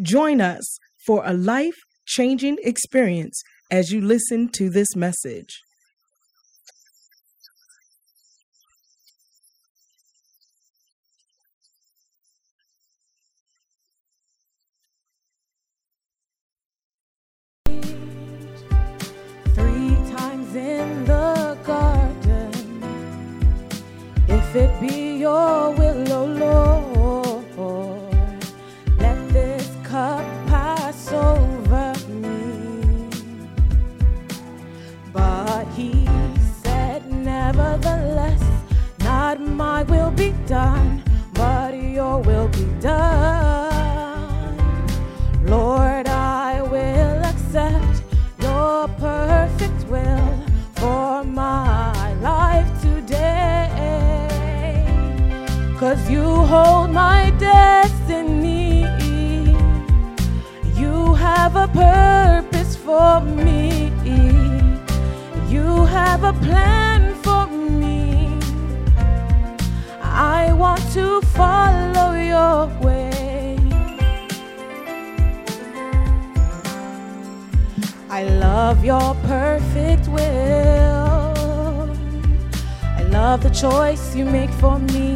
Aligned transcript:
Join 0.00 0.40
us 0.40 0.78
for 1.06 1.22
a 1.24 1.32
life-changing 1.32 2.58
experience 2.62 3.42
as 3.70 3.90
you 3.90 4.00
listen 4.00 4.48
to 4.50 4.70
this 4.70 4.94
message. 4.94 5.60
Three 19.54 19.96
times 20.16 20.54
in 20.54 21.04
the 21.06 21.58
garden, 21.64 22.52
if 24.28 24.54
it 24.54 24.80
be 24.80 25.18
your 25.18 25.72
will, 25.72 26.12
O 26.12 26.24
Lord, 26.24 26.97
done, 40.48 41.02
but 41.34 41.74
your 41.74 42.22
will 42.22 42.48
be 42.48 42.64
done. 42.80 43.76
Lord, 45.44 46.08
I 46.08 46.62
will 46.62 47.22
accept 47.22 48.02
your 48.40 48.88
perfect 48.96 49.84
will 49.90 50.42
for 50.76 51.22
my 51.22 52.14
life 52.22 52.66
today. 52.80 53.68
Cause 55.78 56.08
you 56.08 56.24
hold 56.24 56.92
my 56.92 57.30
destiny. 57.38 58.86
You 60.80 61.12
have 61.12 61.56
a 61.56 61.68
purpose 61.68 62.74
for 62.74 63.20
me. 63.20 63.92
You 65.50 65.84
have 65.84 66.24
a 66.24 66.32
plan 66.32 66.87
I 70.38 70.52
want 70.52 70.80
to 70.92 71.20
follow 71.38 72.12
your 72.14 72.66
way. 72.80 73.58
I 78.08 78.22
love 78.46 78.84
your 78.84 79.16
perfect 79.34 80.06
will. 80.06 81.90
I 83.00 83.02
love 83.10 83.42
the 83.42 83.50
choice 83.50 84.14
you 84.14 84.24
make 84.26 84.50
for 84.62 84.78
me. 84.78 85.10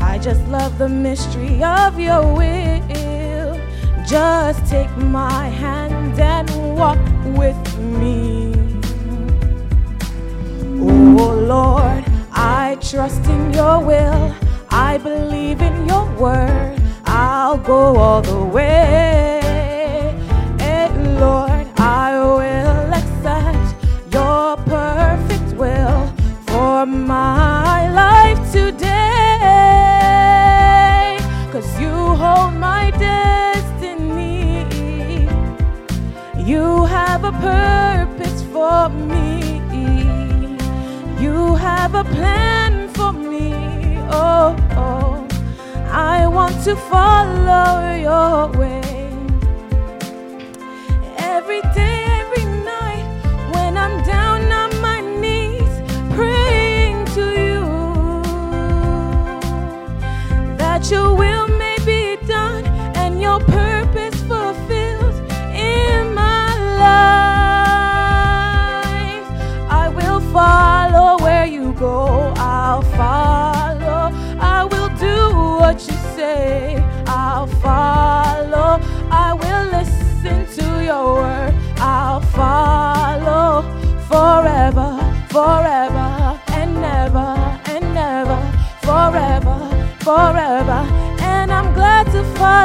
I 0.00 0.18
just 0.18 0.42
love 0.48 0.78
the 0.78 0.88
mystery 0.88 1.62
of 1.62 2.00
your 2.00 2.24
will. 2.40 3.52
Just 4.08 4.64
take 4.70 4.94
my 4.96 5.44
hand 5.62 6.18
and 6.18 6.48
walk 6.74 7.04
with 7.36 7.62
me. 8.00 8.54
Oh 10.80 11.34
Lord, 11.54 12.05
trust 12.80 13.24
in 13.26 13.52
your 13.52 13.80
will. 13.80 14.34
I 14.70 14.98
believe 14.98 15.60
in 15.62 15.86
your 15.88 16.06
word. 16.16 16.80
I'll 17.04 17.58
go 17.58 17.96
all 17.96 18.22
the 18.22 18.42
way. 18.44 19.40
Eh, 20.60 20.88
Lord, 21.20 21.66
I 21.78 22.18
will 22.18 22.92
accept 23.00 23.74
your 24.12 24.56
perfect 24.56 25.56
will 25.56 26.12
for 26.46 26.86
my 26.86 27.88
life 27.92 28.52
today. 28.52 28.96
Cause 31.52 31.80
you 31.80 31.90
hold 31.90 32.54
my 32.54 32.90
destiny. 32.98 34.66
You 36.44 36.84
have 36.84 37.24
a 37.24 37.32
purpose 37.32 38.42
for 38.52 38.88
me. 38.88 39.60
You 41.18 41.54
have 41.54 41.94
a 41.94 42.04
plan 42.04 42.55
I 44.38 46.26
want 46.26 46.62
to 46.64 46.76
follow 46.76 47.94
your 47.96 48.58
way. 48.58 48.75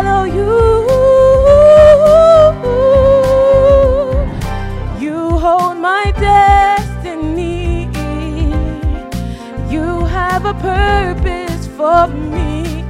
Follow 0.02 0.24
you. 0.24 0.54
You 5.00 5.38
hold 5.38 5.78
my 5.78 6.12
destiny. 6.18 7.90
You 9.70 10.06
have 10.06 10.46
a 10.46 10.54
purpose 10.54 11.68
for 11.78 12.08
me. 12.08 12.84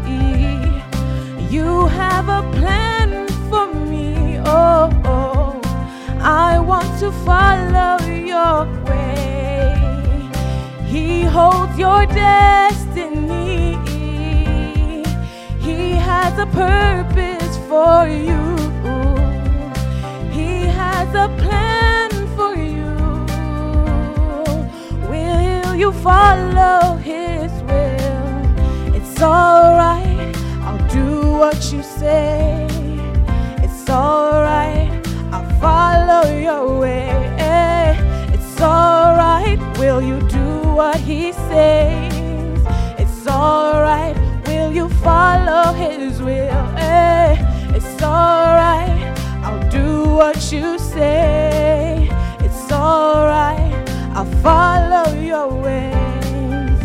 You 1.50 1.88
have 1.88 2.30
a 2.30 2.44
plan 2.58 3.28
for 3.50 3.68
me. 3.92 4.40
Oh, 4.46 4.90
oh. 5.06 5.62
I 6.20 6.60
want 6.60 6.90
to 7.00 7.12
follow 7.28 7.98
your 8.34 8.58
way. 8.88 9.76
He 10.86 11.24
holds 11.24 11.78
your 11.78 12.06
destiny. 12.06 13.71
He 15.62 15.92
has 15.94 16.38
a 16.40 16.48
purpose 16.48 17.58
for 17.70 18.08
you. 18.08 18.42
He 20.32 20.66
has 20.66 21.10
a 21.14 21.28
plan 21.38 22.10
for 22.36 22.56
you. 22.56 22.92
Will 25.08 25.76
you 25.76 25.92
follow 25.92 26.96
his 26.96 27.52
will? 27.70 28.96
It's 28.96 29.22
alright. 29.22 30.36
I'll 30.66 30.88
do 30.90 31.32
what 31.42 31.72
you 31.72 31.84
say. 31.84 32.68
It's 33.64 33.88
alright. 33.90 34.92
I'll 35.32 35.50
follow 35.60 36.24
your 36.40 36.80
way. 36.80 37.10
It's 38.34 38.60
alright. 38.60 39.60
Will 39.78 40.02
you 40.02 40.20
do 40.28 40.48
what 40.74 40.98
he 40.98 41.32
says? 41.34 42.12
It's 42.98 43.28
alright. 43.28 44.18
Will 44.62 44.74
you 44.74 44.90
follow 44.90 45.74
his 45.74 46.22
will? 46.22 46.66
Eh, 46.78 47.36
It's 47.76 48.00
alright. 48.04 49.02
I'll 49.44 49.68
do 49.72 50.04
what 50.20 50.38
you 50.52 50.78
say. 50.78 52.08
It's 52.42 52.72
alright. 52.72 53.74
I'll 54.16 54.32
follow 54.48 55.08
your 55.20 55.48
ways. 55.66 56.80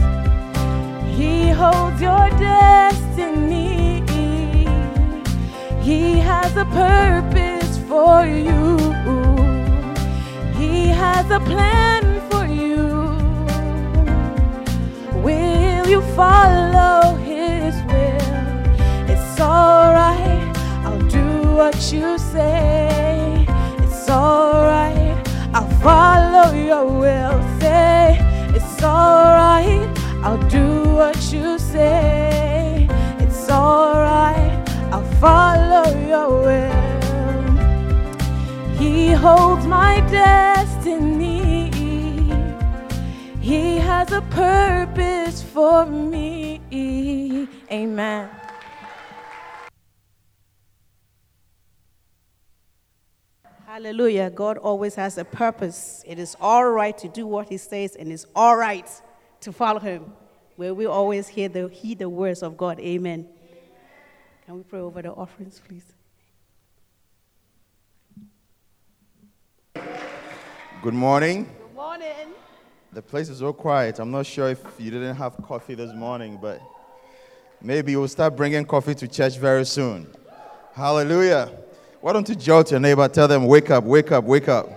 He 1.19 1.51
holds 1.51 2.01
your 2.01 2.27
destiny. 2.39 4.03
He 5.83 6.19
has 6.31 6.57
a 6.57 6.65
purpose 6.65 7.77
for 7.91 8.25
you. 8.25 8.79
He 10.61 10.89
has 10.89 11.31
a 11.31 11.41
plan 11.41 12.05
for 12.31 12.47
you. 12.47 12.87
Will 15.23 15.87
you 15.87 16.01
follow 16.17 17.17
It's 19.37 19.43
alright. 19.43 20.57
what 21.57 21.93
you 21.93 22.17
say. 22.17 23.45
It's 23.81 24.09
alright, 24.09 25.29
I'll 25.53 25.69
follow 25.81 26.55
your 26.55 26.87
will. 26.87 27.43
Say, 27.61 28.19
it's 28.55 28.83
alright, 28.83 29.91
I'll 30.23 30.43
do 30.49 30.85
what 30.95 31.19
you 31.33 31.59
say. 31.59 32.89
It's 33.19 33.51
alright, 33.51 34.69
I'll 34.91 35.11
follow 35.21 35.87
your 36.13 36.31
will. 36.47 37.57
He 38.79 39.11
holds 39.11 39.67
my 39.67 40.01
destiny. 40.11 41.71
He 43.41 43.77
has 43.79 44.13
a 44.13 44.23
purpose 44.23 45.43
for 45.43 45.85
me. 45.85 46.61
Amen. 47.71 48.46
Hallelujah. 53.77 54.31
God 54.31 54.57
always 54.57 54.95
has 54.95 55.19
a 55.19 55.25
purpose. 55.27 56.03
It 56.07 56.19
is 56.19 56.35
all 56.41 56.65
right 56.65 56.97
to 56.97 57.09
do 57.09 57.27
what 57.27 57.51
He 57.51 57.59
says, 57.59 57.95
and 57.95 58.11
it's 58.11 58.25
all 58.35 58.57
right 58.57 58.89
to 59.43 59.53
follow 59.53 59.81
Him. 59.81 60.15
Where 60.57 60.73
we 60.73 60.87
always 60.87 61.29
hear 61.29 61.51
the, 61.51 61.69
heed 61.69 61.99
the 61.99 62.09
words 62.09 62.43
of 62.43 62.57
God. 62.57 62.81
Amen. 62.81 63.29
Can 64.47 64.57
we 64.57 64.63
pray 64.63 64.81
over 64.81 65.03
the 65.03 65.11
offerings, 65.11 65.61
please? 65.61 65.85
Good 70.83 70.95
morning. 70.95 71.45
Good 71.45 71.75
morning. 71.75 72.29
The 72.95 73.03
place 73.03 73.29
is 73.29 73.41
so 73.41 73.53
quiet. 73.53 73.99
I'm 73.99 74.11
not 74.11 74.25
sure 74.25 74.49
if 74.49 74.63
you 74.79 74.91
didn't 74.91 75.17
have 75.17 75.37
coffee 75.43 75.75
this 75.75 75.93
morning, 75.93 76.39
but 76.41 76.63
maybe 77.61 77.93
you'll 77.93 78.09
start 78.09 78.37
bringing 78.37 78.65
coffee 78.65 78.95
to 78.95 79.07
church 79.07 79.37
very 79.37 79.67
soon. 79.67 80.07
Hallelujah. 80.73 81.66
Why 82.07 82.13
don't 82.13 82.29
you 82.29 82.37
jolt 82.37 82.71
your 82.71 82.79
neighbor? 82.79 83.09
Tell 83.09 83.27
them, 83.27 83.49
wake 83.49 83.69
up, 83.69 83.83
wake 83.83 84.13
up, 84.13 84.23
wake 84.23 84.47
up. 84.47 84.71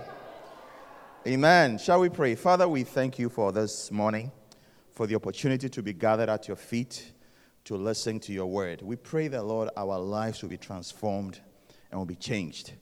Amen. 1.24 1.78
Shall 1.78 2.00
we 2.00 2.08
pray? 2.08 2.34
Father, 2.34 2.66
we 2.66 2.82
thank 2.82 3.20
you 3.20 3.28
for 3.28 3.52
this 3.52 3.92
morning, 3.92 4.32
for 4.90 5.06
the 5.06 5.14
opportunity 5.14 5.68
to 5.68 5.80
be 5.80 5.92
gathered 5.92 6.28
at 6.28 6.48
your 6.48 6.56
feet 6.56 7.12
to 7.66 7.76
listen 7.76 8.18
to 8.18 8.32
your 8.32 8.46
word. 8.46 8.82
We 8.82 8.96
pray 8.96 9.28
that, 9.28 9.44
Lord, 9.44 9.68
our 9.76 9.96
lives 10.00 10.42
will 10.42 10.48
be 10.48 10.56
transformed 10.56 11.38
and 11.92 12.00
will 12.00 12.04
be 12.04 12.16
changed. 12.16 12.72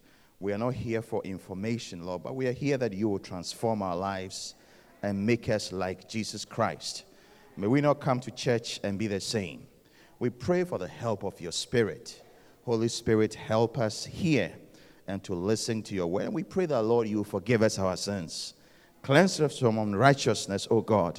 We 0.40 0.54
are 0.54 0.58
not 0.58 0.72
here 0.72 1.02
for 1.02 1.22
information, 1.24 2.06
Lord, 2.06 2.22
but 2.22 2.34
we 2.34 2.46
are 2.46 2.52
here 2.52 2.78
that 2.78 2.94
you 2.94 3.10
will 3.10 3.18
transform 3.18 3.82
our 3.82 3.96
lives 3.96 4.54
and 5.02 5.26
make 5.26 5.50
us 5.50 5.72
like 5.72 6.08
Jesus 6.08 6.46
Christ. 6.46 7.04
May 7.58 7.66
we 7.66 7.82
not 7.82 8.00
come 8.00 8.18
to 8.20 8.30
church 8.30 8.80
and 8.82 8.98
be 8.98 9.08
the 9.08 9.20
same. 9.20 9.66
We 10.18 10.30
pray 10.30 10.64
for 10.64 10.78
the 10.78 10.88
help 10.88 11.22
of 11.22 11.38
your 11.38 11.52
Spirit. 11.52 12.22
Holy 12.68 12.88
Spirit, 12.88 13.32
help 13.32 13.78
us 13.78 14.04
hear 14.04 14.52
and 15.06 15.24
to 15.24 15.32
listen 15.32 15.82
to 15.84 15.94
your 15.94 16.06
word. 16.06 16.24
And 16.24 16.34
we 16.34 16.42
pray 16.42 16.66
that, 16.66 16.82
Lord, 16.82 17.08
you 17.08 17.24
forgive 17.24 17.62
us 17.62 17.78
our 17.78 17.96
sins. 17.96 18.52
Cleanse 19.00 19.40
us 19.40 19.58
from 19.58 19.78
unrighteousness, 19.78 20.68
O 20.70 20.82
God. 20.82 21.18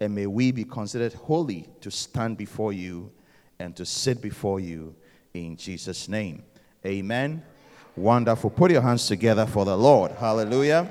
And 0.00 0.14
may 0.14 0.26
we 0.26 0.52
be 0.52 0.64
considered 0.64 1.14
holy 1.14 1.66
to 1.80 1.90
stand 1.90 2.36
before 2.36 2.74
you 2.74 3.10
and 3.58 3.74
to 3.76 3.86
sit 3.86 4.20
before 4.20 4.60
you 4.60 4.94
in 5.32 5.56
Jesus' 5.56 6.10
name. 6.10 6.42
Amen. 6.84 7.42
Wonderful. 7.96 8.50
Put 8.50 8.70
your 8.70 8.82
hands 8.82 9.06
together 9.06 9.46
for 9.46 9.64
the 9.64 9.74
Lord. 9.74 10.12
Hallelujah. 10.12 10.86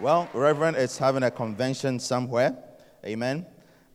Well, 0.00 0.30
Reverend 0.32 0.78
is 0.78 0.96
having 0.96 1.24
a 1.24 1.30
convention 1.30 2.00
somewhere. 2.00 2.56
Amen. 3.04 3.44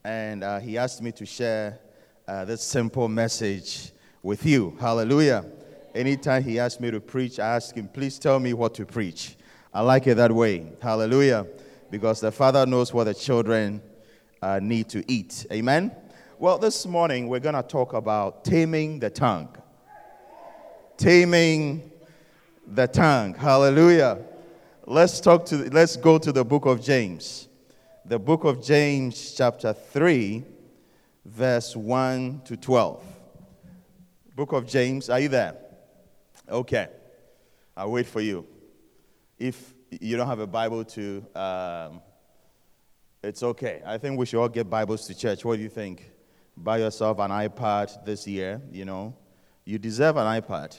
And 0.04 0.44
uh, 0.44 0.60
he 0.60 0.78
asked 0.78 1.02
me 1.02 1.12
to 1.14 1.26
share 1.26 1.80
uh, 2.28 2.46
this 2.46 2.64
simple 2.64 3.08
message 3.08 3.92
with 4.22 4.46
you. 4.46 4.76
Hallelujah. 4.80 5.46
Anytime 5.96 6.44
he 6.44 6.60
asks 6.60 6.80
me 6.80 6.92
to 6.92 7.00
preach, 7.00 7.40
I 7.40 7.56
ask 7.56 7.76
him, 7.76 7.88
please 7.88 8.20
tell 8.20 8.40
me 8.40 8.54
what 8.54 8.74
to 8.76 8.86
preach. 8.86 9.38
I 9.74 9.82
like 9.82 10.08
it 10.08 10.16
that 10.16 10.32
way. 10.32 10.72
Hallelujah. 10.82 11.48
Because 11.90 12.20
the 12.20 12.32
Father 12.32 12.66
knows 12.66 12.94
what 12.94 13.06
the 13.06 13.14
children 13.14 13.82
uh, 14.42 14.60
need 14.62 14.90
to 14.90 15.04
eat. 15.12 15.46
Amen. 15.52 15.92
Well, 16.38 16.58
this 16.58 16.86
morning 16.86 17.28
we're 17.28 17.40
going 17.40 17.56
to 17.56 17.64
talk 17.64 17.94
about 17.94 18.44
taming 18.44 19.00
the 19.00 19.10
tongue. 19.10 19.56
Taming 20.98 21.92
the 22.68 22.88
tongue. 22.88 23.34
Hallelujah. 23.34 24.20
Let's 24.86 25.20
talk 25.20 25.46
to 25.48 25.70
let's 25.70 25.98
go 25.98 26.18
to 26.18 26.32
the 26.32 26.44
book 26.44 26.66
of 26.66 26.82
James. 26.82 27.48
The 28.06 28.18
book 28.18 28.44
of 28.44 28.64
James 28.64 29.34
chapter 29.36 29.74
3 29.74 30.44
verse 31.26 31.76
1 31.76 32.42
to 32.46 32.58
12. 32.58 33.19
Book 34.40 34.54
of 34.54 34.66
James, 34.66 35.10
are 35.10 35.20
you 35.20 35.28
there? 35.28 35.58
Okay. 36.48 36.88
I'll 37.76 37.92
wait 37.92 38.06
for 38.06 38.22
you. 38.22 38.48
If 39.38 39.74
you 39.92 40.16
don't 40.16 40.28
have 40.28 40.40
a 40.40 40.48
Bible 40.48 40.86
to 40.86 41.26
um, 41.36 42.02
it's 43.22 43.44
okay. 43.44 43.82
I 43.86 43.98
think 43.98 44.18
we 44.18 44.26
should 44.26 44.40
all 44.40 44.48
get 44.48 44.70
Bibles 44.70 45.06
to 45.08 45.14
church. 45.14 45.44
What 45.44 45.58
do 45.58 45.62
you 45.62 45.68
think? 45.68 46.10
Buy 46.56 46.78
yourself 46.78 47.20
an 47.20 47.32
iPad 47.32 48.06
this 48.06 48.26
year, 48.28 48.62
you 48.72 48.86
know. 48.86 49.14
You 49.66 49.78
deserve 49.78 50.16
an 50.16 50.42
iPad. 50.42 50.78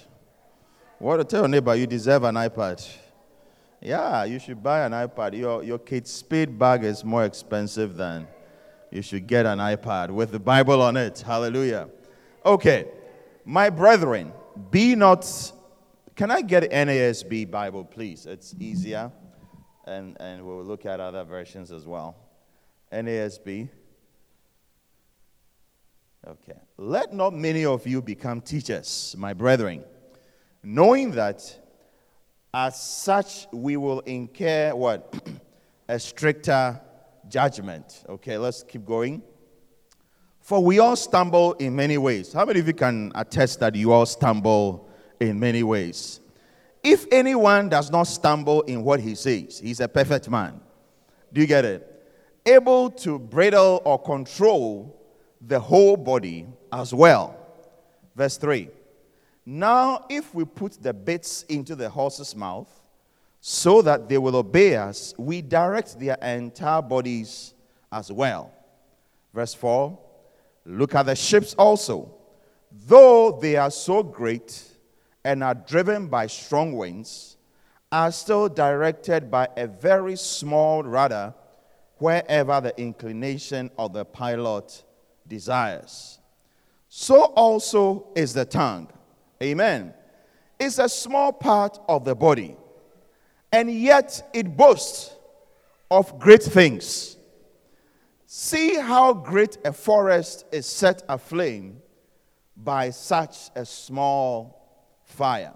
What 0.98 1.18
to 1.18 1.24
tell 1.24 1.42
your 1.42 1.48
neighbor, 1.48 1.74
you 1.74 1.86
deserve 1.86 2.24
an 2.24 2.36
iPad. 2.36 2.88
Yeah, 3.82 4.24
you 4.24 4.38
should 4.38 4.62
buy 4.62 4.86
an 4.86 4.92
iPad. 4.92 5.36
Your, 5.36 5.62
your 5.62 5.78
Kate 5.78 6.08
Spade 6.08 6.58
bag 6.58 6.82
is 6.82 7.04
more 7.04 7.26
expensive 7.26 7.94
than 7.94 8.26
you 8.90 9.02
should 9.02 9.26
get 9.26 9.44
an 9.44 9.58
iPad 9.58 10.08
with 10.08 10.32
the 10.32 10.40
Bible 10.40 10.80
on 10.80 10.96
it. 10.96 11.20
Hallelujah. 11.20 11.90
Okay, 12.46 12.86
my 13.44 13.70
brethren, 13.70 14.32
be 14.70 14.94
not. 14.94 15.52
Can 16.16 16.30
I 16.30 16.42
get 16.42 16.70
NASB 16.70 17.50
Bible, 17.50 17.84
please? 17.84 18.26
It's 18.26 18.54
easier. 18.58 19.10
And, 19.86 20.16
and 20.20 20.44
we'll 20.44 20.64
look 20.64 20.86
at 20.86 21.00
other 21.00 21.24
versions 21.24 21.72
as 21.72 21.86
well. 21.86 22.16
NASB. 22.92 23.68
Okay. 26.26 26.58
Let 26.76 27.14
not 27.14 27.34
many 27.34 27.64
of 27.64 27.86
you 27.86 28.02
become 28.02 28.40
teachers, 28.40 29.14
my 29.18 29.32
brethren, 29.32 29.84
knowing 30.62 31.12
that 31.12 31.58
as 32.52 32.80
such, 32.82 33.46
we 33.52 33.76
will 33.76 34.00
incur 34.00 34.74
what? 34.74 35.14
a 35.88 35.98
stricter 35.98 36.80
judgment. 37.28 38.04
Okay, 38.08 38.36
let's 38.38 38.62
keep 38.62 38.84
going. 38.84 39.22
For 40.40 40.62
we 40.64 40.78
all 40.78 40.96
stumble 40.96 41.52
in 41.54 41.76
many 41.76 41.98
ways. 41.98 42.32
How 42.32 42.44
many 42.44 42.60
of 42.60 42.66
you 42.66 42.74
can 42.74 43.12
attest 43.14 43.60
that 43.60 43.74
you 43.74 43.92
all 43.92 44.06
stumble 44.06 44.88
in 45.20 45.38
many 45.38 45.62
ways? 45.62 46.20
If 46.82 47.06
anyone 47.12 47.68
does 47.68 47.90
not 47.90 48.04
stumble 48.04 48.62
in 48.62 48.82
what 48.82 49.00
he 49.00 49.14
says, 49.14 49.60
he's 49.60 49.80
a 49.80 49.88
perfect 49.88 50.30
man. 50.30 50.60
Do 51.32 51.40
you 51.40 51.46
get 51.46 51.64
it? 51.64 51.86
Able 52.46 52.90
to 52.90 53.18
bridle 53.18 53.82
or 53.84 54.02
control 54.02 54.98
the 55.40 55.60
whole 55.60 55.96
body 55.96 56.46
as 56.72 56.94
well. 56.94 57.36
Verse 58.16 58.38
3 58.38 58.70
now, 59.46 60.04
if 60.08 60.34
we 60.34 60.44
put 60.44 60.80
the 60.82 60.92
bits 60.92 61.42
into 61.44 61.74
the 61.74 61.88
horse's 61.88 62.36
mouth 62.36 62.68
so 63.40 63.82
that 63.82 64.08
they 64.08 64.18
will 64.18 64.36
obey 64.36 64.76
us, 64.76 65.14
we 65.18 65.42
direct 65.42 65.98
their 65.98 66.14
entire 66.16 66.82
bodies 66.82 67.54
as 67.90 68.12
well. 68.12 68.52
Verse 69.34 69.54
4 69.54 69.98
Look 70.70 70.94
at 70.94 71.06
the 71.06 71.16
ships 71.16 71.54
also. 71.54 72.14
Though 72.86 73.38
they 73.40 73.56
are 73.56 73.70
so 73.70 74.02
great 74.02 74.62
and 75.24 75.42
are 75.42 75.54
driven 75.54 76.06
by 76.06 76.28
strong 76.28 76.72
winds, 76.74 77.36
are 77.90 78.12
still 78.12 78.48
directed 78.48 79.30
by 79.30 79.48
a 79.56 79.66
very 79.66 80.14
small 80.14 80.84
rudder 80.84 81.34
wherever 81.96 82.60
the 82.60 82.80
inclination 82.80 83.70
of 83.76 83.92
the 83.92 84.04
pilot 84.04 84.84
desires. 85.26 86.20
So 86.88 87.24
also 87.24 88.06
is 88.14 88.32
the 88.32 88.44
tongue 88.44 88.88
Amen. 89.42 89.94
It's 90.58 90.78
a 90.78 90.88
small 90.88 91.32
part 91.32 91.78
of 91.88 92.04
the 92.04 92.14
body, 92.14 92.54
and 93.50 93.72
yet 93.72 94.30
it 94.34 94.54
boasts 94.54 95.16
of 95.90 96.18
great 96.18 96.42
things. 96.42 97.16
See 98.32 98.76
how 98.76 99.12
great 99.12 99.58
a 99.64 99.72
forest 99.72 100.44
is 100.52 100.64
set 100.64 101.02
aflame 101.08 101.82
by 102.56 102.90
such 102.90 103.50
a 103.56 103.66
small 103.66 104.86
fire. 105.02 105.54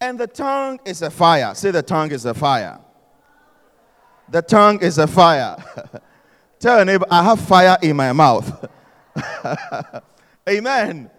And 0.00 0.18
the 0.18 0.28
tongue 0.28 0.80
is 0.86 1.02
a 1.02 1.10
fire. 1.10 1.54
Say, 1.54 1.72
the 1.72 1.82
tongue 1.82 2.10
is 2.10 2.24
a 2.24 2.32
fire. 2.32 2.80
The 4.30 4.40
tongue 4.40 4.80
is 4.80 4.96
a 4.96 5.06
fire. 5.06 5.62
Tell 6.58 6.76
your 6.76 6.86
neighbor, 6.86 7.04
I 7.10 7.22
have 7.22 7.38
fire 7.38 7.76
in 7.82 7.96
my 7.96 8.14
mouth. 8.14 8.70
Amen. 10.48 11.10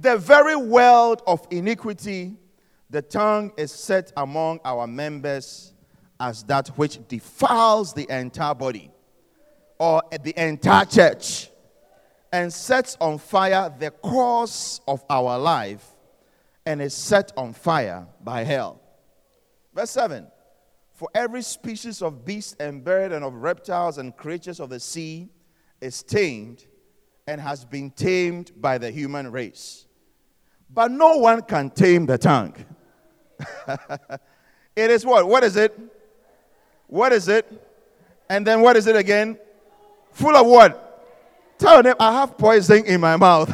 The 0.00 0.16
very 0.18 0.54
world 0.54 1.20
of 1.26 1.48
iniquity, 1.50 2.36
the 2.90 3.02
tongue 3.02 3.50
is 3.56 3.72
set 3.72 4.12
among 4.16 4.60
our 4.64 4.86
members 4.86 5.74
as 6.20 6.44
that 6.44 6.68
which 6.78 7.00
defiles 7.08 7.92
the 7.92 8.06
entire 8.08 8.54
body 8.54 8.92
or 9.84 10.02
the 10.22 10.32
entire 10.42 10.86
church 10.86 11.50
and 12.32 12.50
sets 12.50 12.96
on 13.02 13.18
fire 13.18 13.70
the 13.78 13.90
course 13.90 14.80
of 14.88 15.04
our 15.10 15.38
life 15.38 15.86
and 16.64 16.80
is 16.80 16.94
set 16.94 17.32
on 17.36 17.52
fire 17.52 18.06
by 18.22 18.44
hell. 18.44 18.80
Verse 19.74 19.90
7 19.90 20.26
For 20.94 21.10
every 21.14 21.42
species 21.42 22.00
of 22.00 22.24
beast 22.24 22.56
and 22.60 22.82
bird 22.82 23.12
and 23.12 23.22
of 23.22 23.34
reptiles 23.34 23.98
and 23.98 24.16
creatures 24.16 24.58
of 24.58 24.70
the 24.70 24.80
sea 24.80 25.28
is 25.82 26.02
tamed 26.02 26.64
and 27.26 27.38
has 27.38 27.66
been 27.66 27.90
tamed 27.90 28.52
by 28.58 28.78
the 28.78 28.90
human 28.90 29.30
race. 29.30 29.86
But 30.70 30.92
no 30.92 31.18
one 31.18 31.42
can 31.42 31.68
tame 31.68 32.06
the 32.06 32.16
tongue. 32.16 32.56
it 34.74 34.90
is 34.90 35.04
what? 35.04 35.28
What 35.28 35.44
is 35.44 35.56
it? 35.56 35.78
What 36.86 37.12
is 37.12 37.28
it? 37.28 37.44
And 38.30 38.46
then 38.46 38.62
what 38.62 38.78
is 38.78 38.86
it 38.86 38.96
again? 38.96 39.38
Full 40.14 40.36
of 40.36 40.46
what? 40.46 41.58
Tell 41.58 41.82
them 41.82 41.96
I 42.00 42.12
have 42.12 42.38
poison 42.38 42.84
in 42.86 43.00
my 43.00 43.16
mouth. 43.16 43.52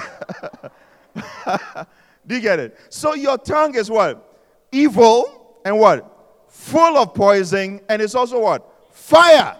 Do 2.27 2.35
you 2.35 2.41
get 2.41 2.59
it? 2.59 2.79
So 2.89 3.15
your 3.15 3.39
tongue 3.39 3.75
is 3.75 3.91
what? 3.91 4.41
Evil 4.71 5.59
and 5.65 5.79
what? 5.79 6.47
Full 6.49 6.97
of 6.97 7.15
poison, 7.15 7.81
and 7.89 8.03
it's 8.03 8.15
also 8.15 8.41
what? 8.41 8.73
Fire. 8.93 9.57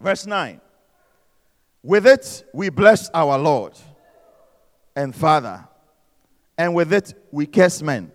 Verse 0.00 0.26
9. 0.26 0.60
With 1.82 2.06
it 2.06 2.44
we 2.52 2.70
bless 2.70 3.10
our 3.10 3.38
Lord 3.38 3.74
and 4.96 5.14
Father, 5.14 5.66
and 6.56 6.74
with 6.74 6.92
it 6.92 7.14
we 7.30 7.46
curse 7.46 7.82
men 7.82 8.10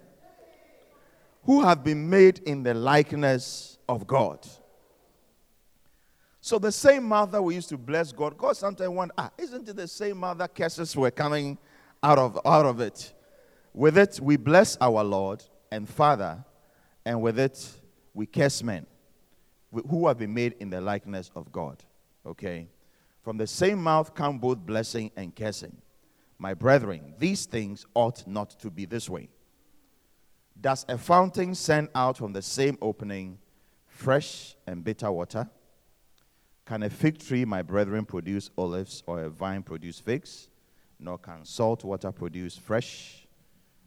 who 1.44 1.62
have 1.62 1.84
been 1.84 2.10
made 2.10 2.40
in 2.40 2.64
the 2.64 2.74
likeness 2.74 3.78
of 3.88 4.08
God. 4.08 4.46
So 6.48 6.58
the 6.58 6.72
same 6.72 7.10
that 7.10 7.44
we 7.44 7.56
used 7.56 7.68
to 7.68 7.78
bless 7.78 8.14
God, 8.14 8.38
God 8.38 8.56
sometimes 8.56 8.90
wonder, 8.90 9.14
ah, 9.18 9.30
isn't 9.38 9.68
it 9.68 9.76
the 9.76 9.86
same 9.86 10.22
that 10.22 10.56
curses 10.56 10.96
were 10.96 11.12
coming 11.12 11.58
out 12.02 12.18
of, 12.18 12.40
out 12.46 12.66
of 12.66 12.80
it? 12.80 13.12
With 13.74 13.98
it 13.98 14.18
we 14.22 14.38
bless 14.38 14.78
our 14.80 15.04
Lord 15.04 15.44
and 15.74 15.90
Father, 15.90 16.46
and 17.06 17.22
with 17.22 17.38
it 17.38 17.70
we 18.14 18.28
curse 18.28 18.64
men 18.64 18.88
who 19.90 20.08
have 20.08 20.20
been 20.20 20.34
made 20.34 20.56
in 20.62 20.70
the 20.70 20.80
likeness 20.80 21.30
of 21.36 21.52
God. 21.52 21.84
Okay? 22.26 22.70
From 23.24 23.36
the 23.36 23.46
same 23.46 23.84
mouth 23.84 24.16
come 24.16 24.40
both 24.40 24.60
blessing 24.60 25.12
and 25.18 25.36
cursing. 25.36 25.76
My 26.40 26.54
brethren, 26.54 27.14
these 27.20 27.46
things 27.46 27.86
ought 27.94 28.26
not 28.26 28.52
to 28.62 28.72
be 28.72 28.86
this 28.86 29.10
way. 29.10 29.28
Does 30.62 30.86
a 30.88 30.98
fountain 30.98 31.56
send 31.56 31.90
out 31.94 32.16
from 32.16 32.32
the 32.32 32.42
same 32.42 32.78
opening 32.82 33.38
fresh 33.86 34.56
and 34.66 34.82
bitter 34.82 35.12
water? 35.12 35.50
Can 36.68 36.84
a 36.84 36.90
fig 36.90 37.18
tree, 37.18 37.46
my 37.46 37.62
brethren, 37.62 38.04
produce 38.04 38.50
olives 38.58 39.02
or 39.08 39.24
a 39.24 39.30
vine 39.30 39.64
produce 39.64 40.02
figs? 40.02 40.50
Nor 41.00 41.18
can 41.18 41.46
salt 41.46 41.86
water 41.86 42.12
produce 42.12 42.58
fresh. 42.58 43.26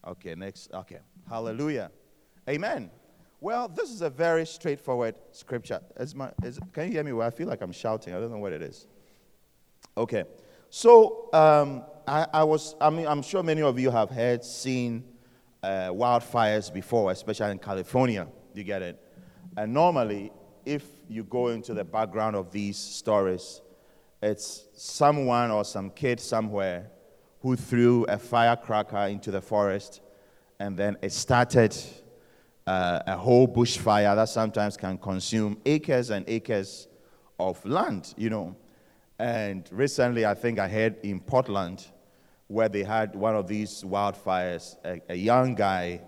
Okay, 0.06 0.34
next. 0.34 0.72
Okay. 0.72 1.00
Hallelujah. 1.28 1.90
Amen. 2.48 2.90
Well, 3.38 3.68
this 3.68 3.90
is 3.90 4.00
a 4.00 4.08
very 4.08 4.46
straightforward 4.46 5.14
scripture. 5.32 5.80
Is 5.98 6.14
my, 6.14 6.30
is, 6.42 6.58
can 6.72 6.86
you 6.86 6.92
hear 6.92 7.04
me? 7.04 7.12
Well, 7.12 7.26
I 7.26 7.30
feel 7.30 7.48
like 7.48 7.60
I'm 7.60 7.72
shouting. 7.72 8.14
I 8.14 8.20
don't 8.20 8.30
know 8.30 8.38
what 8.38 8.54
it 8.54 8.62
is. 8.62 8.86
Okay. 9.98 10.24
So, 10.70 11.28
um, 11.34 11.84
I, 12.08 12.26
I, 12.32 12.44
was, 12.44 12.76
I 12.80 12.88
mean, 12.88 13.06
I'm 13.06 13.20
sure 13.20 13.42
many 13.42 13.60
of 13.60 13.78
you 13.78 13.90
have 13.90 14.08
heard, 14.08 14.42
seen 14.42 15.04
uh, 15.62 15.90
wildfires 15.90 16.72
before, 16.72 17.10
especially 17.10 17.50
in 17.50 17.58
California. 17.58 18.26
You 18.54 18.64
get 18.64 18.80
it? 18.80 18.98
And 19.58 19.74
normally, 19.74 20.32
if 20.70 20.84
you 21.08 21.24
go 21.24 21.48
into 21.48 21.74
the 21.74 21.82
background 21.82 22.36
of 22.36 22.52
these 22.52 22.76
stories, 22.76 23.60
it's 24.22 24.66
someone 24.74 25.50
or 25.50 25.64
some 25.64 25.90
kid 25.90 26.20
somewhere 26.20 26.88
who 27.40 27.56
threw 27.56 28.04
a 28.04 28.16
firecracker 28.16 29.08
into 29.08 29.32
the 29.32 29.40
forest, 29.40 30.00
and 30.60 30.76
then 30.76 30.96
it 31.02 31.10
started 31.10 31.76
uh, 32.68 33.00
a 33.04 33.16
whole 33.16 33.48
bushfire 33.48 34.14
that 34.14 34.28
sometimes 34.28 34.76
can 34.76 34.96
consume 34.96 35.60
acres 35.66 36.10
and 36.10 36.24
acres 36.28 36.86
of 37.40 37.64
land, 37.64 38.14
you 38.16 38.30
know. 38.30 38.54
And 39.18 39.68
recently, 39.72 40.24
I 40.24 40.34
think 40.34 40.60
I 40.60 40.68
heard 40.68 40.98
in 41.02 41.18
Portland, 41.18 41.84
where 42.46 42.68
they 42.68 42.84
had 42.84 43.16
one 43.16 43.34
of 43.34 43.48
these 43.48 43.82
wildfires, 43.82 44.76
a, 44.84 45.00
a 45.08 45.16
young 45.16 45.56
guy 45.56 46.00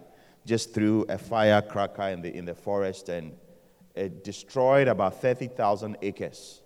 just 0.46 0.72
threw 0.72 1.04
a 1.08 1.18
firecracker 1.18 2.10
in 2.10 2.22
the, 2.22 2.32
in 2.32 2.44
the 2.44 2.54
forest 2.54 3.08
and 3.08 3.32
it 3.94 4.24
destroyed 4.24 4.88
about 4.88 5.20
30,000 5.20 5.98
acres 6.02 6.62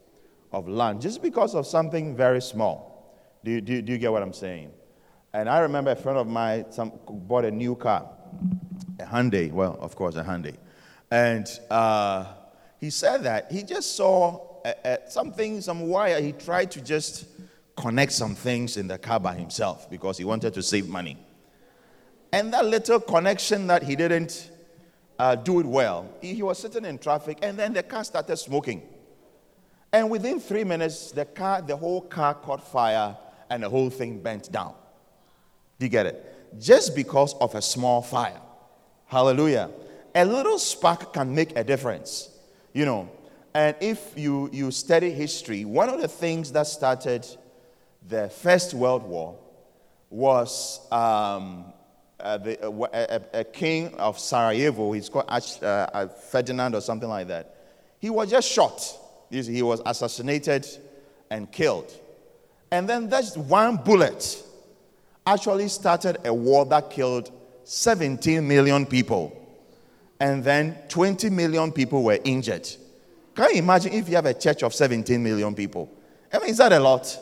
of 0.52 0.68
land 0.68 1.00
just 1.00 1.23
because 1.23 1.54
of 1.54 1.66
something 1.66 2.16
very 2.16 2.40
small. 2.40 3.14
Do 3.45 3.50
you, 3.50 3.61
do, 3.61 3.75
you, 3.75 3.83
do 3.83 3.92
you 3.92 3.99
get 3.99 4.12
what 4.12 4.23
I'm 4.23 4.33
saying? 4.33 4.71
And 5.33 5.49
I 5.49 5.61
remember 5.61 5.90
a 5.90 5.97
friend 5.97 6.18
of 6.18 6.26
mine 6.26 6.66
some, 6.71 6.92
bought 7.09 7.45
a 7.45 7.50
new 7.50 7.75
car, 7.75 8.09
a 8.99 9.04
Hyundai. 9.04 9.52
Well, 9.52 9.76
of 9.80 9.95
course, 9.95 10.16
a 10.16 10.23
Hyundai. 10.23 10.56
And 11.11 11.47
uh, 11.71 12.26
he 12.80 12.90
said 12.90 13.25
that 13.25 13.52
he 13.52 13.62
just 13.62 13.97
saw 13.97 14.61
a, 14.64 14.75
a, 14.85 15.11
something, 15.11 15.61
some 15.61 15.88
wire. 15.88 16.21
He 16.21 16.33
tried 16.33 16.71
to 16.73 16.80
just 16.80 17.26
connect 17.76 18.12
some 18.12 18.35
things 18.35 18.76
in 18.76 18.88
the 18.88 18.99
car 18.99 19.21
by 19.21 19.35
himself 19.35 19.90
because 19.90 20.16
he 20.16 20.25
wanted 20.25 20.54
to 20.54 20.62
save 20.62 20.88
money. 20.88 21.18
And 22.33 22.52
that 22.52 22.64
little 22.64 23.00
connection 23.00 23.66
that 23.68 23.83
he 23.83 23.97
didn't 23.97 24.50
uh, 25.19 25.35
do 25.35 25.61
it 25.61 25.67
well. 25.67 26.09
He, 26.21 26.43
was 26.43 26.59
sitting 26.59 26.85
in 26.85 26.99
traffic, 26.99 27.39
and 27.43 27.59
then 27.59 27.73
the 27.73 27.83
car 27.83 28.05
started 28.05 28.37
smoking. 28.37 28.83
And 29.93 30.11
within 30.11 30.41
three 30.41 30.65
minutes, 30.65 31.13
the 31.13 31.25
car, 31.25 31.63
the 31.63 31.77
whole 31.77 32.03
car 32.03 32.35
caught 32.35 32.67
fire, 32.67 33.17
and 33.49 33.63
the 33.63 33.69
whole 33.69 33.91
thing 33.91 34.21
bent 34.21 34.51
down. 34.51 34.75
Do 35.79 35.87
you 35.87 35.91
get 35.91 36.07
it? 36.07 36.61
Just 36.61 36.95
because 36.95 37.35
of 37.35 37.55
a 37.55 37.63
small 37.63 38.03
fire. 38.03 38.41
Hallelujah. 39.07 39.71
A 40.15 40.25
little 40.25 40.59
spark 40.59 41.13
can 41.13 41.35
make 41.35 41.57
a 41.57 41.63
difference. 41.63 42.31
You 42.73 42.85
know, 42.85 43.11
and 43.55 43.75
if 43.81 44.13
you, 44.17 44.51
you 44.53 44.71
study 44.71 45.11
history, 45.11 45.65
one 45.65 45.89
of 45.89 46.01
the 46.01 46.09
things 46.09 46.53
that 46.53 46.67
started 46.67 47.27
the 48.07 48.29
First 48.29 48.75
World 48.75 49.03
War 49.05 49.39
was 50.11 50.81
um, 50.93 51.73
uh, 52.21 52.39
the, 52.39 52.67
uh, 52.67 52.87
a, 52.93 53.41
a, 53.41 53.45
king 53.45 53.95
of 53.95 54.19
Sarajevo, 54.19 54.93
he's 54.93 55.09
called 55.09 55.27
uh, 55.29 55.67
uh, 55.67 56.09
Ferdinand 56.09 56.75
or 56.75 56.81
something 56.81 57.09
like 57.09 57.29
that. 57.29 57.55
He 57.99 58.11
was 58.11 58.31
just 58.31 58.51
shot. 58.51 58.83
He 59.31 59.63
was 59.63 59.83
assassinated 59.85 60.67
and 61.31 61.51
killed. 61.51 61.93
And 62.71 62.89
then 62.89 63.09
that 63.11 63.37
one 63.37 63.77
bullet 63.77 64.43
actually 65.27 65.69
started 65.69 66.19
a 66.25 66.33
war 66.33 66.65
that 66.67 66.91
killed 66.91 67.31
17 67.65 68.47
million 68.47 68.87
people. 68.87 69.33
And 70.21 70.43
then 70.43 70.79
20 70.89 71.29
million 71.31 71.73
people 71.73 72.03
were 72.03 72.19
injured. 72.25 72.69
Can 73.35 73.51
you 73.51 73.59
imagine 73.59 73.93
if 73.93 74.09
you 74.09 74.15
have 74.15 74.27
a 74.27 74.35
church 74.35 74.63
of 74.63 74.75
17 74.75 75.23
million 75.23 75.55
people? 75.55 75.91
I 76.33 76.39
mean, 76.39 76.49
is 76.49 76.59
that 76.59 76.73
a 76.73 76.81
lot? 76.81 77.19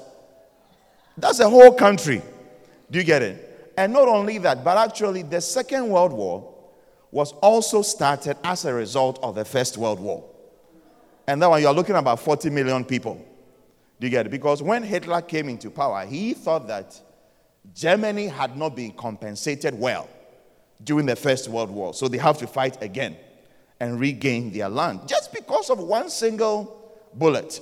That's 1.17 1.41
a 1.41 1.49
whole 1.49 1.73
country. 1.73 2.23
Do 2.91 2.99
you 2.99 3.05
get 3.05 3.23
it? 3.23 3.54
And 3.77 3.93
not 3.93 4.09
only 4.09 4.39
that, 4.39 4.65
but 4.65 4.77
actually, 4.77 5.23
the 5.23 5.41
Second 5.41 5.89
World 5.89 6.13
War 6.13 6.55
was 7.11 7.33
also 7.35 7.83
started 7.83 8.37
as 8.45 8.65
a 8.65 8.75
result 8.75 9.19
of 9.23 9.35
the 9.35 9.45
First 9.45 9.77
World 9.77 10.01
War. 10.01 10.25
And 11.27 11.41
that 11.41 11.49
one, 11.49 11.63
you're 11.63 11.73
looking 11.73 11.97
about 11.97 12.21
40 12.21 12.51
million 12.51 12.85
people. 12.85 13.25
Do 14.01 14.07
you 14.07 14.11
get 14.11 14.27
it? 14.27 14.31
Because 14.31 14.63
when 14.63 14.83
Hitler 14.83 15.23
came 15.23 15.49
into 15.49 15.71
power, 15.71 16.05
he 16.05 16.35
thought 16.35 16.67
that 16.69 17.01
Germany 17.73 18.27
had 18.27 18.57
not 18.57 18.77
been 18.77 18.93
compensated 18.93 19.79
well 19.79 20.09
during 20.83 21.07
the 21.07 21.17
First 21.17 21.49
World 21.49 21.71
War. 21.71 21.95
So 21.95 22.09
they 22.09 22.19
have 22.19 22.39
to 22.39 22.47
fight 22.47 22.83
again 22.83 23.17
and 23.81 23.99
regain 23.99 24.53
their 24.53 24.69
land 24.69 25.07
just 25.07 25.33
because 25.33 25.71
of 25.71 25.79
one 25.79 26.11
single 26.11 26.95
bullet. 27.15 27.61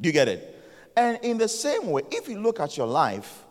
Do 0.00 0.08
you 0.08 0.12
get 0.12 0.28
it? 0.28 0.50
And 0.96 1.18
in 1.22 1.38
the 1.38 1.48
same 1.48 1.90
way, 1.90 2.02
if 2.10 2.28
you 2.28 2.40
look 2.40 2.60
at 2.60 2.76
your 2.76 2.86
life, 2.86 3.43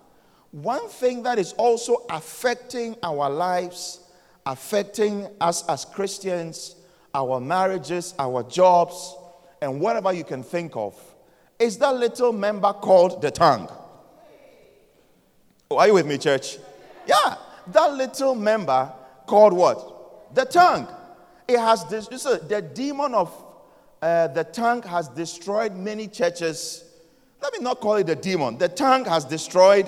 one 0.54 0.88
thing 0.88 1.24
that 1.24 1.40
is 1.40 1.54
also 1.54 2.06
affecting 2.12 2.96
our 3.02 3.28
lives, 3.28 4.02
affecting 4.46 5.28
us 5.42 5.68
as 5.68 5.84
Christians, 5.84 6.76
our 7.12 7.40
marriages, 7.40 8.14
our 8.20 8.44
jobs, 8.44 9.16
and 9.64 9.82
whatever 9.82 10.14
you 10.14 10.24
can 10.24 10.44
think 10.44 10.76
of, 10.76 10.96
is 11.58 11.80
that 11.80 11.96
little 11.96 12.32
member 12.32 12.72
called 12.72 13.20
the 13.24 13.32
tongue. 13.32 13.68
Oh, 15.72 15.78
are 15.80 15.88
you 15.88 15.96
with 15.96 16.06
me, 16.06 16.20
church? 16.20 16.60
Yeah, 17.08 17.36
that 17.68 17.94
little 17.94 18.36
member 18.36 18.94
called 19.26 19.54
what? 19.54 20.36
The 20.36 20.46
tongue. 20.46 20.88
It 21.48 21.58
has 21.58 21.84
this, 21.86 22.08
the 22.08 22.62
demon 22.62 23.16
of 23.16 23.44
uh, 24.04 24.28
the 24.28 24.44
tongue 24.44 24.84
has 24.84 25.08
destroyed 25.08 25.76
many 25.76 26.08
churches. 26.08 26.84
Let 27.42 27.54
me 27.54 27.60
not 27.60 27.80
call 27.80 27.96
it 27.96 28.10
a 28.10 28.16
demon. 28.16 28.60
The 28.60 28.70
tongue 28.70 29.06
has 29.06 29.26
destroyed 29.26 29.88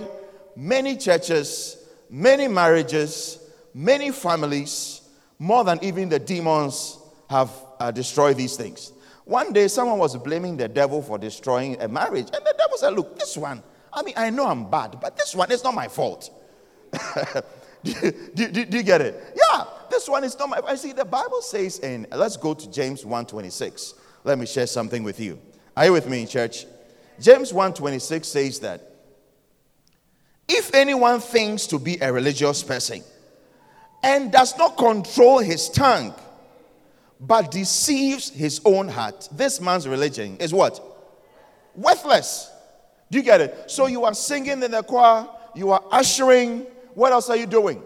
many 0.56 0.98
churches, 0.98 1.78
many 2.10 2.48
marriages, 2.48 3.40
many 3.74 4.12
families, 4.12 5.02
more 5.38 5.64
than 5.64 5.84
even 5.84 6.10
the 6.10 6.20
demons 6.20 6.98
have 7.30 7.52
uh, 7.80 7.92
destroyed 7.92 8.38
these 8.38 8.56
things. 8.56 8.94
One 9.26 9.54
day, 9.54 9.68
someone 9.68 9.98
was 9.98 10.16
blaming 10.18 10.56
the 10.56 10.68
devil 10.68 11.02
for 11.02 11.18
destroying 11.18 11.82
a 11.82 11.88
marriage, 11.88 12.28
and 12.34 12.46
the 12.46 12.56
devil 12.58 12.78
said, 12.78 12.94
Look, 12.94 13.18
this 13.18 13.36
one, 13.36 13.62
I 13.92 14.04
mean, 14.04 14.14
I 14.18 14.30
know 14.30 14.46
I'm 14.46 14.70
bad, 14.70 15.00
but 15.02 15.18
this 15.18 15.34
one 15.34 15.52
is 15.52 15.64
not 15.64 15.74
my 15.74 15.88
fault. 15.88 16.30
do, 17.84 18.12
do, 18.36 18.66
do, 18.66 18.78
you 18.78 18.84
get 18.84 19.02
it? 19.02 19.16
Yeah, 19.36 19.66
this 19.90 20.08
one 20.08 20.24
is 20.24 20.38
not 20.38 20.50
my. 20.50 20.62
I 20.66 20.76
see 20.76 20.94
the 20.94 21.06
Bible 21.06 21.42
says 21.42 21.80
in. 21.80 22.06
Let's 22.12 22.38
go 22.38 22.54
to 22.54 22.72
James 22.72 23.04
1:26. 23.04 23.96
Let 24.24 24.38
me 24.38 24.46
share 24.46 24.68
something 24.68 25.04
with 25.04 25.20
you. 25.20 25.40
Are 25.76 25.86
you 25.86 25.94
with 25.94 26.08
me, 26.08 26.22
in 26.22 26.28
church? 26.28 26.66
James 27.20 27.52
1:26 27.52 28.26
says 28.26 28.60
that 28.60 28.95
if 30.48 30.74
anyone 30.74 31.20
thinks 31.20 31.68
to 31.68 31.80
be 31.80 31.98
a 32.02 32.12
religious 32.12 32.64
person 32.64 33.04
and 34.04 34.32
does 34.32 34.58
not 34.58 34.78
control 34.78 35.40
his 35.40 35.70
tongue, 35.70 36.14
but 37.20 37.50
deceives 37.52 38.30
his 38.30 38.62
own 38.66 38.88
heart, 38.88 39.28
this 39.32 39.60
man's 39.60 39.88
religion 39.88 40.38
is 40.38 40.54
what? 40.54 40.80
Worthless. 41.76 42.52
Do 43.10 43.18
you 43.18 43.24
get 43.24 43.42
it? 43.42 43.72
So 43.72 43.88
you 43.88 44.04
are 44.06 44.14
singing 44.14 44.64
in 44.64 44.72
the 44.72 44.84
choir, 44.84 45.28
you 45.56 45.72
are 45.72 45.84
ushering. 45.92 46.68
What 46.94 47.12
else 47.12 47.30
are 47.30 47.36
you 47.36 47.46
doing? 47.46 47.82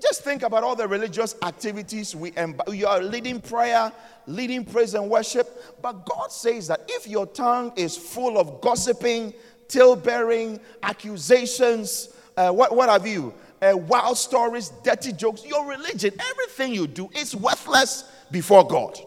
Just 0.00 0.22
think 0.22 0.42
about 0.42 0.62
all 0.62 0.74
the 0.74 0.88
religious 0.88 1.34
activities 1.42 2.16
we 2.16 2.30
emb- 2.32 2.74
you 2.74 2.86
are 2.86 3.02
leading 3.02 3.40
prayer, 3.40 3.92
leading 4.26 4.64
praise 4.64 4.94
and 4.94 5.10
worship. 5.10 5.80
But 5.82 6.06
God 6.06 6.32
says 6.32 6.68
that 6.68 6.84
if 6.88 7.06
your 7.06 7.26
tongue 7.26 7.72
is 7.76 7.96
full 7.96 8.38
of 8.38 8.60
gossiping, 8.62 9.34
tale-bearing, 9.72 10.60
accusations, 10.82 12.08
uh, 12.36 12.50
what, 12.50 12.74
what 12.74 12.88
have 12.88 13.06
you? 13.06 13.34
Uh, 13.60 13.76
wild 13.76 14.18
stories, 14.18 14.70
dirty 14.82 15.12
jokes, 15.12 15.44
your 15.46 15.66
religion, 15.66 16.12
everything 16.30 16.74
you 16.74 16.86
do 16.86 17.08
is 17.16 17.34
worthless 17.34 18.04
before 18.30 18.66
God. 18.66 18.98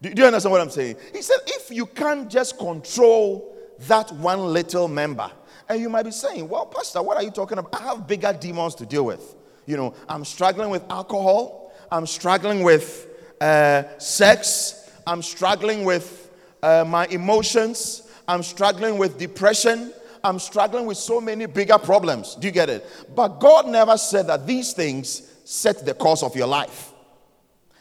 Do, 0.00 0.12
do 0.12 0.22
you 0.22 0.26
understand 0.26 0.52
what 0.52 0.60
I'm 0.60 0.70
saying? 0.70 0.96
He 1.12 1.22
said, 1.22 1.38
if 1.46 1.70
you 1.70 1.86
can't 1.86 2.30
just 2.30 2.58
control 2.58 3.56
that 3.88 4.12
one 4.12 4.52
little 4.52 4.88
member, 4.88 5.30
and 5.68 5.80
you 5.80 5.88
might 5.88 6.02
be 6.04 6.10
saying, 6.10 6.48
Well, 6.48 6.66
Pastor, 6.66 7.02
what 7.02 7.16
are 7.16 7.22
you 7.22 7.30
talking 7.30 7.58
about? 7.58 7.80
I 7.80 7.84
have 7.86 8.06
bigger 8.06 8.32
demons 8.32 8.74
to 8.76 8.86
deal 8.86 9.04
with. 9.04 9.34
You 9.64 9.76
know, 9.76 9.94
I'm 10.08 10.24
struggling 10.24 10.70
with 10.70 10.82
alcohol, 10.90 11.72
I'm 11.90 12.06
struggling 12.06 12.62
with 12.62 13.08
uh, 13.40 13.84
sex, 13.98 14.90
I'm 15.06 15.22
struggling 15.22 15.84
with 15.84 16.30
uh, 16.62 16.84
my 16.86 17.06
emotions, 17.06 18.02
I'm 18.32 18.42
struggling 18.42 18.96
with 18.96 19.18
depression, 19.18 19.92
I'm 20.24 20.38
struggling 20.38 20.86
with 20.86 20.96
so 20.96 21.20
many 21.20 21.44
bigger 21.44 21.76
problems. 21.76 22.34
Do 22.34 22.46
you 22.46 22.50
get 22.50 22.70
it? 22.70 22.86
But 23.14 23.38
God 23.40 23.68
never 23.68 23.98
said 23.98 24.26
that 24.28 24.46
these 24.46 24.72
things 24.72 25.30
set 25.44 25.84
the 25.84 25.92
course 25.92 26.22
of 26.22 26.34
your 26.34 26.46
life. 26.46 26.92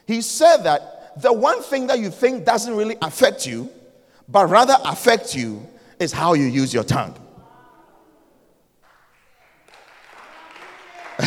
He 0.05 0.19
said 0.21 0.57
that 0.63 1.21
the 1.21 1.31
one 1.31 1.61
thing 1.61 1.87
that 1.87 1.99
you 1.99 2.09
think 2.09 2.43
doesn't 2.43 2.75
really 2.75 2.97
affect 3.01 3.47
you, 3.47 3.69
but 4.27 4.49
rather 4.49 4.75
affect 4.83 5.33
you, 5.33 5.65
is 5.99 6.11
how 6.11 6.33
you 6.33 6.43
use 6.43 6.73
your 6.73 6.83
tongue. 6.83 7.15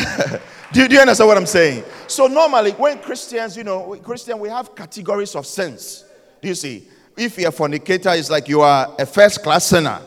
do, 0.73 0.83
you, 0.83 0.89
do 0.89 0.97
you 0.97 1.01
understand 1.01 1.29
what 1.29 1.39
I'm 1.39 1.47
saying? 1.47 1.83
So 2.09 2.27
normally, 2.27 2.73
when 2.73 2.99
Christians, 2.99 3.57
you 3.57 3.65
know, 3.65 3.97
Christian, 4.03 4.39
we 4.39 4.51
have 4.51 4.75
categories 4.75 5.35
of 5.35 5.47
sins. 5.47 6.05
Do 6.43 6.49
you 6.49 6.55
see? 6.55 6.89
If 7.17 7.39
you're 7.39 7.49
a 7.49 7.53
fornicator, 7.53 8.11
it's 8.11 8.31
like 8.31 8.49
you 8.49 8.63
are 8.63 8.95
a 8.99 9.07
first 9.07 9.43
class 9.43 9.67
sinner. 9.67 10.01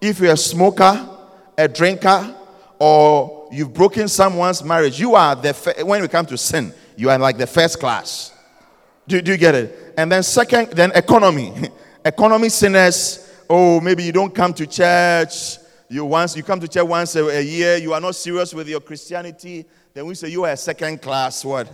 If 0.00 0.18
you're 0.18 0.32
a 0.32 0.36
smoker, 0.36 1.08
a 1.56 1.68
drinker, 1.68 2.34
or 2.80 3.48
you've 3.52 3.72
broken 3.72 4.08
someone's 4.08 4.64
marriage, 4.64 4.98
you 4.98 5.14
are 5.14 5.36
the 5.36 5.52
when 5.86 6.02
we 6.02 6.08
come 6.08 6.26
to 6.26 6.36
sin, 6.36 6.74
you 6.96 7.10
are 7.10 7.18
like 7.18 7.38
the 7.38 7.46
first 7.46 7.78
class. 7.78 8.32
Do, 9.06 9.20
do 9.20 9.32
you 9.32 9.38
get 9.38 9.54
it? 9.54 9.94
And 9.96 10.10
then 10.10 10.22
second, 10.22 10.70
then 10.70 10.90
economy. 10.94 11.52
economy 12.04 12.48
sinners. 12.48 13.30
Oh, 13.48 13.80
maybe 13.80 14.02
you 14.02 14.12
don't 14.12 14.34
come 14.34 14.52
to 14.54 14.66
church. 14.66 15.58
You 15.88 16.04
once 16.04 16.36
you 16.36 16.42
come 16.42 16.58
to 16.58 16.66
church 16.66 16.86
once 16.86 17.14
a, 17.14 17.24
a 17.24 17.40
year. 17.40 17.76
You 17.76 17.92
are 17.92 18.00
not 18.00 18.16
serious 18.16 18.52
with 18.52 18.68
your 18.68 18.80
Christianity. 18.80 19.64
Then 19.94 20.06
we 20.06 20.14
say 20.14 20.28
you 20.28 20.44
are 20.44 20.52
a 20.52 20.56
second 20.56 21.02
class 21.02 21.44
what 21.44 21.68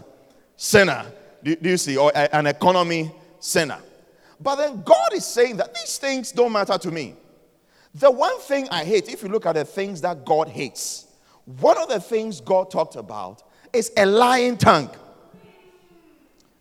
sinner. 0.56 1.06
Do, 1.42 1.56
do 1.56 1.70
you 1.70 1.76
see? 1.78 1.96
Or 1.96 2.10
a, 2.14 2.34
an 2.36 2.46
economy 2.48 3.10
sinner. 3.38 3.78
But 4.40 4.56
then 4.56 4.82
God 4.82 5.12
is 5.14 5.24
saying 5.24 5.56
that 5.56 5.74
these 5.74 5.98
things 5.98 6.32
don't 6.32 6.52
matter 6.52 6.78
to 6.78 6.90
me. 6.90 7.14
The 7.94 8.10
one 8.10 8.38
thing 8.40 8.68
I 8.70 8.84
hate, 8.84 9.08
if 9.08 9.22
you 9.22 9.28
look 9.28 9.46
at 9.46 9.54
the 9.54 9.64
things 9.64 10.00
that 10.02 10.24
God 10.24 10.48
hates, 10.48 11.06
one 11.44 11.78
of 11.78 11.88
the 11.88 12.00
things 12.00 12.40
God 12.40 12.70
talked 12.70 12.96
about 12.96 13.42
is 13.72 13.90
a 13.96 14.06
lying 14.06 14.56
tongue. 14.56 14.90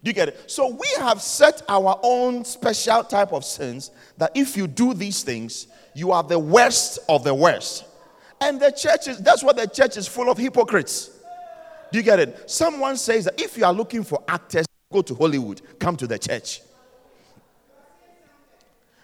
Do 0.03 0.09
you 0.09 0.13
get 0.13 0.29
it? 0.29 0.49
So 0.49 0.69
we 0.69 0.87
have 0.99 1.21
set 1.21 1.63
our 1.67 1.99
own 2.01 2.45
special 2.45 3.03
type 3.03 3.33
of 3.33 3.43
sins 3.43 3.91
that 4.17 4.31
if 4.35 4.55
you 4.55 4.67
do 4.67 4.93
these 4.93 5.23
things, 5.23 5.67
you 5.93 6.11
are 6.11 6.23
the 6.23 6.39
worst 6.39 6.99
of 7.09 7.23
the 7.23 7.33
worst. 7.33 7.85
And 8.39 8.59
the 8.59 8.71
church 8.71 9.07
is, 9.07 9.17
that's 9.19 9.43
what 9.43 9.57
the 9.57 9.67
church 9.67 9.97
is 9.97 10.07
full 10.07 10.29
of 10.29 10.37
hypocrites. 10.37 11.11
Do 11.91 11.97
you 11.97 12.03
get 12.03 12.19
it? 12.19 12.49
Someone 12.49 12.97
says 12.97 13.25
that 13.25 13.41
if 13.41 13.57
you 13.57 13.65
are 13.65 13.73
looking 13.73 14.03
for 14.03 14.23
actors, 14.27 14.65
go 14.91 15.01
to 15.01 15.15
Hollywood, 15.15 15.61
come 15.79 15.97
to 15.97 16.07
the 16.07 16.19
church. 16.19 16.61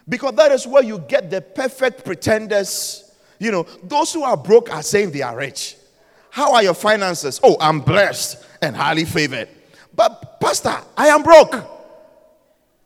Because 0.07 0.35
that 0.35 0.51
is 0.51 0.67
where 0.67 0.83
you 0.83 0.99
get 0.99 1.29
the 1.29 1.41
perfect 1.41 2.03
pretenders. 2.03 3.11
You 3.39 3.51
know, 3.51 3.67
those 3.83 4.13
who 4.13 4.23
are 4.23 4.37
broke 4.37 4.73
are 4.73 4.83
saying 4.83 5.11
they 5.11 5.21
are 5.21 5.35
rich. 5.35 5.77
How 6.29 6.53
are 6.53 6.63
your 6.63 6.73
finances? 6.73 7.39
Oh, 7.43 7.57
I'm 7.59 7.79
blessed 7.79 8.43
and 8.61 8.75
highly 8.75 9.05
favored. 9.05 9.49
But, 9.95 10.39
Pastor, 10.39 10.75
I 10.97 11.07
am 11.07 11.23
broke. 11.23 11.51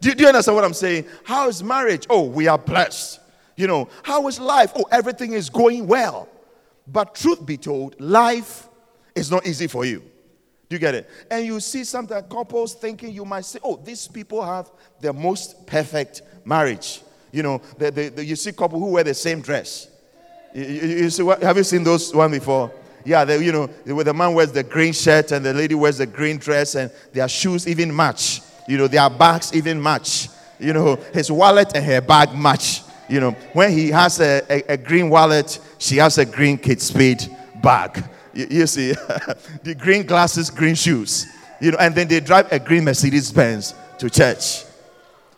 do, 0.00 0.08
you, 0.08 0.14
do 0.14 0.22
you 0.22 0.28
understand 0.28 0.56
what 0.56 0.64
I'm 0.64 0.74
saying? 0.74 1.06
How 1.24 1.48
is 1.48 1.62
marriage? 1.62 2.06
Oh, 2.08 2.22
we 2.24 2.48
are 2.48 2.58
blessed. 2.58 3.20
You 3.56 3.66
know, 3.66 3.88
how 4.02 4.26
is 4.28 4.40
life? 4.40 4.72
Oh, 4.74 4.84
everything 4.90 5.32
is 5.32 5.50
going 5.50 5.86
well. 5.86 6.28
But 6.86 7.14
truth 7.14 7.44
be 7.44 7.56
told, 7.56 8.00
life 8.00 8.68
is 9.14 9.30
not 9.30 9.46
easy 9.46 9.66
for 9.66 9.84
you. 9.84 10.02
You 10.74 10.80
get 10.80 10.96
it? 10.96 11.08
And 11.30 11.46
you 11.46 11.60
see 11.60 11.84
sometimes 11.84 12.26
couples 12.28 12.74
thinking 12.74 13.12
you 13.12 13.24
might 13.24 13.44
say, 13.44 13.60
oh, 13.62 13.76
these 13.76 14.08
people 14.08 14.42
have 14.42 14.68
the 15.00 15.12
most 15.12 15.64
perfect 15.68 16.22
marriage. 16.44 17.00
You 17.30 17.44
know, 17.44 17.62
the, 17.78 17.92
the, 17.92 18.08
the, 18.08 18.24
you 18.24 18.34
see 18.34 18.50
couple 18.50 18.80
who 18.80 18.90
wear 18.90 19.04
the 19.04 19.14
same 19.14 19.40
dress. 19.40 19.86
You, 20.52 20.64
you, 20.64 20.88
you 20.88 21.10
see 21.10 21.22
what, 21.22 21.40
have 21.44 21.56
you 21.56 21.62
seen 21.62 21.84
those 21.84 22.12
one 22.12 22.32
before? 22.32 22.72
Yeah, 23.04 23.24
they, 23.24 23.40
you 23.44 23.52
know, 23.52 23.66
where 23.84 24.02
the 24.02 24.12
man 24.12 24.34
wears 24.34 24.50
the 24.50 24.64
green 24.64 24.92
shirt 24.92 25.30
and 25.30 25.46
the 25.46 25.54
lady 25.54 25.76
wears 25.76 25.98
the 25.98 26.06
green 26.06 26.38
dress, 26.38 26.74
and 26.74 26.90
their 27.12 27.28
shoes 27.28 27.68
even 27.68 27.94
match. 27.94 28.40
You 28.66 28.76
know, 28.76 28.88
their 28.88 29.08
bags 29.08 29.54
even 29.54 29.80
match. 29.80 30.28
You 30.58 30.72
know, 30.72 30.96
his 31.12 31.30
wallet 31.30 31.70
and 31.76 31.84
her 31.84 32.00
bag 32.00 32.36
match. 32.36 32.82
You 33.08 33.20
know, 33.20 33.30
when 33.52 33.70
he 33.70 33.90
has 33.92 34.18
a, 34.18 34.42
a, 34.50 34.72
a 34.72 34.76
green 34.76 35.08
wallet, 35.08 35.60
she 35.78 35.98
has 35.98 36.18
a 36.18 36.26
green 36.26 36.58
Kate 36.58 36.82
Spade 36.82 37.24
bag. 37.62 38.02
You, 38.34 38.46
you 38.50 38.66
see, 38.66 38.92
the 39.62 39.74
green 39.78 40.04
glasses, 40.04 40.50
green 40.50 40.74
shoes. 40.74 41.26
You 41.60 41.70
know, 41.72 41.78
and 41.78 41.94
then 41.94 42.08
they 42.08 42.20
drive 42.20 42.50
a 42.52 42.58
green 42.58 42.84
Mercedes 42.84 43.30
Benz 43.32 43.74
to 43.98 44.10
church. 44.10 44.64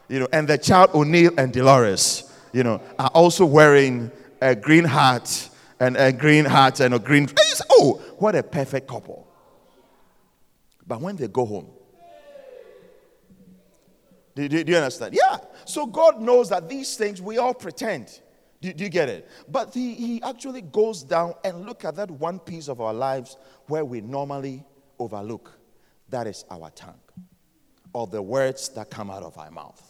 You 0.08 0.20
know, 0.20 0.28
and 0.32 0.48
the 0.48 0.58
child 0.58 0.90
O'Neill 0.94 1.32
and 1.36 1.52
Dolores, 1.52 2.32
you 2.52 2.62
know, 2.62 2.80
are 2.98 3.10
also 3.12 3.44
wearing 3.44 4.10
a 4.40 4.54
green 4.54 4.84
hat 4.84 5.50
and 5.80 5.96
a 5.96 6.12
green 6.12 6.44
hat 6.44 6.80
and 6.80 6.94
a 6.94 6.98
green. 6.98 7.28
Oh, 7.70 8.02
what 8.18 8.34
a 8.34 8.42
perfect 8.42 8.88
couple. 8.88 9.26
But 10.86 11.00
when 11.00 11.16
they 11.16 11.28
go 11.28 11.44
home, 11.44 11.68
do, 14.36 14.48
do, 14.48 14.64
do, 14.64 14.72
you 14.72 14.78
understand? 14.78 15.14
Yeah. 15.14 15.38
So 15.64 15.86
God 15.86 16.20
knows 16.20 16.50
that 16.50 16.68
these 16.68 16.96
things 16.96 17.20
we 17.22 17.38
all 17.38 17.54
pretend. 17.54 18.20
Do, 18.60 18.72
do 18.72 18.84
you 18.84 18.90
get 18.90 19.08
it? 19.08 19.28
But 19.48 19.74
he, 19.74 19.94
he 19.94 20.22
actually 20.22 20.62
goes 20.62 21.02
down 21.02 21.34
and 21.44 21.66
look 21.66 21.84
at 21.84 21.96
that 21.96 22.10
one 22.10 22.38
piece 22.38 22.68
of 22.68 22.80
our 22.80 22.94
lives 22.94 23.36
where 23.66 23.84
we 23.84 24.00
normally 24.00 24.64
overlook. 24.98 25.58
That 26.08 26.26
is 26.26 26.44
our 26.50 26.70
tongue, 26.70 27.00
or 27.92 28.06
the 28.06 28.22
words 28.22 28.68
that 28.70 28.90
come 28.90 29.10
out 29.10 29.22
of 29.22 29.36
our 29.38 29.50
mouth. 29.50 29.82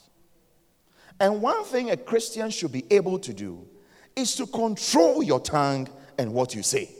And 1.21 1.41
one 1.41 1.65
thing 1.65 1.91
a 1.91 1.97
Christian 1.97 2.51
should 2.51 2.73
be 2.73 2.85
able 2.91 3.19
to 3.21 3.33
do 3.33 3.67
is 4.15 4.35
to 4.37 4.47
control 4.47 5.23
your 5.23 5.41
tongue 5.41 5.89
and 6.19 6.33
what 6.33 6.55
you 6.55 6.63
say. 6.63 6.91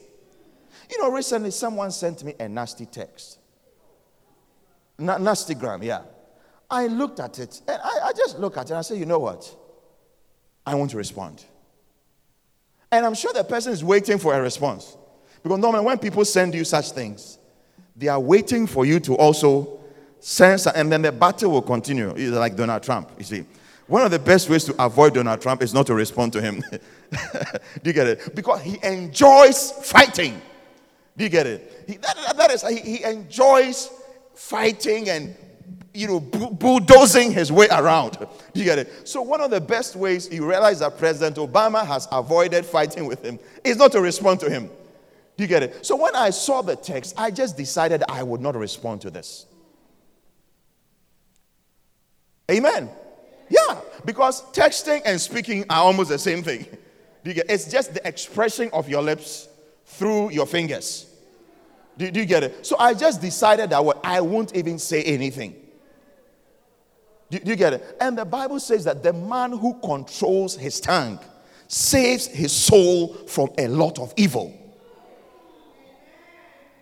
You 0.91 1.03
know, 1.03 1.11
recently 1.11 1.51
someone 1.51 1.91
sent 1.91 2.23
me 2.23 2.35
a 2.39 2.49
nasty 2.49 2.87
text. 2.87 3.39
Na- 4.99 5.19
nastygram, 5.19 5.83
yeah. 5.83 6.03
I 6.71 6.87
looked 6.87 7.21
at 7.21 7.39
it 7.39 7.61
and 7.67 7.81
I, 7.83 8.09
I 8.09 8.13
just 8.13 8.39
look 8.39 8.57
at 8.57 8.67
it 8.67 8.71
and 8.71 8.79
I 8.79 8.83
say, 8.83 8.97
you 8.97 9.07
know 9.07 9.19
what? 9.19 9.55
I 10.65 10.75
want 10.75 10.91
to 10.91 10.97
respond. 10.97 11.45
And 12.91 13.05
I'm 13.05 13.15
sure 13.15 13.33
the 13.33 13.45
person 13.45 13.73
is 13.73 13.83
waiting 13.83 14.19
for 14.19 14.35
a 14.35 14.41
response. 14.41 14.97
Because 15.43 15.59
normally 15.59 15.85
when 15.85 15.99
people 15.99 16.25
send 16.25 16.55
you 16.55 16.65
such 16.65 16.93
things, 16.93 17.39
they 17.95 18.09
are 18.09 18.21
waiting 18.21 18.67
for 18.67 18.85
you 18.85 19.01
to 19.01 19.15
also 19.17 19.81
sense, 20.21 20.67
and 20.67 20.91
then 20.91 21.03
the 21.03 21.13
battle 21.13 21.51
will 21.51 21.63
continue. 21.63 22.11
It's 22.17 22.33
like 22.33 22.57
Donald 22.57 22.83
Trump, 22.83 23.11
you 23.19 23.25
see. 23.25 23.45
One 23.87 24.03
of 24.03 24.11
the 24.11 24.19
best 24.19 24.51
ways 24.51 24.65
to 24.65 24.85
avoid 24.85 25.15
Donald 25.15 25.41
Trump 25.41 25.63
is 25.63 25.73
not 25.73 25.87
to 25.87 25.95
respond 25.95 26.33
to 26.33 26.43
him. 26.43 26.63
Do 27.11 27.19
you 27.85 27.93
get 27.93 28.09
it? 28.09 28.35
Because 28.35 28.61
he 28.63 28.79
enjoys 28.83 29.71
fighting. 29.83 30.41
Do 31.17 31.25
you 31.25 31.31
get 31.31 31.47
it? 31.47 31.85
He, 31.87 31.97
that, 31.99 32.35
that 32.37 32.51
is, 32.51 32.67
he, 32.67 32.81
he 32.81 33.05
enjoys 33.05 33.89
fighting 34.35 35.09
and 35.09 35.37
you 35.97 36.07
know, 36.07 36.21
bulldozing 36.21 37.33
his 37.33 37.51
way 37.51 37.69
around. 37.71 38.19
Do 38.19 38.61
you 38.61 38.65
get 38.65 38.79
it? 38.79 39.09
So, 39.09 39.23
one 39.23 39.41
of 39.41 39.51
the 39.51 39.61
best 39.61 39.97
ways 39.97 40.29
you 40.31 40.49
realize 40.49 40.81
that 40.81 40.99
President 40.99 41.37
Obama 41.37 41.87
has 41.87 42.07
avoided 42.13 42.67
fighting 42.67 43.07
with 43.07 43.25
him 43.25 43.39
is 43.65 43.77
not 43.77 43.93
to 43.93 44.01
respond 44.01 44.41
to 44.41 44.51
him. 44.51 44.69
Do 45.37 45.45
you 45.45 45.49
get 45.49 45.63
it? 45.63 45.85
So, 45.85 45.97
when 45.97 46.15
I 46.15 46.31
saw 46.31 46.63
the 46.63 46.77
text, 46.77 47.15
I 47.17 47.31
just 47.31 47.57
decided 47.57 48.05
I 48.09 48.23
would 48.23 48.41
not 48.41 48.57
respond 48.57 49.01
to 49.03 49.11
this. 49.11 49.47
Amen. 52.51 52.91
Yeah, 53.49 53.81
because 54.05 54.43
texting 54.53 55.03
and 55.05 55.21
speaking 55.21 55.65
are 55.71 55.79
almost 55.79 56.11
the 56.11 56.19
same 56.19 56.43
thing. 56.43 56.67
Do 57.25 57.31
you 57.31 57.35
get? 57.35 57.47
It? 57.47 57.53
It's 57.53 57.71
just 57.71 57.95
the 57.95 58.07
expression 58.07 58.71
of 58.73 58.89
your 58.89 59.03
lips 59.03 59.49
through 59.85 60.31
your 60.31 60.47
fingers. 60.47 61.07
Do, 61.97 62.11
do 62.11 62.21
you 62.21 62.27
get 62.27 62.45
it? 62.45 62.67
So 62.67 62.77
I 62.79 62.93
just 62.95 63.21
decided 63.21 63.71
that 63.71 63.83
I 64.05 64.21
won't 64.21 64.55
even 64.55 64.79
say 64.79 65.03
anything. 65.03 65.55
Do, 67.31 67.39
do 67.39 67.51
you 67.51 67.57
get 67.57 67.75
it? 67.75 67.97
And 68.01 68.17
the 68.17 68.25
Bible 68.25 68.61
says 68.61 68.85
that 68.85 69.03
the 69.03 69.13
man 69.13 69.53
who 69.53 69.75
controls 69.81 70.57
his 70.57 70.81
tongue 70.81 71.19
saves 71.69 72.27
his 72.27 72.53
soul 72.53 73.15
from 73.27 73.51
a 73.59 73.67
lot 73.69 73.99
of 73.99 74.13
evil. 74.17 74.55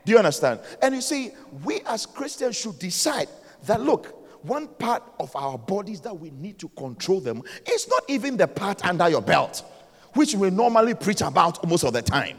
Do 0.05 0.13
you 0.13 0.19
understand? 0.19 0.61
And 0.83 0.95
you 0.95 1.01
see, 1.01 1.31
we 1.65 1.81
as 1.87 2.05
Christians 2.05 2.57
should 2.57 2.79
decide 2.79 3.29
that 3.67 3.81
look, 3.81 4.25
one 4.43 4.69
part 4.69 5.03
of 5.19 5.35
our 5.35 5.57
bodies 5.57 6.03
that 6.03 6.19
we 6.19 6.31
need 6.31 6.59
to 6.59 6.69
control 6.71 7.21
them 7.21 7.43
is 7.67 7.89
not 7.89 8.03
even 8.09 8.37
the 8.37 8.47
part 8.47 8.85
under 8.85 9.09
your 9.09 9.23
belt, 9.23 9.65
which 10.13 10.35
we 10.35 10.51
normally 10.51 10.95
preach 10.95 11.23
about 11.23 11.67
most 11.67 11.85
of 11.85 11.95
the 11.95 12.03
time. 12.03 12.39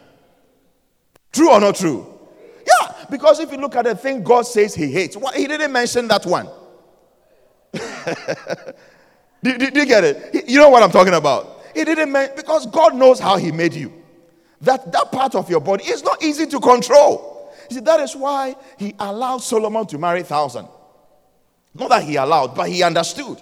True 1.34 1.52
or 1.52 1.60
not 1.60 1.76
true? 1.76 2.06
Yeah, 2.68 2.94
because 3.10 3.40
if 3.40 3.52
you 3.52 3.58
look 3.58 3.76
at 3.76 3.86
the 3.86 3.96
thing 3.96 4.22
God 4.22 4.44
says 4.44 4.76
He 4.76 4.92
hates, 4.92 5.18
well, 5.18 5.34
He 5.34 5.48
didn't 5.48 5.72
mention 5.72 6.08
that 6.10 6.26
one. 6.28 6.48
do, 9.44 9.58
do, 9.58 9.72
do, 9.72 9.80
you 9.80 9.86
get 9.86 10.04
it? 10.04 10.48
You 10.48 10.60
know 10.60 10.70
what 10.70 10.84
I'm 10.84 10.92
talking 10.92 11.14
about? 11.14 11.62
He 11.74 11.84
didn't 11.84 12.12
mention 12.12 12.36
because 12.36 12.66
God 12.68 12.96
knows 12.96 13.20
how 13.20 13.38
He 13.38 13.52
made 13.52 13.74
you. 13.74 13.92
That 14.62 14.92
that 14.92 15.12
part 15.12 15.36
of 15.36 15.50
your 15.50 15.60
body 15.60 15.86
is 15.86 16.04
not 16.04 16.24
easy 16.24 16.46
to 16.48 16.60
control. 16.60 17.52
You 17.70 17.78
see, 17.78 17.82
that 17.82 18.00
is 18.00 18.16
why 18.16 18.56
He 18.78 18.96
allowed 19.00 19.40
Solomon 19.40 19.86
to 19.88 19.98
marry 19.98 20.24
thousand. 20.24 20.68
Not 21.76 21.90
that 21.90 22.04
he 22.04 22.16
allowed, 22.16 22.56
but 22.56 22.70
he 22.70 22.82
understood. 22.82 23.38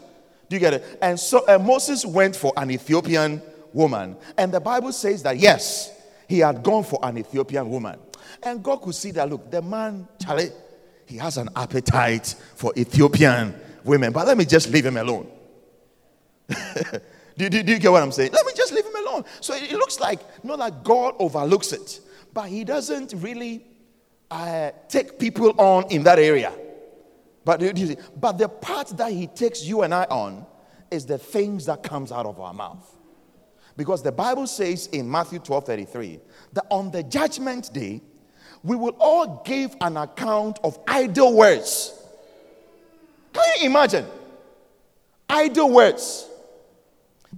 Do 0.49 0.55
you 0.55 0.59
get 0.59 0.73
it? 0.73 0.97
And 1.01 1.19
so 1.19 1.45
uh, 1.47 1.59
Moses 1.59 2.05
went 2.05 2.35
for 2.35 2.51
an 2.57 2.71
Ethiopian 2.71 3.41
woman, 3.71 4.17
and 4.37 4.51
the 4.51 4.59
Bible 4.59 4.91
says 4.91 5.23
that 5.23 5.37
yes, 5.37 5.91
he 6.27 6.39
had 6.39 6.63
gone 6.63 6.83
for 6.83 6.99
an 7.03 7.17
Ethiopian 7.17 7.69
woman. 7.69 7.99
And 8.41 8.63
God 8.63 8.77
could 8.77 8.95
see 8.95 9.11
that 9.11 9.29
look, 9.29 9.51
the 9.51 9.61
man, 9.61 10.07
Charlie, 10.21 10.51
he 11.05 11.17
has 11.17 11.37
an 11.37 11.49
appetite 11.55 12.35
for 12.55 12.73
Ethiopian 12.75 13.55
women, 13.83 14.11
but 14.11 14.27
let 14.27 14.37
me 14.37 14.45
just 14.45 14.69
leave 14.69 14.85
him 14.85 14.97
alone. 14.97 15.29
do, 17.37 17.49
do, 17.49 17.63
do, 17.63 17.71
you 17.73 17.79
get 17.79 17.91
what 17.91 18.03
I'm 18.03 18.11
saying? 18.11 18.31
Let 18.31 18.45
me 18.45 18.53
just 18.55 18.73
leave 18.73 18.85
him 18.85 18.95
alone. 18.95 19.25
So 19.41 19.55
it, 19.55 19.71
looks 19.71 19.99
like, 19.99 20.43
not 20.43 20.59
that 20.59 20.83
God 20.83 21.15
overlooks 21.19 21.71
it, 21.71 22.01
but 22.33 22.47
he 22.47 22.63
doesn't 22.63 23.13
really 23.17 23.65
uh, 24.29 24.71
take 24.87 25.19
people 25.19 25.53
on 25.59 25.85
in 25.89 26.03
that 26.03 26.19
area. 26.19 26.53
But, 27.45 27.61
but 28.19 28.37
the 28.37 28.49
part 28.49 28.89
that 28.97 29.11
he 29.11 29.27
takes 29.27 29.63
you 29.63 29.81
and 29.81 29.93
I 29.93 30.05
on 30.05 30.45
is 30.89 31.05
the 31.05 31.17
things 31.17 31.65
that 31.65 31.83
comes 31.83 32.11
out 32.11 32.25
of 32.25 32.39
our 32.39 32.53
mouth. 32.53 32.89
Because 33.75 34.03
the 34.03 34.11
Bible 34.11 34.47
says 34.47 34.87
in 34.87 35.09
Matthew 35.09 35.39
12 35.39 35.65
33 35.65 36.19
that 36.53 36.65
on 36.69 36.91
the 36.91 37.01
judgment 37.03 37.73
day, 37.73 38.01
we 38.61 38.75
will 38.75 38.95
all 38.99 39.41
give 39.43 39.75
an 39.81 39.97
account 39.97 40.59
of 40.63 40.79
idle 40.87 41.35
words. 41.35 41.99
Can 43.33 43.43
you 43.59 43.65
imagine? 43.65 44.05
Idle 45.27 45.71
words, 45.71 46.29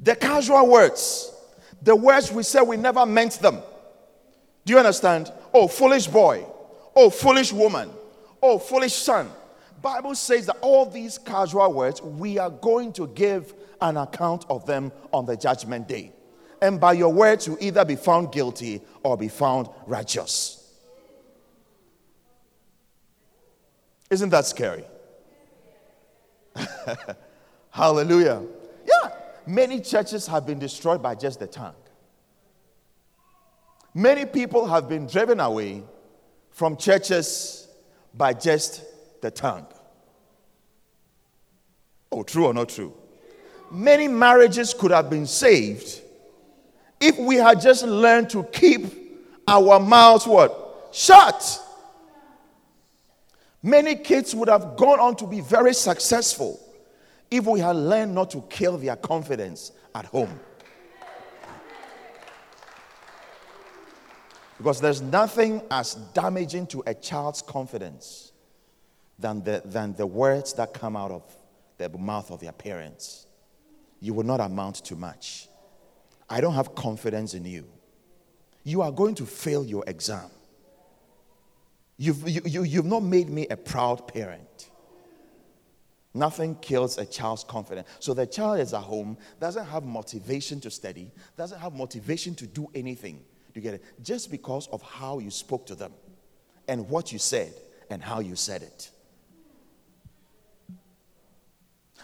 the 0.02 0.16
casual 0.16 0.68
words, 0.68 1.32
the 1.82 1.96
words 1.96 2.32
we 2.32 2.44
say 2.44 2.62
we 2.62 2.78
never 2.78 3.06
meant 3.06 3.40
them. 3.40 3.60
Do 4.66 4.74
you 4.74 4.80
understand? 4.80 5.32
Oh, 5.54 5.68
foolish 5.68 6.08
boy. 6.08 6.46
Oh, 6.96 7.10
foolish 7.10 7.54
woman. 7.54 7.90
Oh, 8.42 8.60
foolish 8.60 8.94
son. 8.94 9.30
Bible 9.82 10.16
says 10.16 10.48
that 10.48 10.58
all 10.62 10.86
these 10.86 11.18
casual 11.18 11.72
words, 11.72 12.02
we 12.02 12.38
are 12.40 12.50
going 12.50 12.92
to 12.94 13.08
give 13.08 13.54
an 13.82 13.98
account 13.98 14.46
of 14.50 14.66
them 14.66 14.92
on 15.14 15.26
the 15.26 15.38
judgment 15.38 15.88
day. 15.88 16.12
And 16.62 16.80
by 16.80 16.94
your 16.94 17.14
words, 17.14 17.46
you 17.46 17.58
either 17.62 17.86
be 17.86 17.96
found 17.96 18.32
guilty 18.32 18.82
or 19.04 19.16
be 19.16 19.28
found 19.28 19.70
righteous. 19.86 20.74
Isn't 24.10 24.30
that 24.30 24.46
scary? 24.46 24.86
Hallelujah. 27.70 28.42
Yeah, 28.86 29.12
many 29.46 29.82
churches 29.82 30.28
have 30.28 30.46
been 30.46 30.60
destroyed 30.60 31.02
by 31.02 31.16
just 31.16 31.40
the 31.40 31.48
tongue. 31.48 31.76
Many 33.94 34.26
people 34.26 34.66
have 34.68 34.90
been 34.90 35.08
driven 35.08 35.40
away 35.40 35.84
from 36.52 36.78
churches 36.78 37.68
by 38.14 38.34
just 38.34 38.84
the 39.22 39.32
tongue. 39.32 39.68
Oh, 42.12 42.24
true 42.24 42.46
or 42.46 42.54
not 42.54 42.70
true? 42.70 42.94
Many 43.72 44.08
marriages 44.08 44.74
could 44.74 44.92
have 44.92 45.10
been 45.10 45.26
saved 45.26 46.02
if 47.00 47.18
we 47.18 47.36
had 47.36 47.60
just 47.62 47.84
learned 47.84 48.30
to 48.32 48.44
keep 48.44 48.86
our 49.48 49.80
mouths 49.80 50.26
what? 50.26 50.90
Shut. 50.92 51.62
Many 53.66 53.96
kids 53.96 54.36
would 54.36 54.48
have 54.48 54.78
gone 54.78 55.00
on 55.00 55.16
to 55.16 55.26
be 55.26 55.42
very 55.42 55.74
successful 55.74 56.60
if 57.32 57.48
we 57.48 57.60
had 57.60 57.76
learned 57.76 58.14
not 58.14 58.30
to 58.30 58.42
kill 58.42 58.78
their 58.78 58.96
confidence 58.96 59.72
at 59.96 60.06
home. 60.06 60.40
Because 64.60 64.80
there's 64.80 65.02
nothing 65.02 65.64
as 65.72 65.96
damaging 66.14 66.68
to 66.68 66.84
a 66.86 66.94
child's 66.94 67.42
confidence 67.42 68.34
than 69.18 69.44
the, 69.44 69.64
than 69.66 69.96
the 69.96 70.06
words 70.06 70.54
that 70.54 70.76
come 70.76 70.96
out 70.96 71.10
of 71.10 71.24
the 71.80 71.90
mouth 71.90 72.30
of 72.30 72.42
their 72.42 72.52
parents. 72.52 73.26
You 74.00 74.14
will 74.14 74.26
not 74.26 74.42
amount 74.42 74.76
to 74.86 74.96
much. 74.96 75.50
I 76.30 76.40
don't 76.40 76.54
have 76.54 76.76
confidence 76.76 77.34
in 77.34 77.46
you. 77.46 77.66
You 78.64 78.84
are 78.84 78.92
going 78.92 79.16
to 79.16 79.26
fail 79.26 79.66
your 79.66 79.84
exam. 79.88 80.30
You've, 81.98 82.28
you, 82.28 82.42
you, 82.46 82.64
you've 82.64 82.86
not 82.86 83.04
made 83.04 83.30
me 83.30 83.48
a 83.48 83.58
proud 83.58 84.08
parent. 84.08 84.70
Nothing 86.14 86.56
kills 86.56 86.98
a 86.98 87.06
child's 87.06 87.44
confidence. 87.44 87.88
So 88.00 88.14
the 88.14 88.26
child 88.26 88.60
is 88.60 88.74
at 88.74 88.82
home, 88.82 89.18
doesn't 89.40 89.66
have 89.66 89.84
motivation 89.84 90.60
to 90.62 90.72
study, 90.72 91.12
doesn't 91.38 91.60
have 91.60 91.74
motivation 91.74 92.36
to 92.36 92.48
do 92.48 92.70
anything. 92.74 93.24
You 93.54 93.62
get 93.62 93.76
it? 93.76 93.84
Just 94.04 94.30
because 94.30 94.68
of 94.68 94.82
how 94.82 95.20
you 95.20 95.32
spoke 95.32 95.66
to 95.68 95.76
them 95.76 95.94
and 96.68 96.90
what 96.90 97.14
you 97.14 97.20
said 97.20 97.54
and 97.90 98.04
how 98.04 98.20
you 98.20 98.36
said 98.36 98.62
it. 98.62 98.92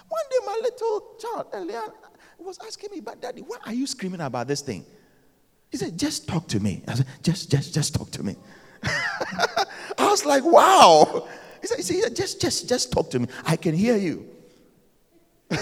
One 0.08 0.24
day, 0.30 0.38
my 0.46 0.60
little 0.62 1.16
child, 1.20 1.48
Elian, 1.54 1.92
was 2.40 2.58
asking 2.66 2.92
me, 2.92 3.00
but 3.02 3.22
daddy, 3.22 3.42
why 3.42 3.58
are 3.66 3.74
you 3.74 3.88
screaming 3.88 4.22
about 4.22 4.48
this 4.48 4.62
thing? 4.62 4.86
He 5.70 5.78
said, 5.78 5.98
just 5.98 6.28
talk 6.28 6.48
to 6.50 6.60
me. 6.60 6.84
I 6.88 6.96
said, 6.96 7.08
just, 7.22 7.50
just, 7.52 7.74
just 7.74 7.96
talk 7.96 8.12
to 8.12 8.24
me. 8.24 8.36
I 9.98 10.08
was 10.10 10.26
like, 10.26 10.44
wow. 10.44 11.28
He 11.62 11.68
said, 11.68 11.78
he 11.78 12.02
said, 12.02 12.16
just, 12.16 12.42
just, 12.42 12.68
just 12.68 12.92
talk 12.92 13.10
to 13.12 13.20
me. 13.20 13.28
I 13.46 13.56
can 13.56 13.76
hear 13.76 13.96
you. 13.96 14.28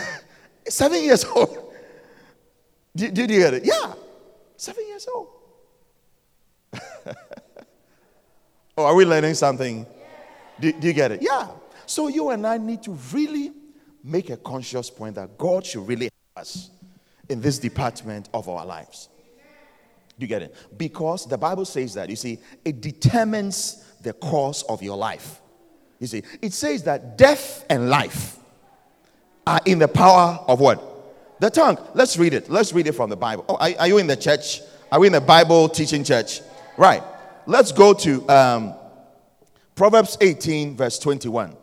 Seven 0.67 1.03
years 1.03 1.25
old. 1.25 1.73
Did, 2.95 3.13
did 3.13 3.29
you 3.29 3.39
hear 3.39 3.53
it? 3.53 3.65
Yeah. 3.65 3.93
Seven 4.55 4.87
years 4.87 5.07
old. 5.13 5.27
oh, 8.77 8.85
are 8.85 8.95
we 8.95 9.05
learning 9.05 9.33
something? 9.33 9.85
Do, 10.59 10.71
do 10.71 10.87
you 10.87 10.93
get 10.93 11.11
it? 11.11 11.21
Yeah. 11.21 11.47
So 11.85 12.07
you 12.07 12.29
and 12.29 12.45
I 12.45 12.57
need 12.57 12.83
to 12.83 12.91
really 13.13 13.51
make 14.03 14.29
a 14.29 14.37
conscious 14.37 14.89
point 14.89 15.15
that 15.15 15.37
God 15.37 15.65
should 15.65 15.87
really 15.87 16.05
help 16.05 16.43
us 16.45 16.69
in 17.29 17.41
this 17.41 17.59
department 17.59 18.29
of 18.33 18.47
our 18.49 18.65
lives. 18.65 19.09
Do 20.19 20.25
you 20.25 20.27
get 20.27 20.41
it? 20.41 20.53
Because 20.75 21.25
the 21.25 21.37
Bible 21.37 21.63
says 21.63 21.93
that, 21.93 22.09
you 22.09 22.17
see, 22.17 22.39
it 22.65 22.81
determines 22.81 23.85
the 24.01 24.11
course 24.11 24.63
of 24.63 24.83
your 24.83 24.97
life. 24.97 25.39
You 25.99 26.07
see, 26.07 26.23
it 26.41 26.51
says 26.51 26.83
that 26.83 27.17
death 27.17 27.65
and 27.69 27.89
life 27.89 28.37
are 29.47 29.61
in 29.65 29.79
the 29.79 29.87
power 29.87 30.43
of 30.47 30.59
what? 30.59 31.39
The 31.39 31.49
tongue. 31.49 31.77
Let's 31.93 32.17
read 32.17 32.33
it. 32.33 32.49
Let's 32.49 32.73
read 32.73 32.87
it 32.87 32.93
from 32.93 33.09
the 33.09 33.15
Bible. 33.15 33.45
Oh, 33.47 33.55
are, 33.55 33.69
are 33.79 33.87
you 33.87 33.97
in 33.97 34.07
the 34.07 34.17
church? 34.17 34.61
Are 34.91 34.99
we 34.99 35.07
in 35.07 35.13
the 35.13 35.21
Bible 35.21 35.69
teaching 35.69 36.03
church? 36.03 36.41
Right. 36.77 37.01
Let's 37.45 37.71
go 37.71 37.93
to 37.93 38.29
um, 38.29 38.73
Proverbs 39.75 40.17
18, 40.19 40.75
verse 40.75 40.99
21. 40.99 41.55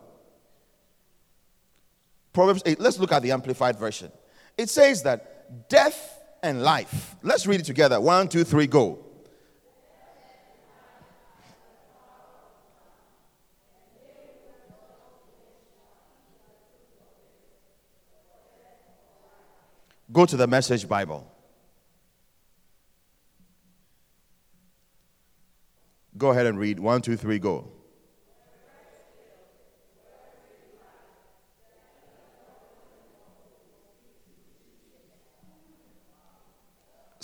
Proverbs 2.33 2.63
8. 2.65 2.79
Let's 2.79 2.97
look 2.97 3.11
at 3.11 3.21
the 3.21 3.31
Amplified 3.31 3.77
Version. 3.77 4.11
It 4.57 4.69
says 4.69 5.03
that 5.03 5.69
death 5.69 6.16
and 6.43 6.63
life. 6.63 7.15
Let's 7.23 7.45
read 7.47 7.59
it 7.59 7.65
together. 7.65 7.99
One, 7.99 8.27
two, 8.27 8.43
three, 8.43 8.67
go. 8.67 8.99
Go 20.11 20.25
to 20.25 20.37
the 20.37 20.47
message 20.47 20.87
Bible. 20.87 21.29
Go 26.17 26.31
ahead 26.31 26.47
and 26.47 26.57
read. 26.57 26.79
One, 26.79 27.01
two, 27.01 27.15
three, 27.15 27.37
go. 27.37 27.76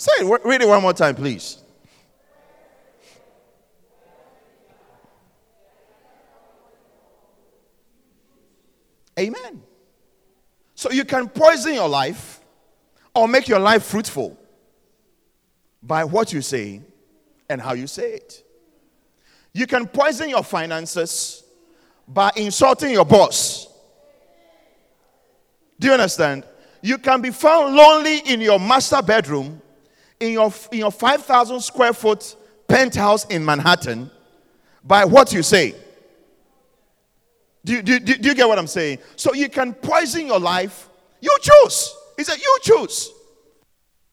Say 0.04 0.12
it, 0.18 0.44
read 0.44 0.60
it 0.60 0.68
one 0.68 0.82
more 0.82 0.92
time, 0.92 1.14
please. 1.14 1.62
Amen. 9.18 9.62
So 10.74 10.90
you 10.90 11.06
can 11.06 11.26
poison 11.26 11.72
your 11.72 11.88
life 11.88 12.40
or 13.14 13.26
make 13.26 13.48
your 13.48 13.58
life 13.58 13.82
fruitful 13.84 14.36
by 15.82 16.04
what 16.04 16.34
you 16.34 16.42
say 16.42 16.82
and 17.48 17.58
how 17.58 17.72
you 17.72 17.86
say 17.86 18.12
it. 18.12 18.44
You 19.54 19.66
can 19.66 19.86
poison 19.86 20.28
your 20.28 20.44
finances 20.44 21.44
by 22.06 22.30
insulting 22.36 22.90
your 22.90 23.06
boss. 23.06 23.68
Do 25.80 25.86
you 25.86 25.94
understand? 25.94 26.44
You 26.82 26.98
can 26.98 27.22
be 27.22 27.30
found 27.30 27.74
lonely 27.74 28.18
in 28.18 28.42
your 28.42 28.60
master 28.60 29.00
bedroom, 29.00 29.62
in 30.20 30.32
your, 30.32 30.52
in 30.72 30.78
your 30.78 30.92
5,000 30.92 31.60
square 31.60 31.92
foot 31.92 32.36
penthouse 32.68 33.24
in 33.26 33.44
Manhattan 33.44 34.10
by 34.82 35.04
what 35.04 35.32
you 35.32 35.42
say. 35.42 35.74
Do, 37.64 37.80
do, 37.80 37.98
do, 37.98 38.16
do 38.16 38.28
you 38.28 38.34
get 38.34 38.46
what 38.46 38.58
I'm 38.58 38.66
saying? 38.66 38.98
So 39.16 39.34
you 39.34 39.48
can 39.48 39.72
poison 39.72 40.26
your 40.26 40.40
life. 40.40 40.88
You 41.20 41.34
choose. 41.40 41.94
He 42.16 42.24
said, 42.24 42.36
You 42.38 42.58
choose. 42.62 43.10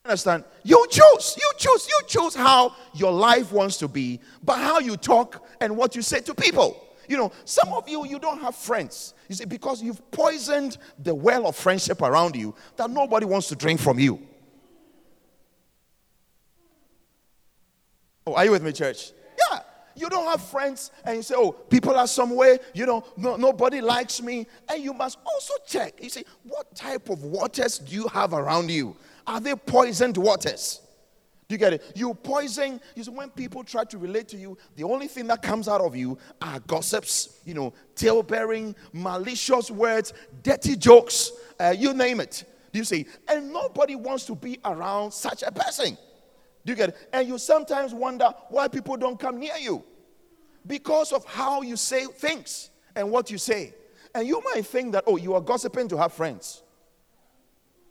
Understand? 0.05 0.45
You 0.63 0.85
choose. 0.89 1.37
You 1.37 1.51
choose. 1.57 1.87
You 1.87 1.99
choose 2.07 2.35
how 2.35 2.75
your 2.93 3.11
life 3.11 3.51
wants 3.51 3.77
to 3.77 3.87
be, 3.87 4.19
but 4.41 4.57
how 4.57 4.79
you 4.79 4.97
talk 4.97 5.45
and 5.59 5.75
what 5.75 5.95
you 5.95 6.01
say 6.01 6.21
to 6.21 6.33
people. 6.33 6.87
You 7.07 7.17
know, 7.17 7.31
some 7.43 7.73
of 7.73 7.89
you, 7.89 8.05
you 8.05 8.19
don't 8.19 8.39
have 8.39 8.55
friends. 8.55 9.13
You 9.27 9.35
see, 9.35 9.45
because 9.45 9.83
you've 9.83 10.11
poisoned 10.11 10.77
the 10.97 11.13
well 11.13 11.45
of 11.45 11.55
friendship 11.55 12.01
around 12.01 12.35
you 12.35 12.55
that 12.77 12.89
nobody 12.89 13.25
wants 13.25 13.49
to 13.49 13.55
drink 13.55 13.79
from 13.81 13.99
you. 13.99 14.19
Oh, 18.25 18.35
are 18.35 18.45
you 18.45 18.51
with 18.51 18.63
me, 18.63 18.71
church? 18.71 19.11
Yeah. 19.37 19.59
You 19.95 20.09
don't 20.09 20.25
have 20.25 20.41
friends 20.41 20.91
and 21.03 21.17
you 21.17 21.23
say, 21.23 21.35
oh, 21.37 21.51
people 21.51 21.95
are 21.95 22.07
somewhere, 22.07 22.59
you 22.73 22.85
know, 22.85 23.03
no, 23.17 23.35
nobody 23.35 23.81
likes 23.81 24.21
me. 24.21 24.47
And 24.69 24.83
you 24.83 24.93
must 24.93 25.17
also 25.25 25.53
check. 25.65 26.01
You 26.01 26.09
see, 26.09 26.23
what 26.43 26.73
type 26.75 27.09
of 27.09 27.23
waters 27.23 27.79
do 27.79 27.93
you 27.93 28.07
have 28.07 28.33
around 28.33 28.71
you? 28.71 28.95
Are 29.27 29.39
they 29.39 29.55
poisoned 29.55 30.17
waters? 30.17 30.81
Do 31.47 31.55
you 31.55 31.59
get 31.59 31.73
it? 31.73 31.91
You 31.95 32.13
poison. 32.13 32.79
You 32.95 33.03
see, 33.03 33.11
when 33.11 33.29
people 33.29 33.63
try 33.65 33.83
to 33.83 33.97
relate 33.97 34.29
to 34.29 34.37
you, 34.37 34.57
the 34.77 34.85
only 34.85 35.07
thing 35.07 35.27
that 35.27 35.41
comes 35.41 35.67
out 35.67 35.81
of 35.81 35.95
you 35.97 36.17
are 36.41 36.61
gossips, 36.61 37.41
you 37.43 37.53
know, 37.53 37.73
tale 37.93 38.23
bearing, 38.23 38.73
malicious 38.93 39.69
words, 39.69 40.13
dirty 40.43 40.77
jokes, 40.77 41.33
uh, 41.59 41.75
you 41.77 41.93
name 41.93 42.21
it. 42.21 42.45
Do 42.71 42.79
you 42.79 42.85
see? 42.85 43.05
And 43.27 43.51
nobody 43.51 43.95
wants 43.95 44.25
to 44.27 44.35
be 44.35 44.59
around 44.63 45.11
such 45.11 45.43
a 45.43 45.51
person. 45.51 45.97
Do 46.65 46.71
you 46.71 46.75
get 46.75 46.89
it? 46.89 47.09
And 47.11 47.27
you 47.27 47.37
sometimes 47.37 47.93
wonder 47.93 48.29
why 48.49 48.67
people 48.67 48.97
don't 48.97 49.19
come 49.19 49.39
near 49.39 49.55
you 49.59 49.83
because 50.65 51.11
of 51.11 51.25
how 51.25 51.61
you 51.61 51.75
say 51.75 52.05
things 52.05 52.69
and 52.95 53.09
what 53.09 53.31
you 53.31 53.37
say. 53.37 53.73
And 54.13 54.27
you 54.27 54.41
might 54.53 54.65
think 54.65 54.91
that, 54.93 55.05
oh, 55.07 55.17
you 55.17 55.33
are 55.33 55.41
gossiping 55.41 55.87
to 55.89 55.97
have 55.97 56.13
friends. 56.13 56.61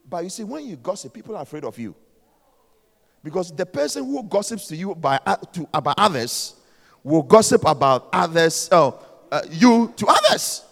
But 0.09 0.25
you 0.25 0.31
see, 0.31 0.45
when 0.45 0.67
you 0.67 0.77
gossip, 0.77 1.13
people 1.13 1.37
are 1.37 1.43
afraid 1.43 1.65
of 1.65 1.79
you. 1.79 1.95
Because 3.23 3.55
the 3.55 3.67
person 3.67 4.05
who 4.05 4.23
gossips 4.23 4.67
to 4.69 4.77
you 4.77 4.95
by, 4.95 5.21
uh, 5.27 5.37
to, 5.37 5.69
about 5.75 5.95
others 5.99 6.57
will 7.03 7.23
gossip 7.23 7.65
about 7.67 8.09
others, 8.13 8.69
oh, 8.73 8.99
uh, 9.31 9.43
you 9.51 9.93
to 9.97 10.07
others. 10.07 10.65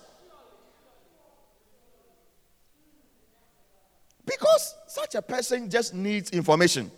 Because 4.24 4.74
such 4.86 5.14
a 5.14 5.22
person 5.22 5.70
just 5.70 5.94
needs 5.94 6.30
information. 6.30 6.90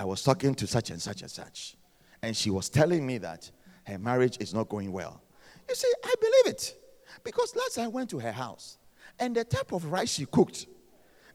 I 0.00 0.04
was 0.04 0.22
talking 0.22 0.54
to 0.54 0.66
such 0.66 0.88
and 0.88 1.00
such 1.00 1.20
and 1.20 1.30
such, 1.30 1.76
and 2.22 2.34
she 2.34 2.48
was 2.48 2.70
telling 2.70 3.06
me 3.06 3.18
that 3.18 3.50
her 3.84 3.98
marriage 3.98 4.38
is 4.40 4.54
not 4.54 4.70
going 4.70 4.90
well. 4.92 5.20
You 5.68 5.74
see, 5.74 5.92
I 6.02 6.14
believe 6.18 6.54
it. 6.54 6.74
Because 7.22 7.54
last 7.54 7.76
I 7.76 7.86
went 7.86 8.08
to 8.08 8.18
her 8.18 8.32
house, 8.32 8.78
and 9.18 9.36
the 9.36 9.44
type 9.44 9.72
of 9.72 9.84
rice 9.92 10.14
she 10.14 10.24
cooked, 10.24 10.68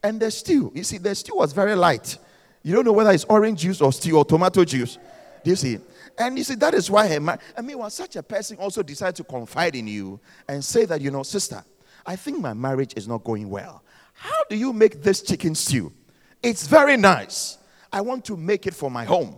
and 0.01 0.19
the 0.19 0.31
stew, 0.31 0.71
you 0.73 0.83
see, 0.83 0.97
the 0.97 1.13
stew 1.13 1.35
was 1.35 1.53
very 1.53 1.75
light. 1.75 2.17
You 2.63 2.73
don't 2.73 2.85
know 2.85 2.91
whether 2.91 3.11
it's 3.11 3.25
orange 3.25 3.59
juice 3.59 3.81
or 3.81 3.93
stew 3.93 4.17
or 4.17 4.25
tomato 4.25 4.65
juice. 4.65 4.97
Do 5.43 5.51
you 5.51 5.55
see? 5.55 5.77
And 6.17 6.35
you 6.35 6.43
see, 6.43 6.55
that 6.55 6.73
is 6.73 6.89
why 6.89 7.07
her 7.07 7.19
marriage. 7.19 7.41
I 7.55 7.61
mean, 7.61 7.77
when 7.77 7.91
such 7.91 8.15
a 8.15 8.23
person 8.23 8.57
also 8.57 8.81
decides 8.81 9.17
to 9.17 9.23
confide 9.23 9.75
in 9.75 9.85
you 9.85 10.19
and 10.47 10.65
say 10.65 10.85
that, 10.85 11.01
you 11.01 11.11
know, 11.11 11.21
sister, 11.21 11.63
I 12.03 12.15
think 12.15 12.39
my 12.39 12.55
marriage 12.55 12.93
is 12.95 13.07
not 13.07 13.23
going 13.23 13.47
well. 13.47 13.83
How 14.13 14.43
do 14.49 14.55
you 14.55 14.73
make 14.73 15.03
this 15.03 15.21
chicken 15.21 15.53
stew? 15.53 15.93
It's 16.41 16.65
very 16.65 16.97
nice. 16.97 17.59
I 17.95 18.01
want 18.01 18.25
to 18.25 18.35
make 18.35 18.67
it 18.67 18.73
for 18.73 18.91
my 18.91 19.05
home. 19.05 19.37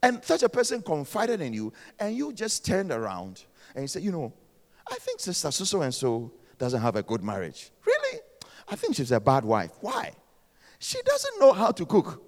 And 0.00 0.24
such 0.24 0.44
a 0.44 0.48
person 0.48 0.82
confided 0.82 1.40
in 1.40 1.52
you, 1.52 1.72
and 1.98 2.14
you 2.16 2.32
just 2.32 2.64
turned 2.64 2.92
around 2.92 3.42
and 3.74 3.82
you 3.82 3.88
said, 3.88 4.04
You 4.04 4.12
know, 4.12 4.32
I 4.88 4.94
think 5.00 5.18
Sister 5.18 5.50
so 5.50 5.82
and 5.82 5.92
so 5.92 6.30
doesn't 6.58 6.80
have 6.80 6.94
a 6.94 7.02
good 7.02 7.24
marriage. 7.24 7.72
Really? 7.84 8.20
I 8.68 8.76
think 8.76 8.94
she's 8.94 9.10
a 9.10 9.18
bad 9.18 9.44
wife. 9.44 9.72
Why? 9.80 10.12
She 10.78 11.02
doesn't 11.02 11.40
know 11.40 11.52
how 11.52 11.72
to 11.72 11.84
cook. 11.84 12.22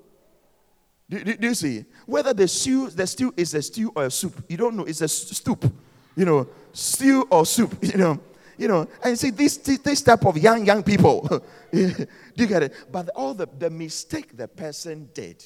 Do, 1.09 1.23
do, 1.23 1.37
do, 1.37 1.47
you 1.47 1.55
see? 1.55 1.85
Whether 2.05 2.35
the 2.35 2.49
stew, 2.49 2.91
the 2.91 3.07
stew 3.07 3.33
is 3.37 3.55
a 3.55 3.63
stew 3.63 3.93
or 3.95 4.07
a 4.07 4.11
soup, 4.11 4.45
you 4.49 4.57
don't 4.57 4.77
know. 4.77 4.85
It's 4.85 5.03
a 5.03 5.09
stoop. 5.09 5.73
You 6.17 6.25
know, 6.25 6.49
stew 6.73 7.29
or 7.31 7.47
soup. 7.47 7.79
You 7.83 7.97
know, 7.97 8.21
you 8.59 8.67
know. 8.67 8.89
And 9.05 9.11
you 9.11 9.17
see, 9.17 9.31
this 9.31 9.57
this 9.59 10.03
type 10.03 10.27
of 10.27 10.37
young 10.37 10.67
young 10.67 10.83
people. 10.83 11.45
do 11.73 12.07
you 12.35 12.47
get 12.49 12.65
it? 12.65 12.75
But 12.91 13.11
all 13.11 13.35
the 13.35 13.47
the 13.47 13.71
mistake 13.71 14.37
the 14.37 14.49
person 14.49 15.09
did 15.15 15.45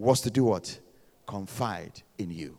was 0.00 0.20
to 0.22 0.30
do 0.30 0.44
what? 0.44 0.78
Confide 1.26 2.02
in 2.18 2.30
you. 2.30 2.58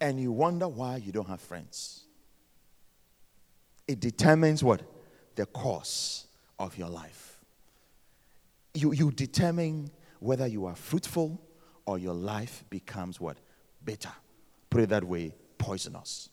And 0.00 0.18
you 0.18 0.32
wonder 0.32 0.66
why 0.68 0.96
you 0.96 1.12
don't 1.12 1.28
have 1.28 1.40
friends. 1.40 2.04
It 3.86 4.00
determines 4.00 4.64
what? 4.64 4.82
The 5.34 5.46
course 5.46 6.26
of 6.58 6.78
your 6.78 6.88
life. 6.88 7.38
You, 8.74 8.92
you 8.92 9.10
determine 9.10 9.90
whether 10.20 10.46
you 10.46 10.66
are 10.66 10.76
fruitful 10.76 11.40
or 11.84 11.98
your 11.98 12.14
life 12.14 12.64
becomes 12.70 13.20
what? 13.20 13.38
Bitter. 13.84 14.12
Put 14.70 14.82
it 14.82 14.88
that 14.90 15.04
way, 15.04 15.34
poisonous. 15.58 16.28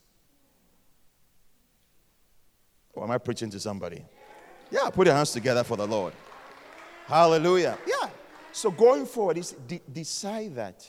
Or 2.93 3.03
am 3.03 3.11
I 3.11 3.17
preaching 3.17 3.49
to 3.49 3.59
somebody? 3.59 4.05
Yeah, 4.69 4.89
put 4.89 5.07
your 5.07 5.15
hands 5.15 5.31
together 5.31 5.63
for 5.63 5.77
the 5.77 5.87
Lord. 5.87 6.13
Hallelujah. 7.07 7.77
Yeah. 7.87 8.09
So 8.51 8.69
going 8.69 9.05
forward, 9.05 9.37
is 9.37 9.51
de- 9.65 9.81
decide 9.91 10.55
that 10.55 10.85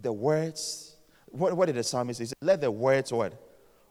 the 0.00 0.12
words, 0.12 0.96
what, 1.26 1.56
what 1.56 1.66
did 1.66 1.74
the 1.74 1.82
psalmist 1.82 2.24
say? 2.24 2.32
Let 2.40 2.60
the 2.60 2.70
words 2.70 3.12
what? 3.12 3.32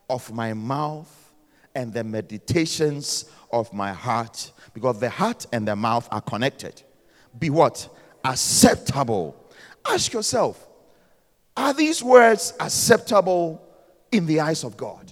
Of 0.10 0.32
my 0.32 0.54
mouth 0.54 1.34
and 1.76 1.94
the 1.94 2.06
meditations 2.06 3.26
of 3.52 3.74
my 3.74 3.92
heart, 3.92 4.54
because 4.74 5.00
the 5.00 5.10
heart 5.10 5.46
and 5.52 5.68
the 5.68 5.76
mouth 5.76 6.08
are 6.10 6.22
connected. 6.22 6.82
Be 7.38 7.50
what? 7.50 7.90
Acceptable. 8.24 9.36
Ask 9.86 10.14
yourself, 10.14 10.66
are 11.58 11.74
these 11.74 12.02
words 12.02 12.54
acceptable 12.62 13.62
in 14.10 14.26
the 14.26 14.40
eyes 14.40 14.64
of 14.64 14.78
God? 14.78 15.12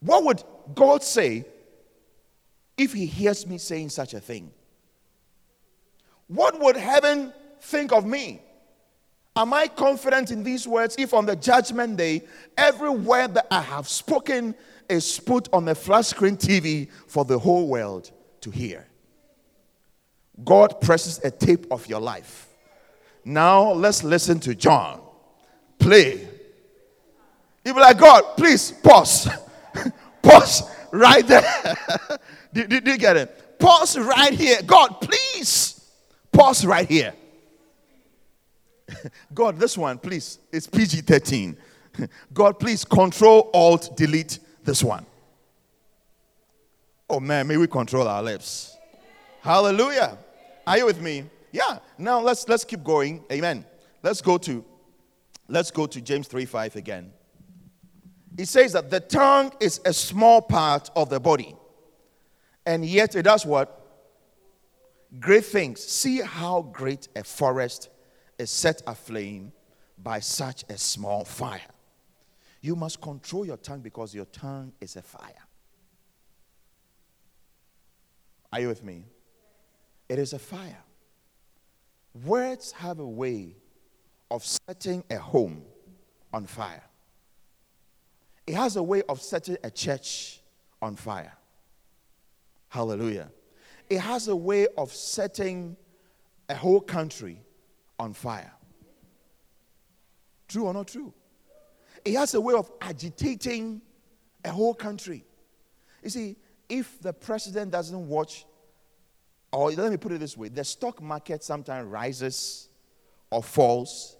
What 0.00 0.24
would 0.24 0.44
God 0.74 1.02
say 1.02 1.46
if 2.82 2.92
he 2.92 3.06
hears 3.06 3.46
me 3.46 3.58
saying 3.58 3.90
such 3.90 4.14
a 4.14 4.20
thing? 4.20 4.50
What 6.28 6.58
would 6.60 6.76
heaven 6.76 7.32
think 7.60 7.92
of 7.92 8.04
me? 8.04 8.42
Am 9.34 9.54
I 9.54 9.66
confident 9.68 10.30
in 10.30 10.42
these 10.42 10.68
words 10.68 10.94
if 10.98 11.14
on 11.14 11.24
the 11.24 11.36
judgment 11.36 11.96
day, 11.96 12.22
every 12.56 12.90
word 12.90 13.34
that 13.34 13.46
I 13.50 13.62
have 13.62 13.88
spoken 13.88 14.54
is 14.88 15.18
put 15.18 15.48
on 15.52 15.64
the 15.64 15.74
flat 15.74 16.04
screen 16.04 16.36
TV 16.36 16.90
for 17.06 17.24
the 17.24 17.38
whole 17.38 17.66
world 17.66 18.10
to 18.42 18.50
hear? 18.50 18.86
God 20.44 20.80
presses 20.80 21.20
a 21.24 21.30
tape 21.30 21.66
of 21.70 21.86
your 21.86 22.00
life. 22.00 22.48
Now 23.24 23.72
let's 23.72 24.02
listen 24.02 24.40
to 24.40 24.54
John. 24.54 25.00
Play. 25.78 26.28
You 27.64 27.74
be 27.74 27.80
like, 27.80 27.98
God, 27.98 28.36
please 28.36 28.72
pause. 28.72 29.28
pause 30.22 30.62
right 30.92 31.26
there. 31.26 31.42
Did, 32.52 32.68
did, 32.68 32.86
you 32.86 32.98
get 32.98 33.16
it? 33.16 33.58
Pause 33.58 34.00
right 34.00 34.34
here. 34.34 34.58
God, 34.66 35.00
please 35.00 35.90
pause 36.30 36.66
right 36.66 36.86
here. 36.86 37.14
God, 39.34 39.58
this 39.58 39.78
one, 39.78 39.98
please. 39.98 40.38
It's 40.52 40.66
PG 40.66 41.00
13. 41.00 41.56
God, 42.34 42.58
please 42.60 42.84
control, 42.84 43.50
alt, 43.54 43.96
delete 43.96 44.38
this 44.64 44.84
one. 44.84 45.06
Oh 47.08 47.20
man, 47.20 47.46
may 47.46 47.56
we 47.56 47.66
control 47.66 48.06
our 48.06 48.22
lips. 48.22 48.76
Hallelujah. 49.40 50.18
Are 50.66 50.78
you 50.78 50.86
with 50.86 51.00
me? 51.00 51.24
Yeah. 51.52 51.78
Now 51.98 52.20
let's 52.20 52.48
let's 52.48 52.64
keep 52.64 52.82
going. 52.84 53.24
Amen. 53.30 53.64
Let's 54.02 54.20
go 54.20 54.38
to 54.38 54.64
let's 55.48 55.70
go 55.70 55.86
to 55.86 56.00
James 56.00 56.28
3 56.28 56.44
5 56.44 56.76
again. 56.76 57.12
It 58.36 58.48
says 58.48 58.72
that 58.72 58.90
the 58.90 59.00
tongue 59.00 59.52
is 59.60 59.80
a 59.84 59.92
small 59.92 60.40
part 60.40 60.90
of 60.96 61.10
the 61.10 61.20
body, 61.20 61.54
and 62.64 62.84
yet 62.84 63.14
it 63.14 63.22
does 63.22 63.44
what? 63.44 63.78
Great 65.20 65.44
things. 65.44 65.82
See 65.82 66.20
how 66.20 66.62
great 66.62 67.08
a 67.14 67.22
forest 67.22 67.90
is 68.38 68.50
set 68.50 68.82
aflame 68.86 69.52
by 69.98 70.20
such 70.20 70.64
a 70.68 70.78
small 70.78 71.24
fire. 71.24 71.60
You 72.62 72.76
must 72.76 73.00
control 73.00 73.44
your 73.44 73.58
tongue 73.58 73.80
because 73.80 74.14
your 74.14 74.24
tongue 74.26 74.72
is 74.80 74.96
a 74.96 75.02
fire. 75.02 75.46
Are 78.52 78.60
you 78.60 78.68
with 78.68 78.84
me? 78.84 79.04
It 80.08 80.18
is 80.18 80.32
a 80.32 80.38
fire. 80.38 80.82
Words 82.24 82.72
have 82.72 82.98
a 82.98 83.06
way 83.06 83.56
of 84.30 84.44
setting 84.44 85.02
a 85.10 85.16
home 85.16 85.62
on 86.32 86.46
fire. 86.46 86.82
It 88.52 88.56
has 88.56 88.76
a 88.76 88.82
way 88.82 89.02
of 89.08 89.22
setting 89.22 89.56
a 89.64 89.70
church 89.70 90.42
on 90.82 90.94
fire. 90.94 91.32
Hallelujah. 92.68 93.30
It 93.88 93.98
has 94.00 94.28
a 94.28 94.36
way 94.36 94.66
of 94.76 94.92
setting 94.92 95.74
a 96.50 96.54
whole 96.54 96.82
country 96.82 97.40
on 97.98 98.12
fire. 98.12 98.52
True 100.48 100.66
or 100.66 100.74
not 100.74 100.88
true? 100.88 101.14
It 102.04 102.12
has 102.12 102.34
a 102.34 102.42
way 102.42 102.52
of 102.52 102.70
agitating 102.82 103.80
a 104.44 104.50
whole 104.50 104.74
country. 104.74 105.24
You 106.02 106.10
see, 106.10 106.36
if 106.68 107.00
the 107.00 107.14
president 107.14 107.72
doesn't 107.72 108.06
watch, 108.06 108.44
or 109.50 109.70
let 109.70 109.90
me 109.90 109.96
put 109.96 110.12
it 110.12 110.20
this 110.20 110.36
way 110.36 110.50
the 110.50 110.62
stock 110.62 111.00
market 111.00 111.42
sometimes 111.42 111.88
rises 111.88 112.68
or 113.30 113.42
falls 113.42 114.18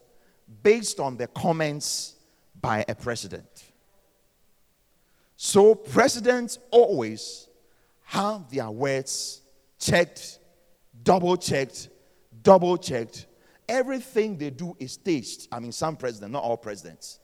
based 0.63 1.01
on 1.01 1.19
the 1.19 1.27
comments 1.27 2.15
by 2.59 2.83
a 2.89 2.95
president. 2.95 3.72
So, 5.45 5.75
presidents 5.75 6.61
always 6.71 7.49
have 8.05 8.49
their 8.49 8.71
words 8.71 9.43
checked, 9.77 10.39
double 11.03 11.37
checked, 11.37 11.89
double 12.45 12.77
checked. 12.77 13.27
Everything 13.69 14.39
they 14.39 14.51
do 14.51 14.77
is 14.79 14.93
staged. 14.93 15.49
I 15.51 15.59
mean, 15.59 15.73
some 15.73 15.97
presidents, 15.97 16.33
not 16.33 16.45
all 16.45 16.57
presidents. 16.57 17.19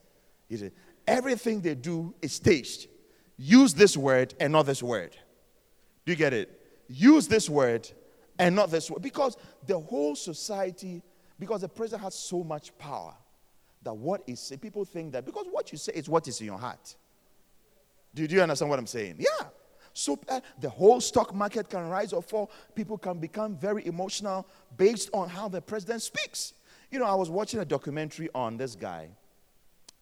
Everything 1.07 1.61
they 1.61 1.75
do 1.75 2.13
is 2.21 2.33
staged. 2.33 2.89
Use 3.37 3.73
this 3.73 3.95
word 3.95 4.33
and 4.37 4.51
not 4.51 4.65
this 4.65 4.83
word. 4.83 5.15
Do 6.05 6.11
you 6.11 6.17
get 6.17 6.33
it? 6.33 6.59
Use 6.89 7.25
this 7.25 7.49
word 7.49 7.89
and 8.37 8.53
not 8.53 8.69
this 8.69 8.91
word. 8.91 9.01
Because 9.01 9.37
the 9.65 9.79
whole 9.79 10.13
society, 10.17 11.01
because 11.39 11.61
the 11.61 11.69
president 11.69 12.03
has 12.03 12.15
so 12.15 12.43
much 12.43 12.77
power 12.77 13.13
that 13.83 13.95
what 13.95 14.23
is 14.27 14.51
people 14.61 14.83
think 14.83 15.13
that 15.13 15.25
because 15.25 15.45
what 15.49 15.71
you 15.71 15.77
say 15.77 15.93
is 15.93 16.09
what 16.09 16.27
is 16.27 16.41
in 16.41 16.47
your 16.47 16.59
heart. 16.59 16.97
Do, 18.13 18.27
do 18.27 18.35
you 18.35 18.41
understand 18.41 18.69
what 18.69 18.79
I'm 18.79 18.87
saying? 18.87 19.15
Yeah. 19.19 19.47
So 19.93 20.19
uh, 20.29 20.39
the 20.59 20.69
whole 20.69 21.01
stock 21.01 21.33
market 21.33 21.69
can 21.69 21.89
rise 21.89 22.13
or 22.13 22.21
fall. 22.21 22.51
People 22.75 22.97
can 22.97 23.19
become 23.19 23.57
very 23.57 23.85
emotional 23.85 24.47
based 24.77 25.09
on 25.13 25.29
how 25.29 25.49
the 25.49 25.61
president 25.61 26.01
speaks. 26.01 26.53
You 26.91 26.99
know, 26.99 27.05
I 27.05 27.15
was 27.15 27.29
watching 27.29 27.59
a 27.59 27.65
documentary 27.65 28.29
on 28.33 28.57
this 28.57 28.75
guy, 28.75 29.09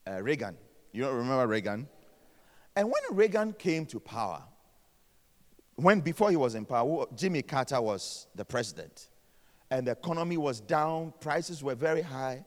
uh, 0.07 0.21
Reagan. 0.21 0.55
You 0.91 1.03
don't 1.03 1.15
remember 1.15 1.47
Reagan? 1.47 1.87
And 2.75 2.85
when 2.87 3.17
Reagan 3.17 3.53
came 3.53 3.85
to 3.87 3.99
power, 3.99 4.43
when 5.75 5.99
before 6.01 6.29
he 6.29 6.37
was 6.37 6.55
in 6.55 6.65
power, 6.65 7.05
Jimmy 7.15 7.41
Carter 7.41 7.81
was 7.81 8.27
the 8.35 8.45
president, 8.45 9.09
and 9.69 9.87
the 9.87 9.91
economy 9.91 10.37
was 10.37 10.59
down, 10.59 11.13
prices 11.19 11.63
were 11.63 11.75
very 11.75 12.01
high. 12.01 12.45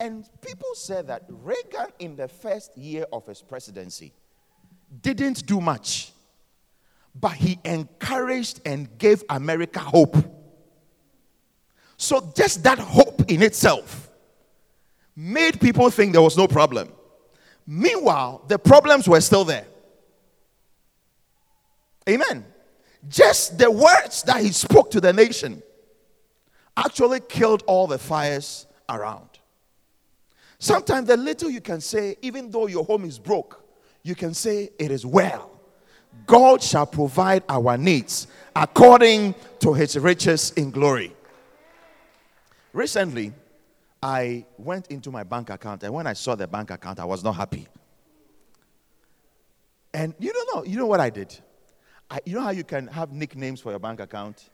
And 0.00 0.28
people 0.40 0.68
said 0.74 1.06
that 1.08 1.24
Reagan, 1.28 1.88
in 1.98 2.16
the 2.16 2.26
first 2.28 2.76
year 2.76 3.06
of 3.12 3.26
his 3.26 3.42
presidency, 3.42 4.12
didn't 5.02 5.46
do 5.46 5.60
much, 5.60 6.12
but 7.14 7.32
he 7.32 7.58
encouraged 7.64 8.60
and 8.66 8.98
gave 8.98 9.22
America 9.28 9.80
hope. 9.80 10.16
So, 11.96 12.32
just 12.36 12.62
that 12.64 12.78
hope 12.78 13.30
in 13.30 13.42
itself 13.42 14.10
made 15.16 15.60
people 15.60 15.90
think 15.90 16.12
there 16.12 16.22
was 16.22 16.36
no 16.36 16.48
problem. 16.48 16.90
Meanwhile, 17.66 18.44
the 18.48 18.58
problems 18.58 19.08
were 19.08 19.20
still 19.20 19.44
there. 19.44 19.66
Amen. 22.08 22.44
Just 23.08 23.58
the 23.58 23.70
words 23.70 24.22
that 24.24 24.42
he 24.42 24.50
spoke 24.50 24.90
to 24.90 25.00
the 25.00 25.12
nation 25.12 25.62
actually 26.76 27.20
killed 27.20 27.62
all 27.66 27.86
the 27.86 27.98
fires 27.98 28.66
around. 28.88 29.28
Sometimes 30.58 31.08
the 31.08 31.16
little 31.16 31.50
you 31.50 31.60
can 31.60 31.80
say, 31.80 32.16
even 32.22 32.50
though 32.50 32.66
your 32.66 32.84
home 32.84 33.04
is 33.04 33.18
broke, 33.18 33.63
you 34.04 34.14
can 34.14 34.34
say, 34.34 34.70
It 34.78 34.92
is 34.92 35.04
well. 35.04 35.50
God 36.26 36.62
shall 36.62 36.86
provide 36.86 37.42
our 37.48 37.76
needs 37.76 38.28
according 38.54 39.34
to 39.58 39.74
his 39.74 39.98
riches 39.98 40.52
in 40.52 40.70
glory. 40.70 41.12
Recently, 42.72 43.32
I 44.00 44.44
went 44.58 44.88
into 44.88 45.10
my 45.10 45.24
bank 45.24 45.50
account, 45.50 45.82
and 45.82 45.92
when 45.92 46.06
I 46.06 46.12
saw 46.12 46.34
the 46.34 46.46
bank 46.46 46.70
account, 46.70 47.00
I 47.00 47.04
was 47.04 47.24
not 47.24 47.32
happy. 47.32 47.66
And 49.92 50.14
you 50.18 50.32
don't 50.32 50.54
know, 50.54 50.64
you 50.64 50.76
know 50.76 50.86
what 50.86 51.00
I 51.00 51.10
did? 51.10 51.36
I, 52.10 52.20
you 52.24 52.34
know 52.34 52.42
how 52.42 52.50
you 52.50 52.64
can 52.64 52.86
have 52.88 53.12
nicknames 53.12 53.60
for 53.60 53.70
your 53.70 53.78
bank 53.78 54.00
account? 54.00 54.50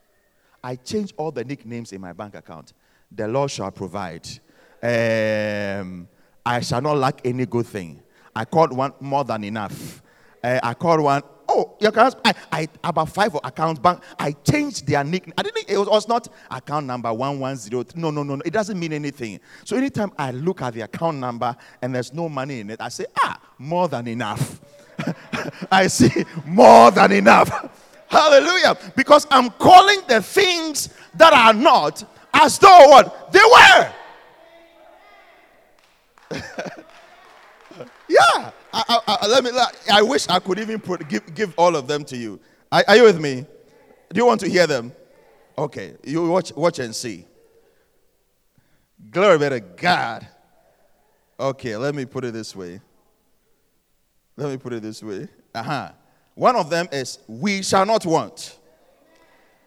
I 0.62 0.76
changed 0.76 1.14
all 1.16 1.30
the 1.32 1.44
nicknames 1.44 1.92
in 1.92 2.00
my 2.00 2.12
bank 2.12 2.34
account. 2.34 2.74
The 3.10 3.26
Lord 3.26 3.50
shall 3.50 3.70
provide. 3.70 4.28
Um, 4.82 6.08
I 6.44 6.60
shall 6.60 6.80
not 6.80 6.96
lack 6.96 7.20
any 7.24 7.46
good 7.46 7.66
thing. 7.66 8.02
I 8.40 8.46
called 8.46 8.72
one 8.74 8.94
more 9.00 9.22
than 9.22 9.44
enough. 9.44 10.00
Uh, 10.42 10.58
I 10.62 10.72
called 10.72 11.02
one. 11.02 11.22
Oh, 11.46 11.76
you 11.78 11.90
can 11.92 12.06
ask, 12.06 12.16
I, 12.24 12.32
I 12.50 12.68
about 12.82 13.10
five 13.10 13.34
accounts 13.44 13.78
bank. 13.78 14.02
I 14.18 14.32
changed 14.32 14.86
their 14.86 15.04
nickname. 15.04 15.34
I 15.36 15.42
didn't. 15.42 15.68
It 15.68 15.76
was, 15.76 15.88
was 15.88 16.08
not 16.08 16.26
account 16.50 16.86
number 16.86 17.12
one 17.12 17.38
one 17.38 17.56
zero. 17.56 17.84
No, 17.94 18.10
no, 18.10 18.22
no, 18.22 18.36
no. 18.36 18.42
It 18.46 18.54
doesn't 18.54 18.80
mean 18.80 18.94
anything. 18.94 19.40
So 19.66 19.76
anytime 19.76 20.10
I 20.16 20.30
look 20.30 20.62
at 20.62 20.72
the 20.72 20.80
account 20.80 21.18
number 21.18 21.54
and 21.82 21.94
there's 21.94 22.14
no 22.14 22.30
money 22.30 22.60
in 22.60 22.70
it, 22.70 22.80
I 22.80 22.88
say, 22.88 23.04
ah, 23.22 23.38
more 23.58 23.88
than 23.88 24.08
enough. 24.08 24.58
I 25.70 25.88
see 25.88 26.24
more 26.46 26.90
than 26.92 27.12
enough. 27.12 27.50
Hallelujah. 28.08 28.74
Because 28.96 29.26
I'm 29.30 29.50
calling 29.50 30.00
the 30.08 30.22
things 30.22 30.88
that 31.12 31.34
are 31.34 31.52
not 31.52 32.02
as 32.32 32.58
though 32.58 32.88
what 32.88 33.32
they 33.32 33.42
were. 36.30 36.40
yeah. 38.10 38.50
I, 38.72 38.84
I, 38.88 39.18
I, 39.22 39.26
let 39.26 39.44
me. 39.44 39.50
I 39.92 40.02
wish 40.02 40.28
I 40.28 40.38
could 40.38 40.58
even 40.58 40.80
put, 40.80 41.08
give, 41.08 41.34
give 41.34 41.54
all 41.56 41.76
of 41.76 41.86
them 41.86 42.04
to 42.04 42.16
you. 42.16 42.40
Are, 42.70 42.84
are 42.86 42.96
you 42.96 43.04
with 43.04 43.20
me? 43.20 43.46
Do 44.12 44.18
you 44.18 44.26
want 44.26 44.40
to 44.40 44.48
hear 44.48 44.66
them? 44.66 44.92
Okay. 45.56 45.94
You 46.04 46.28
watch, 46.28 46.52
watch 46.54 46.78
and 46.78 46.94
see. 46.94 47.26
Glory 49.10 49.38
be 49.38 49.48
to 49.48 49.60
God. 49.60 50.26
Okay, 51.38 51.76
let 51.76 51.94
me 51.94 52.04
put 52.04 52.24
it 52.24 52.34
this 52.34 52.54
way. 52.54 52.80
Let 54.36 54.50
me 54.50 54.56
put 54.58 54.72
it 54.72 54.82
this 54.82 55.02
way. 55.02 55.28
Uh-huh. 55.54 55.90
One 56.34 56.56
of 56.56 56.68
them 56.70 56.88
is, 56.92 57.18
We 57.26 57.62
shall 57.62 57.86
not 57.86 58.04
want. 58.04 58.58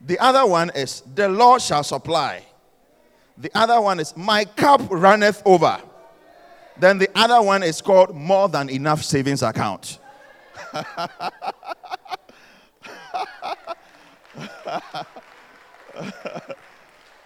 The 0.01 0.19
other 0.19 0.45
one 0.45 0.71
is, 0.75 1.01
The 1.15 1.27
Lord 1.29 1.61
shall 1.61 1.83
supply. 1.83 2.45
The 3.37 3.49
other 3.55 3.81
one 3.81 3.99
is, 3.99 4.15
My 4.15 4.45
cup 4.45 4.81
runneth 4.89 5.41
over. 5.45 5.81
Then 6.77 6.97
the 6.97 7.09
other 7.15 7.41
one 7.41 7.63
is 7.63 7.81
called 7.81 8.15
More 8.15 8.49
Than 8.49 8.69
Enough 8.69 9.03
Savings 9.03 9.43
Account. 9.43 9.99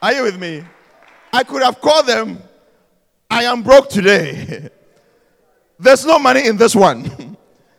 Are 0.01 0.13
you 0.13 0.23
with 0.23 0.39
me? 0.39 0.63
I 1.31 1.43
could 1.43 1.61
have 1.63 1.79
called 1.81 2.07
them, 2.07 2.41
I 3.29 3.43
am 3.43 3.63
broke 3.63 3.89
today. 3.89 4.69
There's 5.79 6.05
no 6.05 6.19
money 6.19 6.47
in 6.47 6.57
this 6.57 6.75
one. 6.75 7.37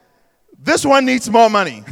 this 0.58 0.84
one 0.84 1.04
needs 1.04 1.28
more 1.28 1.50
money. 1.50 1.84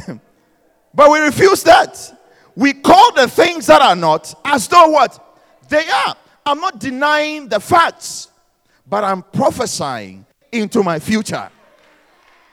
but 0.93 1.11
we 1.11 1.19
refuse 1.19 1.63
that. 1.63 2.13
We 2.55 2.73
call 2.73 3.13
the 3.13 3.27
things 3.27 3.67
that 3.67 3.81
are 3.81 3.95
not 3.95 4.33
as 4.45 4.67
though 4.67 4.89
what? 4.89 5.23
They 5.69 5.87
are. 5.87 6.15
I'm 6.45 6.59
not 6.59 6.79
denying 6.79 7.49
the 7.49 7.59
facts, 7.59 8.29
but 8.89 9.03
I'm 9.03 9.21
prophesying 9.21 10.25
into 10.51 10.83
my 10.83 10.99
future. 10.99 11.49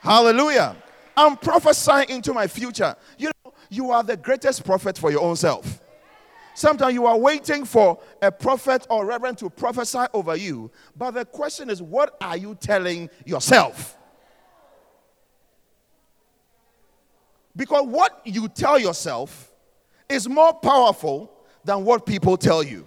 Hallelujah. 0.01 0.75
I'm 1.17 1.37
prophesying 1.37 2.09
into 2.09 2.33
my 2.33 2.47
future. 2.47 2.95
You 3.17 3.31
know, 3.45 3.53
you 3.69 3.91
are 3.91 4.03
the 4.03 4.17
greatest 4.17 4.65
prophet 4.65 4.97
for 4.97 5.11
your 5.11 5.21
own 5.21 5.35
self. 5.35 5.79
Sometimes 6.53 6.93
you 6.93 7.05
are 7.05 7.17
waiting 7.17 7.65
for 7.65 7.99
a 8.21 8.31
prophet 8.31 8.85
or 8.89 9.05
reverend 9.05 9.37
to 9.39 9.49
prophesy 9.49 10.05
over 10.13 10.35
you. 10.35 10.71
But 10.95 11.11
the 11.11 11.25
question 11.25 11.69
is, 11.69 11.81
what 11.81 12.15
are 12.21 12.37
you 12.37 12.55
telling 12.55 13.09
yourself? 13.25 13.97
Because 17.55 17.85
what 17.85 18.21
you 18.25 18.47
tell 18.47 18.77
yourself 18.77 19.51
is 20.09 20.27
more 20.27 20.53
powerful 20.53 21.31
than 21.63 21.83
what 21.83 22.05
people 22.05 22.37
tell 22.37 22.61
you. 22.61 22.85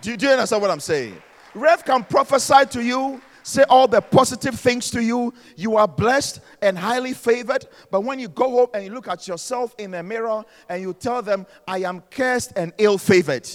Do 0.00 0.10
you, 0.10 0.16
do 0.16 0.26
you 0.26 0.32
understand 0.32 0.62
what 0.62 0.70
I'm 0.70 0.80
saying? 0.80 1.20
Rev 1.56 1.84
can 1.84 2.04
prophesy 2.04 2.66
to 2.70 2.84
you, 2.84 3.20
say 3.42 3.64
all 3.70 3.88
the 3.88 4.00
positive 4.00 4.60
things 4.60 4.90
to 4.90 5.02
you. 5.02 5.32
You 5.56 5.76
are 5.76 5.88
blessed 5.88 6.40
and 6.60 6.76
highly 6.76 7.14
favored. 7.14 7.66
But 7.90 8.02
when 8.02 8.18
you 8.18 8.28
go 8.28 8.50
home 8.50 8.68
and 8.74 8.84
you 8.84 8.92
look 8.92 9.08
at 9.08 9.26
yourself 9.26 9.74
in 9.78 9.92
the 9.92 10.02
mirror 10.02 10.44
and 10.68 10.82
you 10.82 10.92
tell 10.92 11.22
them, 11.22 11.46
I 11.66 11.78
am 11.78 12.02
cursed 12.10 12.52
and 12.56 12.74
ill 12.76 12.98
favored, 12.98 13.48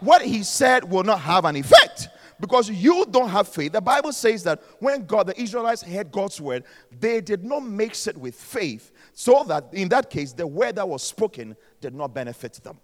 what 0.00 0.20
he 0.20 0.42
said 0.42 0.84
will 0.84 1.04
not 1.04 1.20
have 1.20 1.46
an 1.46 1.56
effect 1.56 2.08
because 2.38 2.68
you 2.68 3.06
don't 3.10 3.30
have 3.30 3.48
faith. 3.48 3.72
The 3.72 3.80
Bible 3.80 4.12
says 4.12 4.42
that 4.42 4.62
when 4.78 5.06
God, 5.06 5.28
the 5.28 5.40
Israelites 5.40 5.82
heard 5.82 6.12
God's 6.12 6.38
word, 6.38 6.64
they 7.00 7.22
did 7.22 7.42
not 7.42 7.60
mix 7.60 8.06
it 8.06 8.18
with 8.18 8.34
faith, 8.34 8.92
so 9.14 9.44
that 9.44 9.68
in 9.72 9.88
that 9.88 10.10
case, 10.10 10.34
the 10.34 10.46
word 10.46 10.76
that 10.76 10.86
was 10.86 11.02
spoken 11.02 11.56
did 11.80 11.94
not 11.94 12.12
benefit 12.12 12.54
them. 12.62 12.78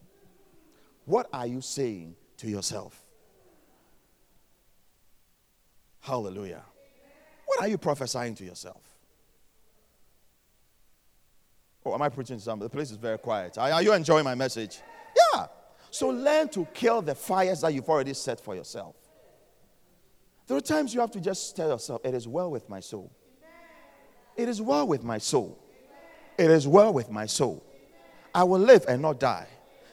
What 1.04 1.28
are 1.32 1.46
you 1.46 1.60
saying 1.60 2.16
to 2.38 2.48
yourself? 2.48 3.01
Hallelujah. 6.02 6.62
What 7.46 7.62
are 7.62 7.68
you 7.68 7.78
prophesying 7.78 8.34
to 8.34 8.44
yourself? 8.44 8.82
Oh, 11.86 11.94
am 11.94 12.02
I 12.02 12.08
preaching 12.08 12.36
to 12.36 12.42
somebody? 12.42 12.66
The 12.66 12.72
place 12.72 12.90
is 12.90 12.96
very 12.96 13.18
quiet. 13.18 13.56
Are, 13.56 13.70
are 13.70 13.82
you 13.82 13.92
enjoying 13.92 14.24
my 14.24 14.34
message? 14.34 14.80
Yeah. 15.16 15.46
So 15.90 16.08
learn 16.08 16.48
to 16.50 16.66
kill 16.74 17.02
the 17.02 17.14
fires 17.14 17.60
that 17.60 17.72
you've 17.72 17.88
already 17.88 18.14
set 18.14 18.40
for 18.40 18.54
yourself. 18.54 18.96
There 20.48 20.56
are 20.56 20.60
times 20.60 20.92
you 20.92 21.00
have 21.00 21.12
to 21.12 21.20
just 21.20 21.54
tell 21.54 21.68
yourself, 21.68 22.00
It 22.04 22.14
is 22.14 22.26
well 22.26 22.50
with 22.50 22.68
my 22.68 22.80
soul. 22.80 23.12
It 24.36 24.48
is 24.48 24.60
well 24.60 24.86
with 24.86 25.04
my 25.04 25.18
soul. 25.18 25.56
It 26.36 26.50
is 26.50 26.66
well 26.66 26.92
with 26.92 27.10
my 27.10 27.26
soul. 27.26 27.64
I 28.34 28.42
will 28.42 28.60
live 28.60 28.84
and 28.88 29.02
not 29.02 29.20
die 29.20 29.46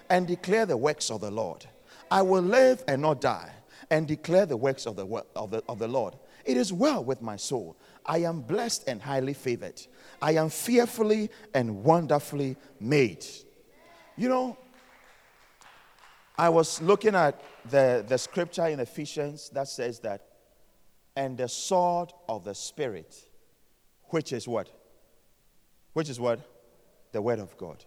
and 0.09 0.25
declare 0.25 0.65
the 0.65 0.77
works 0.77 1.11
of 1.11 1.21
the 1.21 1.29
Lord. 1.29 1.65
I 2.09 2.23
will 2.23 2.41
live 2.41 2.83
and 2.87 3.01
not 3.01 3.21
die 3.21 3.51
and 3.89 4.07
declare 4.07 4.45
the 4.45 4.57
works 4.57 4.85
of 4.85 4.95
the, 4.95 5.05
of 5.35 5.51
the, 5.51 5.63
of 5.67 5.79
the 5.79 5.87
Lord. 5.87 6.15
It 6.45 6.57
is 6.57 6.71
well 6.71 7.03
with 7.03 7.21
my 7.21 7.35
soul. 7.35 7.77
I 8.05 8.19
am 8.19 8.41
blessed 8.41 8.85
and 8.87 9.01
highly 9.01 9.33
favored. 9.33 9.81
I 10.21 10.33
am 10.33 10.49
fearfully 10.49 11.29
and 11.53 11.83
wonderfully 11.83 12.57
made. 12.79 13.25
You 14.15 14.29
know, 14.29 14.57
I 16.37 16.49
was 16.49 16.81
looking 16.81 17.15
at 17.15 17.41
the, 17.69 18.03
the 18.07 18.17
scripture 18.17 18.67
in 18.67 18.79
Ephesians 18.79 19.49
that 19.49 19.67
says 19.67 19.99
that, 19.99 20.25
and 21.15 21.37
the 21.37 21.49
sword 21.49 22.13
of 22.29 22.45
the 22.45 22.55
Spirit, 22.55 23.15
which 24.05 24.31
is 24.31 24.47
what? 24.47 24.69
Which 25.93 26.09
is 26.09 26.19
what? 26.19 26.39
The 27.11 27.21
Word 27.21 27.39
of 27.39 27.57
God. 27.57 27.83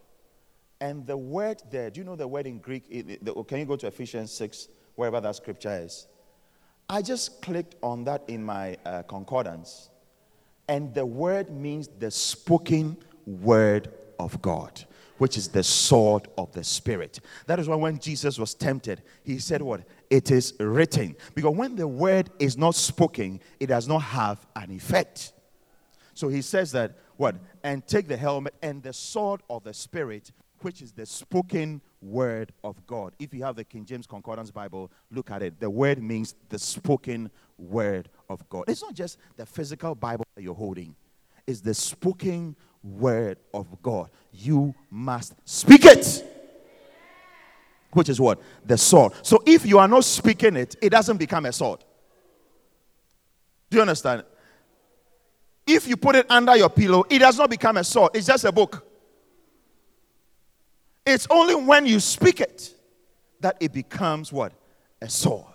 And 0.83 1.07
the 1.07 1.17
word 1.17 1.63
there, 1.71 1.91
do 1.91 2.01
you 2.01 2.05
know 2.05 2.17
the 2.17 2.27
word 2.27 2.45
in 2.45 2.59
Greek? 2.59 2.91
Can 2.91 3.59
you 3.61 3.65
go 3.65 3.77
to 3.77 3.87
Ephesians 3.87 4.33
6, 4.33 4.67
wherever 4.95 5.21
that 5.21 5.37
scripture 5.37 5.81
is? 5.83 6.07
I 6.89 7.03
just 7.03 7.41
clicked 7.43 7.77
on 7.83 8.05
that 8.05 8.23
in 8.29 8.45
my 8.45 8.77
uh, 8.85 9.03
concordance, 9.03 9.91
and 10.69 10.95
the 10.95 11.07
word 11.07 11.51
means 11.51 11.89
the 11.99 12.11
spoken 12.11 12.97
word 13.27 13.93
of 14.19 14.41
God, 14.43 14.85
which 15.19 15.37
is 15.37 15.49
the 15.49 15.63
sword 15.63 16.29
of 16.37 16.53
the 16.53 16.65
Spirit. 16.65 17.21
That 17.47 17.59
is 17.59 17.69
why 17.69 17.77
when 17.77 17.99
Jesus 17.99 18.39
was 18.39 18.55
tempted, 18.55 19.03
he 19.25 19.39
said, 19.39 19.63
What? 19.63 19.83
It 20.11 20.31
is 20.31 20.55
written. 20.59 21.17
Because 21.35 21.55
when 21.55 21.77
the 21.77 21.89
word 21.89 22.31
is 22.39 22.57
not 22.57 22.75
spoken, 22.75 23.41
it 23.61 23.67
does 23.67 23.89
not 23.89 24.01
have 24.01 24.47
an 24.57 24.71
effect. 24.71 25.33
So 26.15 26.29
he 26.29 26.43
says 26.43 26.73
that, 26.73 26.97
What? 27.17 27.37
And 27.63 27.87
take 27.87 28.09
the 28.09 28.17
helmet 28.17 28.55
and 28.63 28.83
the 28.83 28.93
sword 28.93 29.43
of 29.49 29.65
the 29.65 29.75
Spirit, 29.75 30.33
which 30.61 30.83
is 30.83 30.93
the 30.93 31.07
spoken 31.07 31.81
word 32.03 32.53
of 32.65 32.85
God. 32.87 33.15
If 33.19 33.33
you 33.33 33.45
have 33.45 33.57
the 33.57 33.65
King 33.65 33.85
James 33.85 34.07
Concordance 34.07 34.51
Bible, 34.51 34.91
look 35.11 35.31
at 35.31 35.43
it. 35.43 35.59
The 35.61 35.71
word 35.71 36.03
means 36.03 36.35
the 36.49 36.59
spoken 36.59 37.31
word 37.57 38.09
of 38.29 38.47
God. 38.49 38.65
It's 38.69 38.83
not 38.83 38.95
just 38.95 39.19
the 39.37 39.47
physical 39.47 39.95
Bible 39.95 40.27
that 40.35 40.43
you're 40.43 40.55
holding, 40.55 40.95
it's 41.47 41.61
the 41.61 41.75
spoken 41.75 42.57
word 42.83 43.39
of 43.55 43.67
God. 43.83 44.11
You 44.33 44.75
must 44.91 45.35
speak 45.45 45.85
it. 45.85 46.29
Which 47.93 48.09
is 48.09 48.21
what? 48.21 48.41
The 48.65 48.79
sword. 48.79 49.13
So 49.23 49.43
if 49.47 49.67
you 49.67 49.79
are 49.79 49.87
not 49.89 50.05
speaking 50.05 50.57
it, 50.57 50.77
it 50.81 50.91
doesn't 50.91 51.19
become 51.19 51.45
a 51.47 51.53
sword. 51.53 51.85
Do 53.71 53.77
you 53.77 53.83
understand? 53.83 54.25
If 55.67 55.87
you 55.87 55.97
put 55.97 56.17
it 56.17 56.27
under 56.31 56.57
your 56.57 56.71
pillow, 56.71 57.05
it 57.09 57.19
does 57.19 57.39
not 57.39 57.51
become 57.51 57.77
a 57.77 57.85
sword. 57.85 58.13
It's 58.15 58.27
just 58.27 58.45
a 58.45 58.53
book. 58.53 58.87
It's 61.05 61.27
only 61.31 61.55
when 61.55 61.87
you 61.87 62.01
speak 62.01 62.41
it 62.41 62.75
that 63.41 63.57
it 63.61 63.73
becomes 63.73 64.33
what? 64.33 64.53
A 65.01 65.09
sword. 65.09 65.47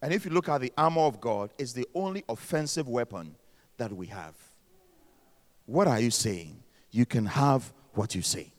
And 0.00 0.12
if 0.12 0.24
you 0.24 0.30
look 0.30 0.48
at 0.48 0.60
the 0.60 0.72
armor 0.76 1.02
of 1.02 1.20
God, 1.20 1.50
it's 1.58 1.72
the 1.72 1.88
only 1.94 2.24
offensive 2.28 2.88
weapon 2.88 3.34
that 3.78 3.92
we 3.92 4.06
have. 4.06 4.34
What 5.66 5.88
are 5.88 5.98
you 5.98 6.10
saying? 6.10 6.62
You 6.90 7.06
can 7.06 7.26
have 7.26 7.72
what 7.94 8.14
you 8.14 8.22
say. 8.22 8.52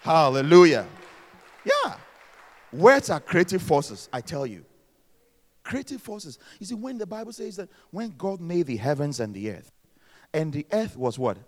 Hallelujah. 0.00 0.86
Yeah. 1.64 1.96
Words 2.72 3.10
are 3.10 3.20
creative 3.20 3.62
forces, 3.62 4.08
I 4.12 4.20
tell 4.20 4.46
you. 4.46 4.64
Creative 5.62 6.00
forces. 6.00 6.38
You 6.58 6.66
see, 6.66 6.74
when 6.74 6.96
the 6.96 7.06
Bible 7.06 7.32
says 7.32 7.56
that 7.56 7.68
when 7.90 8.14
God 8.16 8.40
made 8.40 8.66
the 8.66 8.76
heavens 8.76 9.20
and 9.20 9.34
the 9.34 9.50
earth, 9.50 9.70
and 10.32 10.52
the 10.52 10.66
earth 10.72 10.96
was 10.96 11.18
what? 11.18 11.38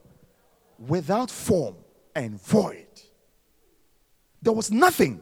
Without 0.78 1.30
form 1.30 1.76
and 2.18 2.40
void. 2.42 2.86
There 4.42 4.52
was 4.52 4.70
nothing. 4.72 5.20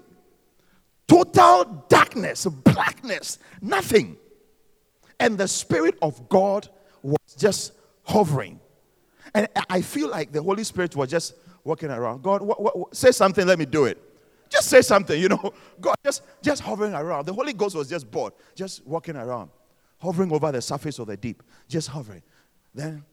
Total 1.07 1.85
darkness, 1.89 2.47
blackness, 2.47 3.39
nothing. 3.61 4.17
And 5.21 5.37
the 5.37 5.47
Spirit 5.47 5.97
of 6.01 6.29
God 6.29 6.69
was 7.03 7.19
just 7.37 7.73
hovering. 8.03 8.61
And 9.35 9.47
I 9.69 9.83
feel 9.83 10.09
like 10.09 10.33
the 10.33 10.43
Holy 10.43 10.65
Spirit 10.65 10.97
was 10.97 11.11
just 11.11 11.35
walking 11.65 11.91
around. 11.91 12.23
God, 12.23 12.43
what, 12.43 12.61
what, 12.61 12.97
say 12.97 13.13
something, 13.13 13.47
let 13.47 13.59
me 13.59 13.67
do 13.67 13.85
it. 13.85 14.03
Just 14.49 14.69
say 14.69 14.81
something, 14.81 15.21
you 15.21 15.29
know. 15.29 15.53
God 15.81 15.97
just, 16.03 16.23
just 16.43 16.63
hovering 16.63 16.95
around. 16.95 17.27
The 17.27 17.35
Holy 17.35 17.53
Ghost 17.53 17.77
was 17.77 17.89
just 17.89 18.11
bored, 18.11 18.33
just 18.55 18.87
walking 18.87 19.17
around, 19.17 19.51
hovering 19.99 20.33
over 20.33 20.51
the 20.51 20.63
surface 20.63 20.99
of 20.99 21.09
the 21.09 21.17
deep, 21.17 21.43
just 21.69 21.89
hovering. 21.89 22.23
Then, 22.75 23.05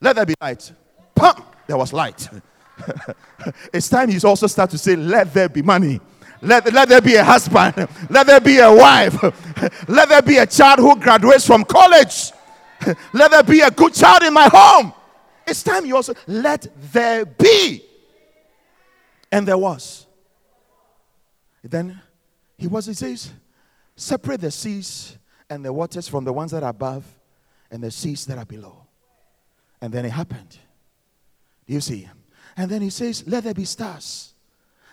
let 0.00 0.16
there 0.16 0.26
be 0.26 0.34
light. 0.40 0.72
Pum! 1.14 1.44
There 1.68 1.76
was 1.76 1.92
light. 1.92 2.28
it's 3.72 3.88
time 3.88 4.10
you 4.10 4.18
also 4.24 4.46
start 4.46 4.70
to 4.70 4.78
say, 4.78 4.96
Let 4.96 5.32
there 5.32 5.48
be 5.48 5.62
money. 5.62 6.00
Let, 6.40 6.72
let 6.72 6.88
there 6.88 7.00
be 7.00 7.14
a 7.14 7.22
husband. 7.24 7.88
Let 8.10 8.26
there 8.26 8.40
be 8.40 8.58
a 8.58 8.72
wife. 8.72 9.16
Let 9.88 10.08
there 10.08 10.22
be 10.22 10.38
a 10.38 10.46
child 10.46 10.80
who 10.80 10.96
graduates 10.96 11.46
from 11.46 11.62
college. 11.64 12.32
Let 13.12 13.30
there 13.30 13.44
be 13.44 13.60
a 13.60 13.70
good 13.70 13.94
child 13.94 14.24
in 14.24 14.34
my 14.34 14.48
home. 14.52 14.92
It's 15.46 15.62
time 15.62 15.84
you 15.86 15.96
also 15.96 16.14
let 16.26 16.66
there 16.92 17.24
be. 17.24 17.84
And 19.30 19.46
there 19.46 19.58
was. 19.58 20.06
Then 21.62 22.00
he 22.56 22.66
was, 22.66 22.86
he 22.86 22.94
says, 22.94 23.32
separate 23.96 24.40
the 24.40 24.50
seas 24.50 25.16
and 25.48 25.64
the 25.64 25.72
waters 25.72 26.08
from 26.08 26.24
the 26.24 26.32
ones 26.32 26.52
that 26.52 26.62
are 26.62 26.70
above 26.70 27.04
and 27.70 27.82
the 27.82 27.90
seas 27.90 28.26
that 28.26 28.38
are 28.38 28.44
below. 28.44 28.86
And 29.80 29.92
then 29.92 30.04
it 30.04 30.10
happened. 30.10 30.58
Do 31.66 31.74
you 31.74 31.80
see? 31.80 32.08
And 32.56 32.70
then 32.70 32.82
he 32.82 32.90
says, 32.90 33.24
Let 33.26 33.44
there 33.44 33.54
be 33.54 33.64
stars. 33.64 34.34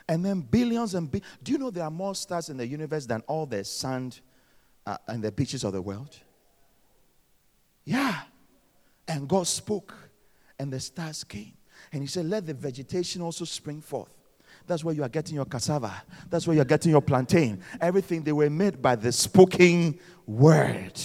And 0.08 0.26
then 0.26 0.42
billions 0.42 0.96
and. 0.96 1.12
Do 1.12 1.52
you 1.52 1.58
know 1.58 1.70
there 1.70 1.84
are 1.84 1.92
more 1.92 2.16
stars 2.16 2.50
in 2.50 2.58
the 2.58 2.68
universe 2.68 3.06
than 3.06 3.22
all 3.28 3.46
the 3.46 3.64
sand 3.64 4.22
uh, 4.86 4.98
and 5.08 5.24
the 5.24 5.32
beaches 5.32 5.64
of 5.64 5.74
the 5.74 5.82
world? 5.82 6.18
Yeah. 7.84 8.22
And 9.08 9.28
God 9.28 9.48
spoke, 9.48 9.94
and 10.58 10.72
the 10.72 10.80
stars 10.80 11.24
came. 11.24 11.54
And 11.92 12.02
he 12.02 12.08
said, 12.08 12.26
Let 12.26 12.46
the 12.46 12.54
vegetation 12.54 13.22
also 13.22 13.46
spring 13.46 13.82
forth. 13.82 14.10
That's 14.68 14.84
where 14.84 14.94
you 14.94 15.04
are 15.04 15.10
getting 15.10 15.36
your 15.36 15.46
cassava. 15.46 16.04
That's 16.30 16.46
where 16.46 16.56
you're 16.56 16.66
getting 16.66 16.92
your 16.92 17.02
plantain. 17.02 17.62
Everything 17.82 18.24
they 18.24 18.32
were 18.32 18.50
made 18.50 18.82
by 18.82 18.96
the 18.96 19.12
spoken 19.12 20.00
word. 20.28 21.00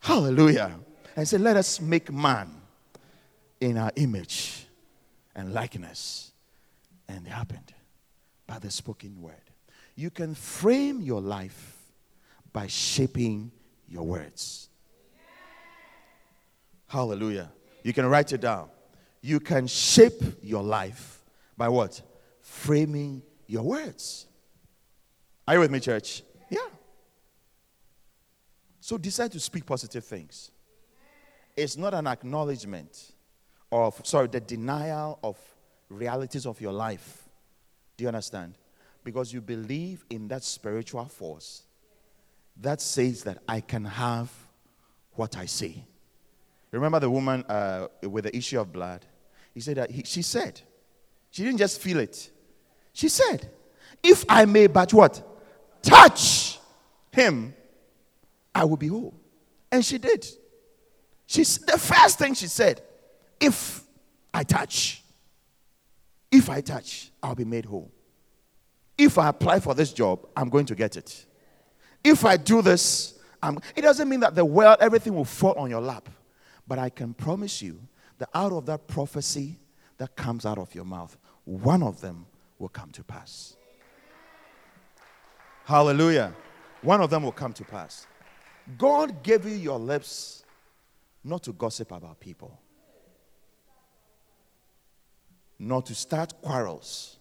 Hallelujah. 0.00 0.78
And 1.14 1.22
he 1.22 1.24
said, 1.24 1.40
Let 1.40 1.56
us 1.56 1.80
make 1.80 2.12
man 2.12 2.55
in 3.60 3.78
our 3.78 3.92
image 3.96 4.66
and 5.34 5.52
likeness. 5.52 6.32
And 7.08 7.26
it 7.26 7.30
happened 7.30 7.72
by 8.46 8.58
the 8.58 8.70
spoken 8.70 9.20
word. 9.20 9.34
You 9.94 10.10
can 10.10 10.34
frame 10.34 11.00
your 11.00 11.20
life 11.20 11.76
by 12.52 12.66
shaping 12.66 13.50
your 13.88 14.04
words. 14.04 14.68
Hallelujah. 16.86 17.50
You 17.82 17.92
can 17.92 18.06
write 18.06 18.32
it 18.32 18.40
down. 18.40 18.68
You 19.20 19.40
can 19.40 19.66
shape 19.66 20.22
your 20.42 20.62
life 20.62 21.24
by 21.56 21.68
what? 21.68 22.00
Framing 22.40 23.22
your 23.46 23.62
words. 23.62 24.26
Are 25.48 25.54
you 25.54 25.60
with 25.60 25.70
me, 25.70 25.80
church? 25.80 26.22
Yeah. 26.50 26.60
So 28.80 28.98
decide 28.98 29.32
to 29.32 29.40
speak 29.40 29.66
positive 29.66 30.04
things. 30.04 30.50
It's 31.56 31.76
not 31.76 31.94
an 31.94 32.06
acknowledgement 32.06 33.12
of, 33.84 34.00
sorry, 34.04 34.28
the 34.28 34.40
denial 34.40 35.18
of 35.22 35.38
realities 35.88 36.46
of 36.46 36.60
your 36.60 36.72
life. 36.72 37.22
Do 37.96 38.04
you 38.04 38.08
understand? 38.08 38.54
Because 39.04 39.32
you 39.32 39.40
believe 39.40 40.04
in 40.10 40.28
that 40.28 40.42
spiritual 40.42 41.04
force 41.06 41.62
that 42.60 42.80
says 42.80 43.22
that 43.24 43.38
I 43.46 43.60
can 43.60 43.84
have 43.84 44.30
what 45.12 45.36
I 45.36 45.46
see. 45.46 45.84
Remember 46.70 47.00
the 47.00 47.10
woman 47.10 47.44
uh, 47.48 47.88
with 48.02 48.24
the 48.24 48.36
issue 48.36 48.60
of 48.60 48.72
blood? 48.72 49.04
He 49.54 49.60
said 49.60 49.76
that 49.76 49.90
he, 49.90 50.02
she 50.04 50.22
said, 50.22 50.60
she 51.30 51.44
didn't 51.44 51.58
just 51.58 51.80
feel 51.80 52.00
it. 52.00 52.30
She 52.92 53.08
said, 53.08 53.48
if 54.02 54.24
I 54.28 54.44
may 54.44 54.66
but 54.66 54.92
what? 54.92 55.22
Touch 55.82 56.58
him, 57.12 57.54
I 58.54 58.64
will 58.64 58.76
be 58.76 58.88
whole. 58.88 59.14
And 59.70 59.84
she 59.84 59.98
did. 59.98 60.26
She's 61.26 61.58
the 61.58 61.78
first 61.78 62.18
thing 62.18 62.34
she 62.34 62.46
said, 62.46 62.82
if 63.40 63.82
I 64.32 64.42
touch, 64.42 65.02
if 66.30 66.50
I 66.50 66.60
touch, 66.60 67.10
I'll 67.22 67.34
be 67.34 67.44
made 67.44 67.64
whole. 67.64 67.90
If 68.98 69.18
I 69.18 69.28
apply 69.28 69.60
for 69.60 69.74
this 69.74 69.92
job, 69.92 70.26
I'm 70.36 70.48
going 70.48 70.66
to 70.66 70.74
get 70.74 70.96
it. 70.96 71.26
If 72.02 72.24
I 72.24 72.36
do 72.36 72.62
this, 72.62 73.18
I'm, 73.42 73.58
it 73.74 73.82
doesn't 73.82 74.08
mean 74.08 74.20
that 74.20 74.34
the 74.34 74.44
world, 74.44 74.78
everything 74.80 75.14
will 75.14 75.24
fall 75.24 75.54
on 75.54 75.70
your 75.70 75.80
lap. 75.80 76.08
But 76.66 76.78
I 76.78 76.88
can 76.88 77.14
promise 77.14 77.62
you 77.62 77.80
that 78.18 78.28
out 78.34 78.52
of 78.52 78.66
that 78.66 78.86
prophecy 78.86 79.58
that 79.98 80.16
comes 80.16 80.46
out 80.46 80.58
of 80.58 80.74
your 80.74 80.84
mouth, 80.84 81.16
one 81.44 81.82
of 81.82 82.00
them 82.00 82.26
will 82.58 82.68
come 82.68 82.90
to 82.92 83.04
pass. 83.04 83.56
Hallelujah. 85.64 86.34
One 86.82 87.00
of 87.00 87.10
them 87.10 87.22
will 87.24 87.32
come 87.32 87.52
to 87.54 87.64
pass. 87.64 88.06
God 88.78 89.22
gave 89.22 89.44
you 89.44 89.54
your 89.54 89.78
lips 89.78 90.44
not 91.24 91.42
to 91.44 91.52
gossip 91.52 91.90
about 91.92 92.20
people, 92.20 92.58
not 95.58 95.86
to 95.86 95.94
start 95.94 96.34
quarrels. 96.42 97.16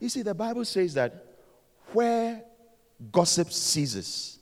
You 0.00 0.08
see, 0.08 0.22
the 0.22 0.34
Bible 0.34 0.64
says 0.64 0.94
that 0.94 1.24
where 1.92 2.42
gossip 3.12 3.50
ceases, 3.52 4.38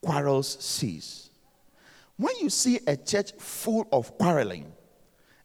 quarrels 0.00 0.62
cease. 0.62 1.30
When 2.16 2.36
you 2.40 2.50
see 2.50 2.80
a 2.86 2.96
church 2.96 3.32
full 3.38 3.88
of 3.92 4.16
quarreling, 4.18 4.72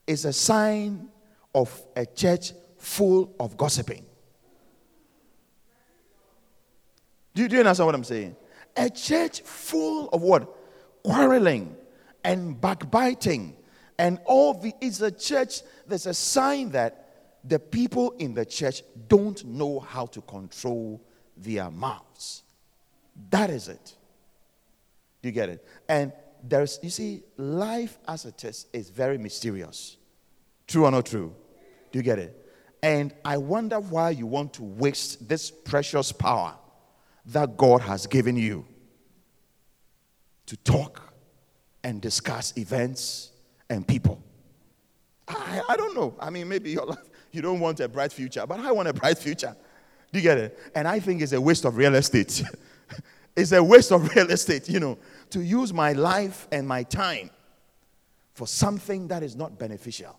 it's 0.06 0.26
a 0.26 0.34
sign 0.34 1.10
of 1.54 1.86
a 1.96 2.06
church 2.06 2.54
full 2.78 3.36
of 3.40 3.58
gossiping. 3.58 4.06
Do 7.34 7.44
you, 7.44 7.48
do 7.48 7.56
you 7.56 7.62
understand 7.62 7.86
what 7.86 7.96
I'm 7.96 8.04
saying? 8.04 8.36
A 8.76 8.90
church 8.90 9.42
full 9.42 10.10
of 10.10 10.22
what? 10.22 10.54
Quarreling 11.04 11.76
and 12.24 12.60
backbiting 12.60 13.56
and 14.00 14.20
all 14.26 14.54
the 14.54 14.74
it's 14.82 15.02
a 15.02 15.12
church 15.12 15.62
there's 15.88 16.06
a 16.06 16.14
sign 16.14 16.72
that 16.72 17.07
the 17.48 17.60
people 17.60 18.12
in 18.20 18.34
the 18.34 18.46
church 18.46 18.82
don't 19.08 19.44
know 19.46 19.80
how 19.80 20.06
to 20.08 20.22
control 20.22 21.02
their 21.36 21.70
mouths. 21.72 22.44
That 23.30 23.50
is 23.50 23.68
it. 23.68 23.96
You 25.22 25.32
get 25.32 25.50
it? 25.50 25.66
And 25.88 26.12
there's 26.44 26.80
you 26.84 26.90
see 26.90 27.24
life 27.38 27.98
as 28.08 28.26
a 28.26 28.32
test 28.32 28.68
is 28.74 28.90
very 28.90 29.18
mysterious. 29.18 29.98
True 30.68 30.86
or 30.86 30.92
not 30.92 31.06
true? 31.06 31.34
Do 31.92 32.00
you 32.00 32.04
get 32.04 32.20
it? 32.20 32.44
And 32.84 33.14
i 33.26 33.38
wonder 33.38 33.80
why 33.80 34.12
you 34.12 34.28
want 34.28 34.54
to 34.54 34.64
waste 34.64 35.28
this 35.28 35.50
precious 35.50 36.12
power 36.12 36.56
that 37.26 37.58
god 37.58 37.82
has 37.82 38.06
given 38.06 38.36
you 38.36 38.66
to 40.46 40.56
talk 40.58 41.02
and 41.84 42.02
discuss 42.02 42.56
events 42.58 43.32
and 43.70 43.88
people. 43.88 44.24
I, 45.28 45.62
I 45.70 45.76
don't 45.76 45.96
know. 45.96 46.16
I 46.20 46.30
mean, 46.30 46.48
maybe 46.48 46.72
your 46.72 46.86
life, 46.94 47.07
you 47.32 47.42
don't 47.42 47.60
want 47.60 47.80
a 47.80 47.88
bright 47.88 48.12
future, 48.12 48.46
but 48.48 48.60
I 48.60 48.72
want 48.72 48.88
a 48.88 48.94
bright 48.94 49.18
future. 49.18 49.56
Do 50.12 50.20
you 50.20 50.24
get 50.24 50.38
it? 50.38 50.60
And 50.76 50.88
I 50.88 51.00
think 51.00 51.22
it's 51.22 51.34
a 51.34 51.42
waste 51.42 51.66
of 51.66 51.78
real 51.78 51.96
estate. 51.96 52.44
it's 53.36 53.52
a 53.52 53.64
waste 53.64 53.92
of 53.92 54.16
real 54.16 54.30
estate, 54.32 54.70
you 54.70 54.80
know, 54.80 54.98
to 55.32 55.42
use 55.42 55.74
my 55.74 55.94
life 55.94 56.48
and 56.52 56.68
my 56.68 56.84
time 56.84 57.30
for 58.34 58.48
something 58.48 59.08
that 59.10 59.24
is 59.24 59.36
not 59.36 59.58
beneficial. 59.58 60.18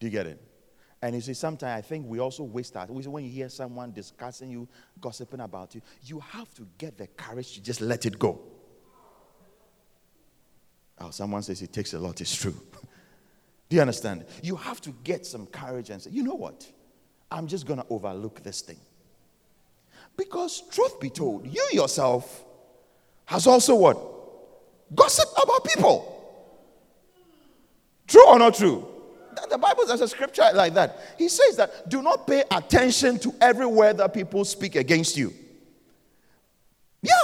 Do 0.00 0.06
you 0.06 0.10
get 0.10 0.26
it? 0.26 0.42
And 1.00 1.14
you 1.14 1.20
see, 1.20 1.34
sometimes 1.34 1.78
I 1.78 1.86
think 1.86 2.06
we 2.08 2.18
also 2.18 2.42
waste 2.42 2.74
that. 2.74 2.90
When 2.90 3.24
you 3.24 3.30
hear 3.30 3.48
someone 3.48 3.92
discussing 3.92 4.50
you, 4.50 4.68
gossiping 5.00 5.40
about 5.40 5.74
you, 5.74 5.82
you 6.02 6.18
have 6.20 6.52
to 6.54 6.66
get 6.76 6.98
the 6.98 7.06
courage 7.06 7.54
to 7.54 7.62
just 7.62 7.80
let 7.80 8.04
it 8.04 8.18
go. 8.18 8.40
Oh, 11.00 11.10
someone 11.10 11.42
says 11.42 11.62
it 11.62 11.72
takes 11.72 11.94
a 11.94 11.98
lot. 11.98 12.20
It's 12.20 12.34
true. 12.34 12.54
Do 13.68 13.76
you 13.76 13.82
understand? 13.82 14.24
You 14.42 14.56
have 14.56 14.80
to 14.82 14.90
get 15.04 15.26
some 15.26 15.46
courage 15.46 15.90
and 15.90 16.00
say, 16.00 16.10
you 16.10 16.22
know 16.22 16.34
what? 16.34 16.66
I'm 17.30 17.46
just 17.46 17.66
going 17.66 17.78
to 17.78 17.86
overlook 17.90 18.42
this 18.42 18.62
thing. 18.62 18.78
Because, 20.16 20.62
truth 20.70 20.98
be 20.98 21.10
told, 21.10 21.46
you 21.46 21.68
yourself 21.72 22.44
has 23.26 23.46
also 23.46 23.74
what? 23.74 23.98
Gossip 24.94 25.28
about 25.42 25.64
people. 25.64 26.14
True 28.06 28.26
or 28.26 28.38
not 28.38 28.54
true? 28.54 28.88
The 29.50 29.58
Bible 29.58 29.86
has 29.86 30.00
a 30.00 30.08
scripture 30.08 30.42
like 30.54 30.74
that. 30.74 30.98
He 31.18 31.28
says 31.28 31.56
that 31.56 31.88
do 31.88 32.02
not 32.02 32.26
pay 32.26 32.42
attention 32.50 33.18
to 33.20 33.34
every 33.40 33.66
word 33.66 33.98
that 33.98 34.12
people 34.12 34.44
speak 34.44 34.74
against 34.74 35.16
you. 35.16 35.32
Yeah, 37.02 37.14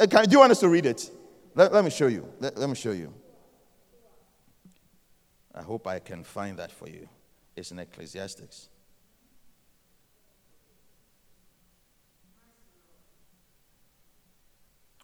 uh, 0.00 0.06
do 0.06 0.30
you 0.30 0.38
want 0.40 0.50
us 0.50 0.60
to 0.60 0.68
read 0.68 0.86
it? 0.86 1.08
Let, 1.54 1.72
let 1.72 1.84
me 1.84 1.90
show 1.90 2.08
you. 2.08 2.26
Let, 2.40 2.56
let 2.56 2.68
me 2.68 2.74
show 2.74 2.90
you. 2.90 3.12
I 5.54 5.62
hope 5.62 5.86
I 5.86 5.98
can 5.98 6.24
find 6.24 6.58
that 6.58 6.72
for 6.72 6.88
you. 6.88 7.08
It's 7.54 7.70
in 7.70 7.78
Ecclesiastics. 7.78 8.68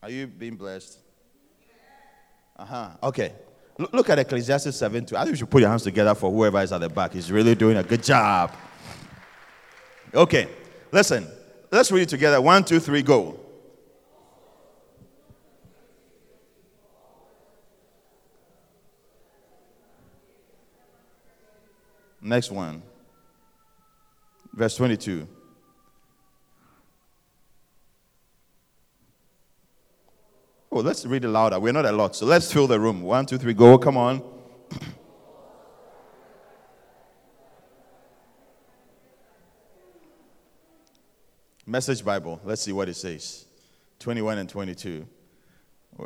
Are 0.02 0.10
you 0.10 0.26
being 0.26 0.56
blessed? 0.56 0.98
Uh 2.56 2.64
huh. 2.64 2.90
Okay. 3.02 3.32
Look, 3.78 3.92
look 3.92 4.10
at 4.10 4.18
Ecclesiastes 4.18 4.76
7 4.76 5.06
2. 5.06 5.16
I 5.16 5.20
think 5.20 5.30
you 5.30 5.36
should 5.36 5.50
put 5.50 5.60
your 5.60 5.70
hands 5.70 5.82
together 5.82 6.14
for 6.14 6.30
whoever 6.30 6.60
is 6.60 6.72
at 6.72 6.80
the 6.80 6.88
back. 6.88 7.12
He's 7.12 7.30
really 7.30 7.54
doing 7.54 7.76
a 7.76 7.82
good 7.82 8.02
job. 8.02 8.52
Okay. 10.14 10.48
Listen. 10.90 11.26
Let's 11.70 11.92
read 11.92 12.02
it 12.02 12.08
together. 12.08 12.40
One, 12.40 12.64
two, 12.64 12.80
three, 12.80 13.02
go. 13.02 13.38
Next 22.28 22.50
one. 22.50 22.82
Verse 24.52 24.76
22. 24.76 25.26
Oh, 30.70 30.80
let's 30.80 31.06
read 31.06 31.24
it 31.24 31.28
louder. 31.28 31.58
We're 31.58 31.72
not 31.72 31.86
a 31.86 31.92
lot, 31.92 32.14
so 32.14 32.26
let's 32.26 32.52
fill 32.52 32.66
the 32.66 32.78
room. 32.78 33.00
One, 33.00 33.24
two, 33.24 33.38
three, 33.38 33.54
go. 33.54 33.78
Come 33.78 33.96
on. 33.96 34.22
Message 41.66 42.04
Bible. 42.04 42.42
Let's 42.44 42.60
see 42.60 42.72
what 42.72 42.90
it 42.90 42.94
says. 42.94 43.46
21 44.00 44.36
and 44.36 44.50
22. 44.50 45.08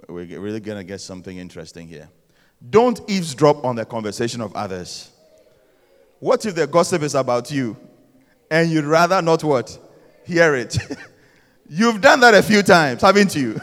We're 0.09 0.39
really 0.39 0.61
going 0.61 0.79
to 0.79 0.85
get 0.85 1.01
something 1.01 1.37
interesting 1.37 1.89
here. 1.89 2.09
Don't 2.71 3.01
eavesdrop 3.11 3.65
on 3.65 3.75
the 3.75 3.85
conversation 3.85 4.41
of 4.41 4.55
others. 4.55 5.11
What 6.23 6.47
if 6.47 6.55
the 6.55 6.69
gossip 6.69 7.03
is 7.03 7.17
about 7.17 7.51
you 7.51 7.77
and 8.49 8.71
you'd 8.71 8.85
rather 8.85 9.21
not 9.21 9.43
what? 9.43 9.77
Hear 10.25 10.55
it. 10.55 10.79
You've 11.69 12.01
done 12.01 12.21
that 12.21 12.33
a 12.33 12.45
few 12.45 12.63
times, 12.63 13.03
haven't 13.03 13.35
you? 13.35 13.61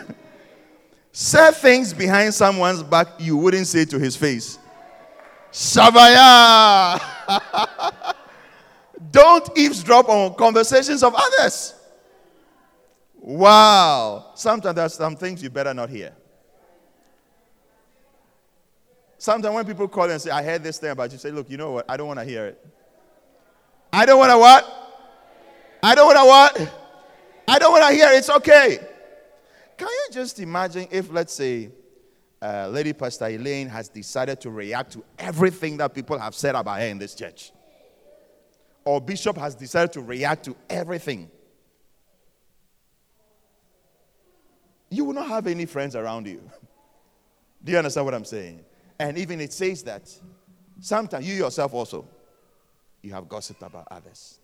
Say 1.14 1.52
things 1.54 1.94
behind 1.94 2.34
someone's 2.34 2.84
back 2.84 3.08
you 3.18 3.38
wouldn't 3.38 3.66
say 3.66 3.86
to 3.86 3.98
his 3.98 4.18
face. 4.18 4.60
Shabaya! 5.54 7.00
Don't 9.10 9.58
eavesdrop 9.58 10.10
on 10.10 10.36
conversations 10.36 11.02
of 11.02 11.16
others. 11.16 11.76
Wow. 13.22 14.32
Sometimes 14.36 14.76
there's 14.76 14.94
some 14.96 15.16
things 15.16 15.42
you 15.42 15.50
better 15.50 15.74
not 15.74 15.90
hear. 15.90 16.14
Sometimes 19.20 19.54
when 19.54 19.66
people 19.66 19.90
call 19.90 20.10
and 20.10 20.20
say, 20.20 20.32
I 20.32 20.42
heard 20.42 20.64
this 20.64 20.80
thing 20.80 20.92
about 20.92 21.12
you, 21.12 21.18
say, 21.18 21.30
look, 21.30 21.50
you 21.50 21.58
know 21.58 21.72
what? 21.72 21.86
I 21.90 21.98
don't 21.98 22.08
want 22.08 22.20
to 22.20 22.26
hear 22.26 22.46
it. 22.46 22.66
I 23.92 24.06
don't 24.06 24.18
want 24.18 24.32
to 24.32 24.38
what? 24.38 25.02
I 25.84 25.94
don't 25.94 26.06
want 26.08 26.18
to 26.18 26.26
what? 26.26 26.74
I 27.46 27.60
don't 27.60 27.72
want 27.74 27.86
to 27.90 27.94
hear 27.94 28.08
it. 28.14 28.20
It's 28.20 28.30
okay. 28.30 28.80
Can 29.76 29.90
you 29.90 30.08
just 30.14 30.40
imagine 30.40 30.88
if, 30.90 31.12
let's 31.12 31.34
say, 31.34 31.70
uh, 32.42 32.70
Lady 32.70 32.94
Pastor 32.94 33.28
Elaine 33.28 33.68
has 33.68 33.90
decided 33.90 34.40
to 34.40 34.52
react 34.52 34.94
to 34.94 35.04
everything 35.18 35.76
that 35.78 35.94
people 35.94 36.18
have 36.18 36.34
said 36.34 36.56
about 36.56 36.80
her 36.80 36.88
in 36.88 36.98
this 36.98 37.14
church? 37.14 37.52
Or 38.86 39.02
Bishop 39.02 39.38
has 39.38 39.54
decided 39.54 39.92
to 39.94 40.02
react 40.02 40.46
to 40.46 40.56
everything. 40.70 41.30
You 44.90 45.04
will 45.04 45.14
not 45.14 45.28
have 45.28 45.46
any 45.46 45.66
friends 45.66 45.98
around 45.98 46.26
you. 46.26 46.42
Do 47.66 47.74
you 47.74 47.78
understand 47.78 48.06
what 48.06 48.14
I'm 48.14 48.24
saying? 48.24 48.64
And 49.00 49.18
even 49.18 49.40
it 49.40 49.54
says 49.54 49.82
that 49.84 50.14
sometimes 50.82 51.28
you 51.28 51.36
yourself 51.36 51.74
also, 51.74 52.06
you 53.02 53.14
have 53.14 53.30
gossiped 53.30 53.62
about 53.62 53.88
others. 53.90 54.40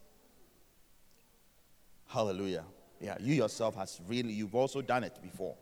Hallelujah. 2.08 2.64
Yeah, 3.02 3.18
you 3.20 3.34
yourself 3.36 3.76
has 3.76 4.00
really, 4.08 4.32
you've 4.32 4.56
also 4.56 4.82
done 4.82 5.04
it 5.04 5.20
before. 5.22 5.56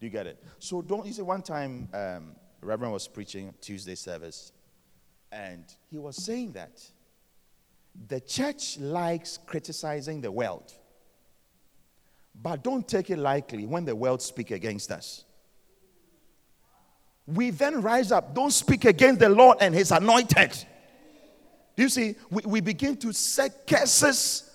Do 0.00 0.06
you 0.06 0.10
get 0.10 0.26
it? 0.26 0.42
So 0.58 0.82
don't, 0.82 1.06
you 1.06 1.12
see, 1.12 1.22
one 1.22 1.42
time, 1.42 1.88
um, 1.94 2.34
Reverend 2.60 2.92
was 2.92 3.06
preaching 3.06 3.54
Tuesday 3.60 3.94
service, 3.94 4.52
and 5.30 5.64
he 5.90 5.98
was 5.98 6.16
saying 6.16 6.52
that 6.52 6.82
the 8.08 8.20
church 8.20 8.78
likes 8.78 9.38
criticizing 9.46 10.20
the 10.20 10.32
world, 10.32 10.72
but 12.34 12.64
don't 12.64 12.86
take 12.86 13.10
it 13.10 13.18
lightly 13.18 13.66
when 13.66 13.84
the 13.84 13.94
world 13.94 14.20
speak 14.20 14.50
against 14.50 14.90
us. 14.90 15.24
We 17.26 17.50
then 17.50 17.82
rise 17.82 18.10
up, 18.12 18.34
don't 18.34 18.52
speak 18.52 18.84
against 18.84 19.20
the 19.20 19.28
Lord 19.28 19.58
and 19.60 19.74
his 19.74 19.92
anointed. 19.92 20.56
You 21.76 21.88
see? 21.88 22.16
We, 22.30 22.42
we 22.44 22.60
begin 22.60 22.96
to 22.98 23.12
say 23.12 23.50
curses, 23.66 24.50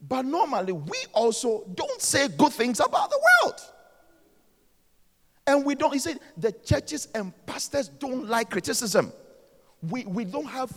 but 0.00 0.24
normally 0.24 0.72
we 0.72 0.98
also 1.12 1.64
don't 1.74 2.00
say 2.00 2.28
good 2.28 2.52
things 2.52 2.80
about 2.80 3.10
the 3.10 3.20
world. 3.42 3.60
And 5.46 5.64
we 5.64 5.74
don't, 5.74 5.92
he 5.92 5.98
said, 5.98 6.20
the 6.36 6.52
churches 6.52 7.08
and 7.14 7.32
pastors 7.46 7.88
don't 7.88 8.28
like 8.28 8.50
criticism. 8.50 9.12
We, 9.82 10.04
we 10.04 10.24
don't 10.24 10.46
have 10.46 10.70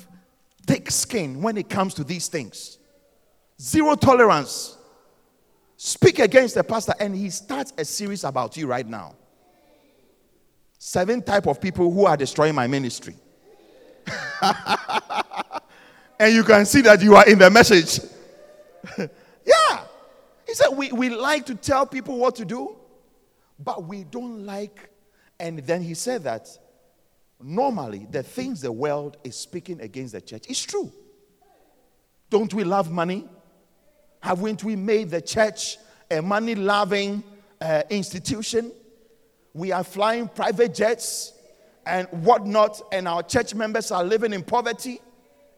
thick 0.65 0.89
skin 0.89 1.41
when 1.41 1.57
it 1.57 1.69
comes 1.69 1.93
to 1.95 2.03
these 2.03 2.27
things. 2.27 2.79
Zero 3.61 3.95
tolerance. 3.95 4.77
Speak 5.77 6.19
against 6.19 6.55
the 6.55 6.63
pastor, 6.63 6.93
and 6.99 7.15
he 7.15 7.29
starts 7.29 7.73
a 7.77 7.84
series 7.84 8.23
about 8.23 8.55
you 8.55 8.67
right 8.67 8.88
now. 8.88 9.15
Seven 10.86 11.21
type 11.21 11.47
of 11.47 11.61
people 11.61 11.89
who 11.89 12.05
are 12.07 12.17
destroying 12.17 12.53
my 12.53 12.67
ministry. 12.67 13.15
and 16.19 16.34
you 16.34 16.43
can 16.43 16.65
see 16.65 16.81
that 16.81 17.01
you 17.01 17.15
are 17.15 17.25
in 17.25 17.39
the 17.39 17.49
message. 17.49 18.01
yeah. 18.97 19.79
He 20.45 20.53
said, 20.53 20.71
we, 20.75 20.91
we 20.91 21.09
like 21.09 21.45
to 21.45 21.55
tell 21.55 21.86
people 21.86 22.17
what 22.17 22.36
to 22.36 22.43
do, 22.43 22.75
but 23.57 23.86
we 23.86 24.03
don't 24.03 24.45
like. 24.45 24.89
And 25.39 25.59
then 25.59 25.81
he 25.81 25.93
said 25.93 26.25
that 26.25 26.49
normally 27.41 28.05
the 28.11 28.21
things 28.21 28.59
the 28.59 28.73
world 28.73 29.15
is 29.23 29.38
speaking 29.38 29.79
against 29.79 30.11
the 30.11 30.19
church 30.19 30.47
is 30.49 30.61
true. 30.61 30.91
Don't 32.29 32.53
we 32.53 32.65
love 32.65 32.91
money? 32.91 33.25
Haven't 34.19 34.65
we 34.65 34.75
made 34.75 35.11
the 35.11 35.21
church 35.21 35.77
a 36.11 36.21
money 36.21 36.55
loving 36.55 37.23
uh, 37.61 37.84
institution? 37.89 38.73
We 39.54 39.72
are 39.72 39.84
flying 39.84 40.28
private 40.28 40.74
jets 40.74 41.34
and 41.86 42.08
whatnot, 42.10 42.82
and 42.91 43.08
our 43.08 43.24
church 43.24 43.54
members 43.54 43.91
are 43.91 44.04
living 44.04 44.34
in 44.34 44.43
poverty. 44.43 44.99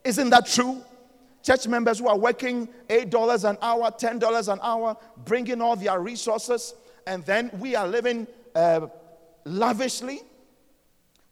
Isn't 0.03 0.29
that 0.31 0.47
true? 0.47 0.83
Church 1.43 1.67
members 1.67 1.99
who 1.99 2.07
are 2.07 2.17
working 2.17 2.67
$8 2.89 3.49
an 3.49 3.57
hour, 3.61 3.91
$10 3.91 4.53
an 4.53 4.59
hour, 4.61 4.97
bringing 5.25 5.61
all 5.61 5.75
their 5.75 5.99
resources, 5.99 6.73
and 7.05 7.23
then 7.25 7.51
we 7.59 7.75
are 7.75 7.87
living 7.87 8.27
uh, 8.55 8.87
lavishly 9.45 10.21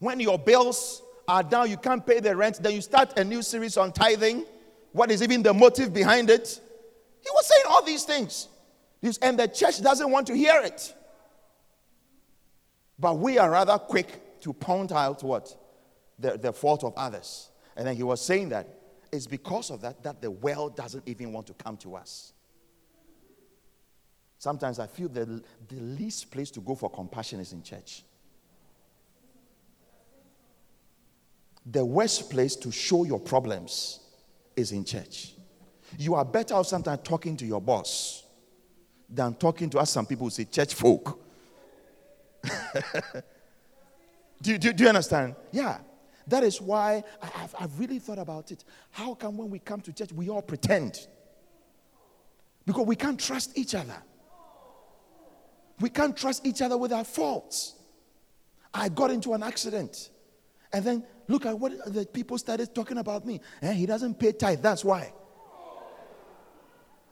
when 0.04 0.20
your 0.20 0.38
bills 0.38 1.02
are 1.30 1.44
down, 1.44 1.70
you 1.70 1.78
can't 1.78 2.06
pay 2.06 2.20
the 2.20 2.36
rent, 2.36 2.62
then 2.62 2.74
you 2.74 2.82
start 2.82 3.18
a 3.18 3.24
new 3.24 3.42
series 3.42 3.78
on 3.78 3.94
tithing. 3.94 4.46
What 4.92 5.10
is 5.10 5.24
even 5.24 5.42
the 5.42 5.54
motive 5.54 5.94
behind 5.94 6.30
it? 6.30 6.60
He 7.22 7.30
was 7.34 7.48
saying 7.48 7.64
all 7.70 7.84
these 7.86 8.04
things. 8.04 8.50
And 9.22 9.40
the 9.40 9.48
church 9.48 9.82
doesn't 9.82 10.12
want 10.12 10.28
to 10.28 10.36
hear 10.36 10.62
it. 10.62 10.94
But 13.04 13.20
we 13.20 13.38
are 13.38 13.52
rather 13.52 13.78
quick 13.78 14.40
to 14.40 14.54
point 14.54 14.94
out 14.94 15.22
what? 15.24 15.54
The, 16.18 16.38
the 16.38 16.54
fault 16.54 16.86
of 16.86 16.94
others. 16.96 17.50
And 17.76 17.86
then 17.86 17.96
he 17.96 18.04
was 18.04 18.22
saying 18.22 18.50
that 18.50 18.68
it's 19.12 19.28
because 19.28 19.70
of 19.70 19.82
that 19.82 20.02
that 20.04 20.22
the 20.22 20.32
world 20.32 20.78
doesn't 20.78 21.04
even 21.06 21.34
want 21.34 21.48
to 21.48 21.54
come 21.54 21.76
to 21.78 21.96
us. 21.96 22.32
Sometimes 24.38 24.80
I 24.80 24.88
feel 24.88 25.10
the, 25.10 25.44
the 25.68 25.76
least 25.76 26.32
place 26.32 26.50
to 26.52 26.62
go 26.62 26.76
for 26.76 26.90
compassion 26.90 27.40
is 27.42 27.52
in 27.52 27.62
church. 27.62 28.04
the 31.66 31.84
worst 31.84 32.30
place 32.30 32.56
to 32.58 32.72
show 32.72 33.06
your 33.06 33.20
problems 33.20 34.00
is 34.56 34.72
in 34.72 34.84
church. 34.84 35.34
You 35.98 36.16
are 36.16 36.26
better 36.26 36.56
off 36.56 36.68
sometimes 36.68 37.02
talking 37.04 37.38
to 37.38 37.46
your 37.46 37.62
boss 37.62 38.24
than 39.10 39.36
talking 39.36 39.70
to 39.72 39.80
us. 39.80 39.92
Some 39.92 40.06
people 40.06 40.30
say 40.30 40.46
church 40.46 40.74
folk. 40.74 41.23
do, 44.42 44.58
do, 44.58 44.74
do 44.74 44.84
you 44.84 44.90
understand? 44.90 45.36
Yeah. 45.52 45.80
That 46.28 46.44
is 46.44 46.62
why 46.62 47.04
I, 47.22 47.26
have 47.38 47.56
I've 47.60 47.80
really 47.80 48.00
thought 48.00 48.20
about 48.20 48.52
it. 48.52 48.64
How 48.92 49.14
come 49.14 49.38
when 49.38 49.50
we 49.50 49.60
come 49.60 49.82
to 49.82 49.94
church, 49.94 50.12
we 50.14 50.30
all 50.30 50.42
pretend? 50.42 51.08
Because 52.66 52.86
we 52.86 52.96
can't 52.96 53.20
trust 53.20 53.58
each 53.58 53.76
other. 53.76 54.02
We 55.80 55.90
can't 55.90 56.16
trust 56.16 56.46
each 56.46 56.62
other 56.62 56.78
with 56.78 56.94
our 56.94 57.04
faults. 57.04 57.76
I 58.74 58.90
got 58.90 59.12
into 59.12 59.34
an 59.34 59.44
accident. 59.44 60.10
And 60.72 60.84
then 60.84 61.04
look 61.28 61.46
at 61.46 61.58
what 61.58 61.94
the 61.94 62.06
people 62.06 62.38
started 62.38 62.74
talking 62.74 62.98
about 62.98 63.26
me. 63.26 63.42
Eh, 63.62 63.74
he 63.74 63.86
doesn't 63.86 64.18
pay 64.18 64.32
tithe, 64.32 64.62
that's 64.62 64.86
why. 64.86 65.12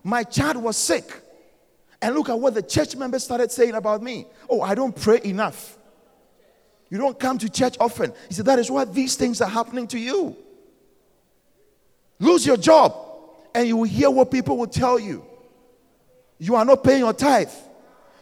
My 0.04 0.24
child 0.24 0.58
was 0.58 0.78
sick. 0.78 1.12
And 2.02 2.16
look 2.16 2.30
at 2.30 2.40
what 2.40 2.56
the 2.56 2.64
church 2.64 2.96
members 2.96 3.24
started 3.24 3.52
saying 3.52 3.76
about 3.76 4.02
me. 4.02 4.26
Oh, 4.50 4.62
I 4.62 4.74
don't 4.74 4.96
pray 4.96 5.20
enough. 5.24 5.78
You 6.90 6.98
don't 6.98 7.18
come 7.18 7.38
to 7.38 7.50
church 7.50 7.78
often. 7.80 8.12
He 8.28 8.34
said, 8.34 8.46
That 8.46 8.60
is 8.60 8.72
why 8.72 8.86
these 8.86 9.16
things 9.16 9.40
are 9.40 9.50
happening 9.50 9.88
to 9.88 10.00
you. 10.00 10.36
Lose 12.20 12.46
your 12.46 12.58
job, 12.58 12.96
and 13.56 13.68
you 13.68 13.78
will 13.78 13.84
hear 13.84 14.10
what 14.10 14.30
people 14.30 14.58
will 14.58 14.68
tell 14.68 15.00
you. 15.00 15.26
You 16.38 16.56
are 16.56 16.66
not 16.66 16.84
paying 16.84 17.00
your 17.00 17.14
tithe. 17.14 17.52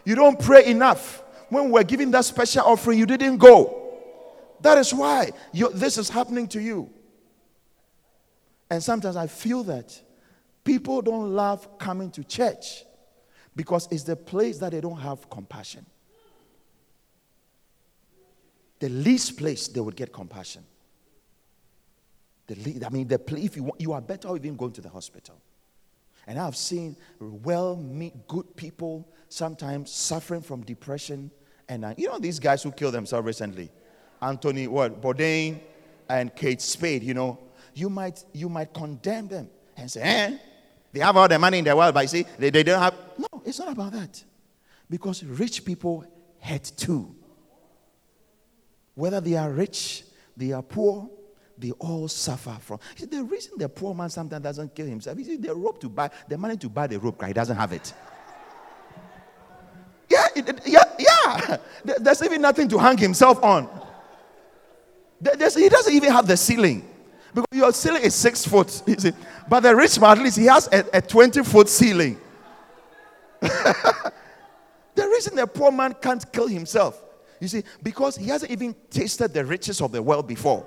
You 0.05 0.15
don't 0.15 0.39
pray 0.39 0.65
enough. 0.65 1.23
When 1.49 1.71
we're 1.71 1.83
giving 1.83 2.11
that 2.11 2.25
special 2.25 2.63
offering, 2.63 2.99
you 2.99 3.05
didn't 3.05 3.37
go. 3.37 3.97
That 4.61 4.77
is 4.77 4.93
why 4.93 5.31
this 5.73 5.97
is 5.97 6.09
happening 6.09 6.47
to 6.49 6.61
you. 6.61 6.89
And 8.69 8.83
sometimes 8.83 9.15
I 9.15 9.27
feel 9.27 9.63
that 9.63 9.99
people 10.63 11.01
don't 11.01 11.33
love 11.33 11.79
coming 11.79 12.11
to 12.11 12.23
church 12.23 12.83
because 13.55 13.87
it's 13.91 14.03
the 14.03 14.15
place 14.15 14.57
that 14.59 14.71
they 14.71 14.81
don't 14.81 14.99
have 14.99 15.29
compassion. 15.29 15.85
The 18.79 18.89
least 18.89 19.37
place 19.37 19.67
they 19.67 19.81
would 19.81 19.95
get 19.95 20.13
compassion. 20.13 20.63
The 22.47 22.55
least, 22.55 22.85
I 22.85 22.89
mean, 22.89 23.07
the 23.07 23.19
place, 23.19 23.45
if 23.45 23.55
you, 23.57 23.71
you 23.77 23.93
are 23.93 24.01
better 24.01 24.35
even 24.35 24.55
going 24.55 24.71
to 24.73 24.81
the 24.81 24.89
hospital. 24.89 25.35
And 26.25 26.39
I've 26.39 26.55
seen 26.55 26.95
well 27.19 27.75
meet 27.75 28.27
good 28.27 28.55
people 28.55 29.07
sometimes 29.29 29.91
suffering 29.91 30.41
from 30.41 30.61
depression. 30.61 31.31
And 31.67 31.85
uh, 31.85 31.93
you 31.97 32.07
know, 32.07 32.19
these 32.19 32.39
guys 32.39 32.63
who 32.63 32.71
killed 32.71 32.93
themselves 32.93 33.25
recently, 33.25 33.69
Anthony 34.21 34.67
what 34.67 35.01
Bourdain 35.01 35.59
and 36.07 36.35
Kate 36.35 36.61
Spade, 36.61 37.03
you 37.03 37.13
know, 37.13 37.39
you 37.73 37.89
might 37.89 38.23
you 38.33 38.49
might 38.49 38.73
condemn 38.73 39.27
them 39.27 39.49
and 39.77 39.89
say, 39.89 40.01
eh, 40.01 40.37
they 40.91 40.99
have 40.99 41.15
all 41.15 41.27
the 41.27 41.37
money 41.37 41.59
in 41.59 41.65
the 41.65 41.75
world, 41.75 41.93
but 41.93 42.01
you 42.01 42.07
see, 42.07 42.25
they, 42.37 42.49
they 42.49 42.63
don't 42.63 42.81
have. 42.81 42.95
No, 43.17 43.41
it's 43.45 43.59
not 43.59 43.71
about 43.71 43.91
that. 43.91 44.23
Because 44.89 45.23
rich 45.23 45.63
people 45.63 46.05
hate 46.39 46.71
too. 46.75 47.15
Whether 48.95 49.21
they 49.21 49.35
are 49.35 49.51
rich, 49.51 50.03
they 50.35 50.51
are 50.51 50.63
poor, 50.63 51.09
they 51.57 51.71
all 51.71 52.07
suffer 52.07 52.57
from. 52.59 52.79
See, 52.95 53.05
the 53.05 53.23
reason 53.23 53.53
the 53.57 53.69
poor 53.69 53.93
man 53.93 54.09
sometimes 54.09 54.43
doesn't 54.43 54.73
kill 54.73 54.87
himself 54.87 55.19
is 55.19 55.39
the 55.39 55.53
rope 55.53 55.79
to 55.81 55.89
buy, 55.89 56.09
the 56.27 56.37
money 56.37 56.57
to 56.57 56.69
buy 56.69 56.87
the 56.87 56.99
rope, 56.99 57.23
he 57.23 57.33
doesn't 57.33 57.57
have 57.57 57.73
it. 57.73 57.93
Yeah, 60.11 60.25
it, 60.35 60.61
yeah, 60.65 60.83
yeah. 60.97 61.57
There's 61.99 62.23
even 62.23 62.41
nothing 62.41 62.67
to 62.69 62.79
hang 62.79 62.97
himself 62.97 63.43
on. 63.43 63.69
There's, 65.21 65.53
he 65.53 65.69
doesn't 65.69 65.93
even 65.93 66.11
have 66.11 66.25
the 66.25 66.35
ceiling. 66.35 66.83
Because 67.33 67.47
your 67.51 67.71
ceiling 67.73 68.03
is 68.03 68.15
six 68.15 68.45
foot. 68.45 68.81
You 68.85 68.95
see. 68.95 69.11
But 69.47 69.61
the 69.61 69.75
rich 69.75 69.99
man, 69.99 70.17
at 70.17 70.23
least, 70.23 70.37
he 70.37 70.45
has 70.45 70.67
a, 70.71 70.85
a 70.93 71.01
20 71.01 71.43
foot 71.43 71.69
ceiling. 71.69 72.19
the 73.39 74.13
reason 74.95 75.35
the 75.35 75.47
poor 75.47 75.71
man 75.71 75.95
can't 76.01 76.29
kill 76.31 76.47
himself, 76.47 77.01
you 77.39 77.47
see, 77.47 77.63
because 77.81 78.17
he 78.17 78.27
hasn't 78.27 78.51
even 78.51 78.75
tasted 78.89 79.33
the 79.33 79.45
riches 79.45 79.81
of 79.81 79.91
the 79.91 80.01
world 80.01 80.27
before. 80.27 80.65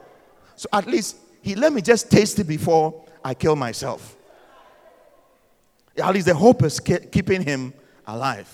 So 0.56 0.68
at 0.72 0.86
least 0.86 1.16
he 1.42 1.54
let 1.54 1.72
me 1.72 1.82
just 1.82 2.10
taste 2.10 2.38
it 2.38 2.46
before 2.46 3.04
I 3.24 3.34
kill 3.34 3.56
myself. 3.56 4.16
At 5.98 6.14
least 6.14 6.26
the 6.26 6.34
hope 6.34 6.62
is 6.62 6.80
keeping 6.80 7.42
him 7.42 7.74
alive. 8.06 8.48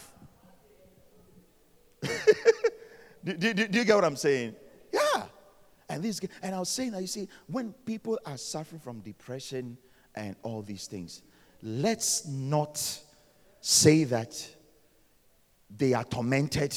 do, 3.24 3.34
do, 3.34 3.54
do 3.54 3.78
you 3.78 3.84
get 3.84 3.94
what 3.94 4.04
I'm 4.04 4.16
saying? 4.16 4.56
And 5.88 6.02
this, 6.02 6.20
and 6.42 6.54
I 6.54 6.58
was 6.58 6.68
saying 6.68 6.92
that 6.92 7.00
you 7.00 7.06
see, 7.06 7.28
when 7.46 7.72
people 7.72 8.18
are 8.26 8.36
suffering 8.36 8.80
from 8.80 9.00
depression 9.00 9.78
and 10.14 10.36
all 10.42 10.62
these 10.62 10.86
things, 10.86 11.22
let's 11.62 12.26
not 12.26 13.00
say 13.60 14.04
that 14.04 14.48
they 15.74 15.94
are 15.94 16.04
tormented. 16.04 16.76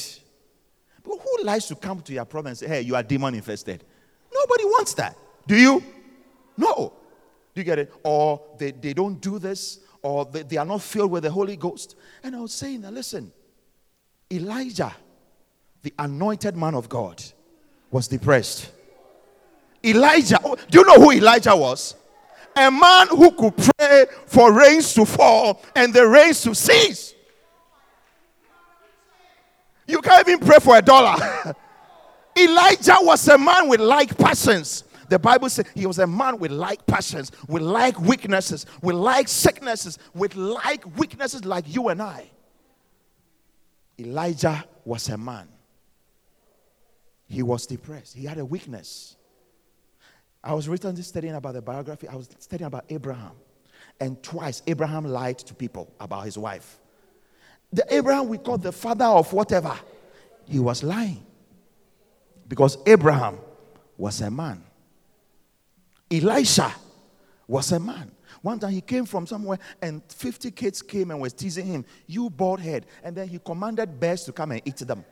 But 1.02 1.18
who 1.18 1.44
likes 1.44 1.66
to 1.68 1.74
come 1.74 2.00
to 2.02 2.12
your 2.12 2.24
problem 2.24 2.50
and 2.50 2.58
say, 2.58 2.68
hey, 2.68 2.80
you 2.82 2.94
are 2.94 3.02
demon 3.02 3.34
infested. 3.34 3.84
Nobody 4.32 4.64
wants 4.64 4.94
that. 4.94 5.16
Do 5.46 5.56
you? 5.56 5.82
No. 6.56 6.92
Do 7.54 7.60
you 7.60 7.64
get 7.64 7.78
it? 7.78 7.92
Or 8.02 8.40
they, 8.58 8.70
they 8.70 8.94
don't 8.94 9.20
do 9.20 9.38
this, 9.38 9.80
or 10.00 10.24
they, 10.24 10.42
they 10.42 10.56
are 10.56 10.64
not 10.64 10.80
filled 10.80 11.10
with 11.10 11.24
the 11.24 11.30
Holy 11.30 11.56
Ghost. 11.56 11.96
And 12.22 12.34
I 12.34 12.40
was 12.40 12.52
saying 12.52 12.82
that, 12.82 12.92
listen, 12.92 13.32
Elijah, 14.30 14.94
the 15.82 15.92
anointed 15.98 16.56
man 16.56 16.74
of 16.74 16.88
God, 16.88 17.22
was 17.90 18.08
depressed. 18.08 18.70
Elijah, 19.84 20.38
do 20.70 20.78
you 20.78 20.84
know 20.84 20.94
who 20.94 21.12
Elijah 21.12 21.56
was? 21.56 21.96
A 22.54 22.70
man 22.70 23.08
who 23.08 23.30
could 23.32 23.56
pray 23.56 24.06
for 24.26 24.52
rains 24.52 24.94
to 24.94 25.04
fall 25.04 25.62
and 25.74 25.92
the 25.92 26.06
rains 26.06 26.42
to 26.42 26.54
cease. 26.54 27.14
You 29.86 30.00
can't 30.00 30.28
even 30.28 30.46
pray 30.46 30.58
for 30.58 30.76
a 30.76 30.82
dollar. 30.82 31.16
Elijah 32.38 32.96
was 33.00 33.26
a 33.28 33.36
man 33.38 33.68
with 33.68 33.80
like 33.80 34.16
passions. 34.16 34.84
The 35.08 35.18
Bible 35.18 35.50
says 35.50 35.66
he 35.74 35.86
was 35.86 35.98
a 35.98 36.06
man 36.06 36.38
with 36.38 36.50
like 36.50 36.86
passions, 36.86 37.32
with 37.46 37.62
like 37.62 38.00
weaknesses, 38.00 38.64
with 38.80 38.96
like 38.96 39.28
sicknesses, 39.28 39.98
with 40.14 40.36
like 40.36 40.96
weaknesses 40.96 41.44
like 41.44 41.64
you 41.66 41.88
and 41.88 42.00
I. 42.00 42.30
Elijah 43.98 44.64
was 44.84 45.08
a 45.10 45.18
man. 45.18 45.48
He 47.28 47.42
was 47.42 47.66
depressed. 47.66 48.16
He 48.16 48.24
had 48.24 48.38
a 48.38 48.44
weakness. 48.44 49.16
I 50.44 50.54
was 50.54 50.68
recently 50.68 51.02
studying 51.02 51.34
about 51.34 51.54
the 51.54 51.62
biography. 51.62 52.08
I 52.08 52.16
was 52.16 52.28
studying 52.38 52.66
about 52.66 52.84
Abraham. 52.88 53.32
And 54.00 54.20
twice 54.22 54.62
Abraham 54.66 55.04
lied 55.04 55.38
to 55.38 55.54
people 55.54 55.92
about 56.00 56.24
his 56.24 56.36
wife. 56.36 56.78
The 57.72 57.84
Abraham 57.94 58.28
we 58.28 58.38
call 58.38 58.58
the 58.58 58.72
father 58.72 59.04
of 59.04 59.32
whatever, 59.32 59.78
he 60.46 60.58
was 60.58 60.82
lying. 60.82 61.24
Because 62.48 62.76
Abraham 62.86 63.38
was 63.96 64.20
a 64.20 64.30
man. 64.30 64.62
Elisha 66.10 66.74
was 67.46 67.72
a 67.72 67.80
man. 67.80 68.10
One 68.42 68.58
time 68.58 68.72
he 68.72 68.80
came 68.80 69.04
from 69.04 69.26
somewhere 69.26 69.58
and 69.80 70.02
50 70.08 70.50
kids 70.50 70.82
came 70.82 71.12
and 71.12 71.20
was 71.20 71.32
teasing 71.32 71.66
him, 71.66 71.84
You 72.06 72.28
bald 72.28 72.60
head. 72.60 72.86
And 73.04 73.16
then 73.16 73.28
he 73.28 73.38
commanded 73.38 74.00
bears 74.00 74.24
to 74.24 74.32
come 74.32 74.50
and 74.50 74.62
eat 74.64 74.78
them. 74.78 75.04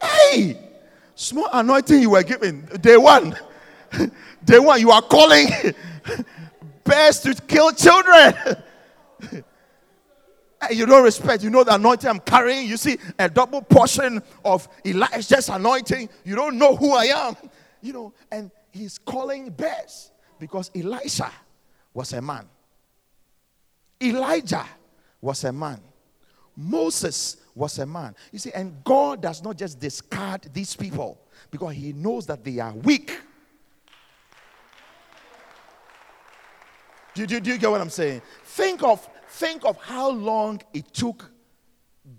Hey! 0.00 0.56
Small 1.16 1.48
anointing 1.52 2.00
you 2.00 2.10
were 2.10 2.22
given. 2.22 2.64
Day 2.80 2.96
one. 2.96 3.36
Day 4.44 4.58
one, 4.58 4.80
you 4.80 4.90
are 4.90 5.02
calling 5.02 5.48
bears 6.84 7.20
to 7.20 7.34
kill 7.34 7.72
children. 7.72 8.34
you 10.70 10.86
don't 10.86 11.04
respect. 11.04 11.42
You 11.42 11.50
know 11.50 11.64
the 11.64 11.74
anointing 11.74 12.08
I'm 12.08 12.20
carrying. 12.20 12.66
You 12.66 12.76
see 12.76 12.98
a 13.18 13.28
double 13.28 13.62
portion 13.62 14.22
of 14.44 14.68
Elijah's 14.84 15.48
anointing. 15.48 16.08
You 16.24 16.34
don't 16.34 16.58
know 16.58 16.76
who 16.76 16.92
I 16.92 17.04
am. 17.04 17.36
You 17.80 17.92
know, 17.92 18.12
and 18.30 18.50
he's 18.70 18.98
calling 18.98 19.50
bears 19.50 20.10
because 20.38 20.70
Elisha 20.74 21.30
was 21.94 22.12
a 22.12 22.22
man. 22.22 22.46
Elijah 24.02 24.64
was 25.20 25.44
a 25.44 25.52
man. 25.52 25.80
Moses 26.56 27.36
was 27.54 27.78
a 27.78 27.86
man. 27.86 28.14
You 28.32 28.38
see, 28.38 28.52
and 28.52 28.82
God 28.84 29.22
does 29.22 29.42
not 29.42 29.56
just 29.56 29.78
discard 29.78 30.48
these 30.52 30.74
people 30.74 31.20
because 31.50 31.74
He 31.74 31.92
knows 31.92 32.26
that 32.26 32.44
they 32.44 32.58
are 32.58 32.72
weak. 32.72 33.20
Do, 37.18 37.26
do, 37.26 37.40
do 37.40 37.50
you 37.50 37.58
get 37.58 37.68
what 37.68 37.80
I'm 37.80 37.90
saying? 37.90 38.22
Think 38.44 38.80
of, 38.84 39.04
think 39.30 39.64
of 39.64 39.76
how 39.78 40.08
long 40.08 40.62
it 40.72 40.94
took 40.94 41.28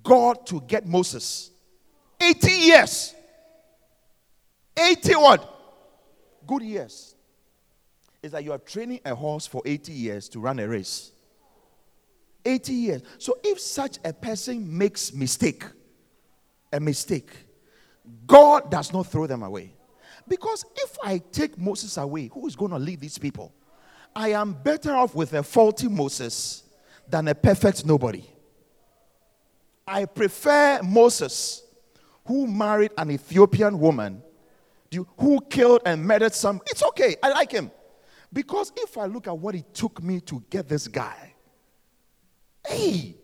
God 0.03 0.45
to 0.47 0.59
get 0.59 0.85
Moses 0.85 1.51
80 2.19 2.51
years. 2.51 3.15
80 4.75 5.13
what? 5.13 5.55
Good 6.45 6.63
years. 6.63 7.15
Is 8.21 8.33
that 8.33 8.43
you 8.43 8.51
are 8.51 8.57
training 8.57 8.99
a 9.05 9.15
horse 9.15 9.47
for 9.47 9.61
80 9.65 9.93
years 9.93 10.27
to 10.29 10.39
run 10.41 10.59
a 10.59 10.67
race. 10.67 11.13
80 12.43 12.73
years. 12.73 13.01
So 13.19 13.37
if 13.41 13.57
such 13.61 13.99
a 14.03 14.11
person 14.11 14.77
makes 14.77 15.13
mistake, 15.13 15.63
a 16.73 16.79
mistake, 16.81 17.31
God 18.27 18.69
does 18.69 18.91
not 18.91 19.07
throw 19.07 19.27
them 19.27 19.43
away. 19.43 19.71
Because 20.27 20.65
if 20.75 20.97
I 21.01 21.19
take 21.19 21.57
Moses 21.57 21.95
away, 21.95 22.29
who 22.33 22.45
is 22.47 22.57
going 22.57 22.71
to 22.71 22.79
lead 22.79 22.99
these 22.99 23.17
people? 23.17 23.53
I 24.15 24.29
am 24.29 24.53
better 24.53 24.95
off 24.95 25.15
with 25.15 25.33
a 25.33 25.43
faulty 25.43 25.87
Moses 25.87 26.63
than 27.07 27.27
a 27.27 27.35
perfect 27.35 27.85
nobody. 27.85 28.23
I 29.87 30.05
prefer 30.05 30.81
Moses, 30.83 31.63
who 32.25 32.45
married 32.45 32.91
an 32.97 33.11
Ethiopian 33.11 33.79
woman, 33.79 34.21
who 35.17 35.39
killed 35.49 35.81
and 35.85 36.05
murdered 36.05 36.33
some. 36.33 36.61
It's 36.67 36.83
okay. 36.83 37.15
I 37.23 37.29
like 37.29 37.51
him. 37.51 37.71
Because 38.31 38.71
if 38.77 38.97
I 38.97 39.05
look 39.05 39.27
at 39.27 39.37
what 39.37 39.55
it 39.55 39.73
took 39.73 40.03
me 40.03 40.19
to 40.21 40.43
get 40.49 40.67
this 40.67 40.87
guy, 40.87 41.29
Hey, 42.69 43.15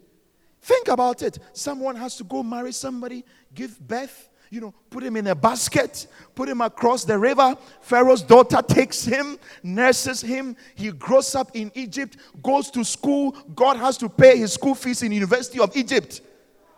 think 0.61 0.88
about 0.88 1.21
it. 1.21 1.38
Someone 1.53 1.95
has 1.95 2.15
to 2.17 2.23
go 2.23 2.41
marry 2.41 2.71
somebody, 2.71 3.23
give 3.53 3.79
birth, 3.79 4.29
you 4.50 4.62
know, 4.62 4.74
put 4.89 5.04
him 5.04 5.16
in 5.18 5.28
a 5.28 5.36
basket, 5.36 6.08
put 6.34 6.48
him 6.48 6.62
across 6.62 7.04
the 7.04 7.18
river. 7.18 7.56
Pharaoh's 7.82 8.22
daughter 8.22 8.62
takes 8.62 9.04
him, 9.04 9.38
nurses 9.64 10.22
him. 10.22 10.56
He 10.76 10.91
grows 10.91 11.36
up 11.36 11.52
in 11.54 11.72
Egypt, 11.76 12.18
goes 12.41 12.70
to 12.72 12.84
school. 12.84 13.32
God 13.56 13.78
has 13.78 13.98
to 13.98 14.10
pay 14.10 14.38
his 14.38 14.54
school 14.54 14.76
fees 14.76 15.04
in 15.04 15.12
University 15.12 15.60
of 15.60 15.76
Egypt. 15.76 16.22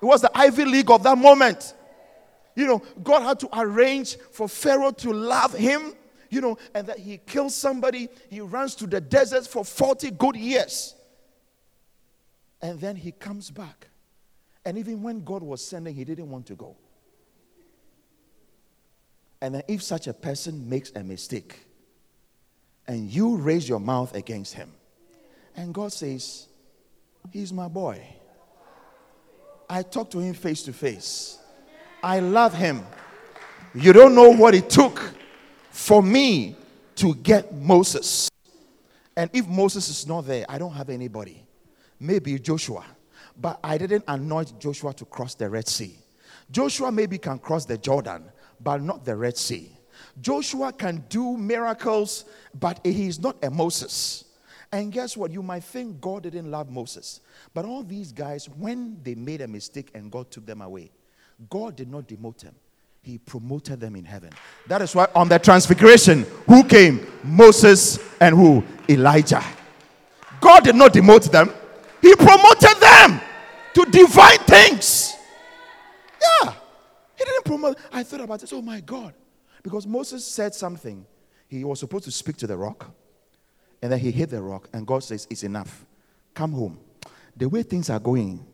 It 0.01 0.05
was 0.05 0.22
the 0.22 0.32
Ivy 0.36 0.65
League 0.65 0.91
of 0.91 1.03
that 1.03 1.18
moment. 1.18 1.74
You 2.55 2.68
know, 2.68 2.82
God 3.03 3.22
had 3.22 3.39
to 3.41 3.49
arrange 3.59 4.18
for 4.32 4.49
Pharaoh 4.49 4.91
to 4.91 5.13
love 5.13 5.53
him, 5.53 5.93
you 6.30 6.41
know, 6.41 6.57
and 6.74 6.88
that 6.88 6.97
he 6.97 7.18
kills 7.18 7.55
somebody. 7.55 8.09
He 8.30 8.41
runs 8.41 8.76
to 8.76 8.88
the 8.88 8.99
desert 8.99 9.45
for 9.45 9.63
40 9.63 10.11
good 10.11 10.36
years. 10.36 10.95
And 12.61 12.80
then 12.80 12.95
he 12.95 13.11
comes 13.11 13.51
back. 13.51 13.88
And 14.65 14.78
even 14.78 15.01
when 15.03 15.24
God 15.24 15.43
was 15.43 15.63
sending, 15.63 15.95
he 15.95 16.03
didn't 16.03 16.30
want 16.30 16.47
to 16.47 16.55
go. 16.55 16.76
And 19.41 19.55
then, 19.55 19.63
if 19.67 19.83
such 19.83 20.07
a 20.07 20.13
person 20.13 20.67
makes 20.67 20.91
a 20.95 21.03
mistake 21.03 21.59
and 22.88 23.09
you 23.09 23.38
raise 23.38 23.67
your 23.67 23.79
mouth 23.79 24.15
against 24.15 24.53
him, 24.53 24.71
and 25.55 25.73
God 25.73 25.91
says, 25.93 26.47
He's 27.31 27.51
my 27.51 27.67
boy. 27.67 28.01
I 29.69 29.83
talk 29.83 30.09
to 30.11 30.19
him 30.19 30.33
face 30.33 30.63
to 30.63 30.73
face. 30.73 31.39
I 32.01 32.19
love 32.19 32.53
him. 32.53 32.85
You 33.75 33.91
don't 33.91 34.15
know 34.15 34.29
what 34.29 34.55
it 34.55 34.69
took 34.69 35.13
for 35.71 36.01
me 36.01 36.55
to 36.95 37.13
get 37.15 37.53
Moses. 37.53 38.29
And 39.15 39.29
if 39.33 39.45
Moses 39.45 39.89
is 39.89 40.07
not 40.07 40.21
there, 40.25 40.45
I 40.47 40.57
don't 40.57 40.71
have 40.71 40.89
anybody 40.89 41.47
maybe 41.99 42.38
Joshua, 42.39 42.85
but 43.39 43.59
I 43.63 43.77
didn't 43.77 44.03
anoint 44.07 44.59
Joshua 44.59 44.93
to 44.93 45.05
cross 45.05 45.35
the 45.35 45.49
Red 45.49 45.67
Sea. 45.67 45.97
Joshua 46.49 46.91
maybe 46.91 47.17
can 47.17 47.39
cross 47.39 47.65
the 47.65 47.77
Jordan, 47.77 48.23
but 48.61 48.81
not 48.81 49.05
the 49.05 49.15
Red 49.15 49.37
Sea. 49.37 49.71
Joshua 50.21 50.71
can 50.73 51.03
do 51.09 51.37
miracles, 51.37 52.25
but 52.59 52.79
he 52.83 53.07
is 53.07 53.19
not 53.19 53.37
a 53.43 53.49
Moses. 53.49 54.25
And 54.71 54.91
guess 54.91 55.15
what? 55.15 55.31
You 55.31 55.41
might 55.41 55.63
think 55.63 56.01
God 56.01 56.23
didn't 56.23 56.49
love 56.49 56.69
Moses. 56.69 57.21
But 57.53 57.65
all 57.65 57.83
these 57.83 58.11
guys, 58.11 58.49
when 58.49 58.97
they 59.03 59.15
made 59.15 59.41
a 59.41 59.47
mistake 59.47 59.91
and 59.93 60.11
God 60.11 60.29
took 60.29 60.45
them 60.45 60.61
away, 60.61 60.91
God 61.49 61.75
did 61.75 61.89
not 61.89 62.07
demote 62.07 62.39
them. 62.39 62.55
He 63.01 63.17
promoted 63.17 63.79
them 63.79 63.95
in 63.95 64.03
heaven. 64.03 64.31
That 64.67 64.81
is 64.81 64.93
why 64.93 65.07
on 65.15 65.29
the 65.29 65.39
transfiguration, 65.39 66.25
who 66.45 66.63
came? 66.63 67.07
Moses 67.23 67.99
and 68.19 68.35
who? 68.35 68.63
Elijah. 68.89 69.43
God 70.41 70.65
did 70.65 70.75
not 70.75 70.93
demote 70.93 71.31
them. 71.31 71.53
He 72.01 72.13
promoted 72.15 72.77
them 72.81 73.21
to 73.75 73.85
divine 73.85 74.39
things. 74.39 75.15
Yeah. 76.21 76.53
Didn't 77.28 77.45
promote. 77.45 77.78
I 77.91 78.03
thought 78.03 78.21
about 78.21 78.39
this. 78.39 78.53
Oh 78.53 78.61
my 78.61 78.80
God. 78.80 79.13
Because 79.61 79.86
Moses 79.86 80.25
said 80.25 80.55
something. 80.55 81.05
He 81.49 81.63
was 81.63 81.82
supposed 81.82 82.05
to 82.05 82.11
speak 82.11 82.38
to 82.38 82.47
the 82.47 82.55
rock. 82.55 82.89
And 83.82 83.91
then 83.91 83.99
he 83.99 84.11
hit 84.11 84.30
the 84.30 84.41
rock. 84.41 84.69
And 84.71 84.88
God 84.88 85.03
says, 85.03 85.28
It's 85.30 85.43
enough. 85.43 85.86
Come 86.34 86.53
home. 86.53 86.80
The 87.36 87.49
way 87.49 87.63
things 87.63 87.89
are 87.89 87.99
going, 87.99 88.45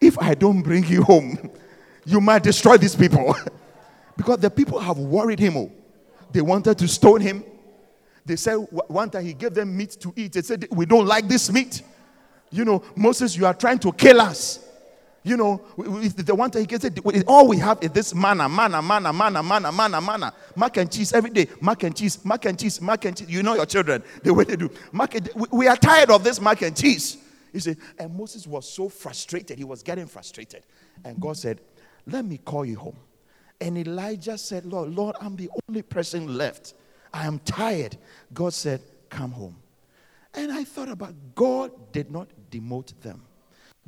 if 0.00 0.18
I 0.18 0.34
don't 0.34 0.62
bring 0.62 0.84
you 0.84 1.02
home, 1.04 1.50
you 2.04 2.20
might 2.20 2.42
destroy 2.42 2.76
these 2.78 2.96
people. 2.96 3.34
because 4.16 4.38
the 4.38 4.50
people 4.50 4.80
have 4.80 4.98
worried 4.98 5.38
him. 5.38 5.56
Oh. 5.56 5.72
They 6.32 6.40
wanted 6.40 6.78
to 6.78 6.88
stone 6.88 7.20
him. 7.20 7.44
They 8.24 8.36
said 8.36 8.56
one 8.56 9.08
time 9.10 9.24
he 9.24 9.34
gave 9.34 9.54
them 9.54 9.76
meat 9.76 9.96
to 10.00 10.12
eat. 10.16 10.32
They 10.32 10.42
said, 10.42 10.66
We 10.70 10.84
don't 10.84 11.06
like 11.06 11.28
this 11.28 11.50
meat. 11.52 11.82
You 12.50 12.64
know, 12.64 12.82
Moses, 12.96 13.36
you 13.36 13.46
are 13.46 13.54
trying 13.54 13.78
to 13.80 13.92
kill 13.92 14.20
us. 14.20 14.58
You 15.24 15.36
know, 15.36 15.62
the 15.76 16.34
one 16.34 16.50
time 16.50 16.66
he 16.68 16.78
said, 16.78 16.98
all 17.28 17.46
we 17.46 17.56
have 17.58 17.78
is 17.80 17.92
this 17.92 18.14
manna, 18.14 18.48
manna, 18.48 18.82
manna, 18.82 19.12
manna, 19.12 19.42
manna, 19.42 19.70
manna, 19.70 20.00
manna. 20.00 20.34
Mac 20.56 20.76
and 20.78 20.90
cheese 20.90 21.12
every 21.12 21.30
day. 21.30 21.46
Mac 21.60 21.84
and 21.84 21.96
cheese, 21.96 22.24
mac 22.24 22.44
and 22.44 22.58
cheese, 22.58 22.80
mac 22.80 23.04
and 23.04 23.16
cheese. 23.16 23.30
You 23.30 23.44
know 23.44 23.54
your 23.54 23.66
children, 23.66 24.02
the 24.24 24.34
way 24.34 24.44
they 24.44 24.56
do. 24.56 24.68
Mac 24.90 25.14
and, 25.14 25.30
we 25.52 25.68
are 25.68 25.76
tired 25.76 26.10
of 26.10 26.24
this 26.24 26.40
mac 26.40 26.62
and 26.62 26.76
cheese. 26.76 27.18
You 27.52 27.60
see, 27.60 27.76
and 27.98 28.16
Moses 28.16 28.46
was 28.46 28.68
so 28.68 28.88
frustrated. 28.88 29.58
He 29.58 29.64
was 29.64 29.82
getting 29.82 30.06
frustrated. 30.06 30.64
And 31.04 31.20
God 31.20 31.36
said, 31.36 31.60
Let 32.06 32.24
me 32.24 32.38
call 32.38 32.64
you 32.64 32.76
home. 32.76 32.96
And 33.60 33.78
Elijah 33.78 34.36
said, 34.38 34.64
Lord, 34.64 34.90
Lord, 34.90 35.14
I'm 35.20 35.36
the 35.36 35.50
only 35.68 35.82
person 35.82 36.36
left. 36.36 36.74
I 37.14 37.26
am 37.26 37.38
tired. 37.40 37.96
God 38.34 38.54
said, 38.54 38.80
Come 39.08 39.30
home. 39.30 39.56
And 40.34 40.50
I 40.50 40.64
thought 40.64 40.88
about 40.88 41.14
God 41.34 41.70
did 41.92 42.10
not 42.10 42.28
demote 42.50 42.92
them, 43.02 43.22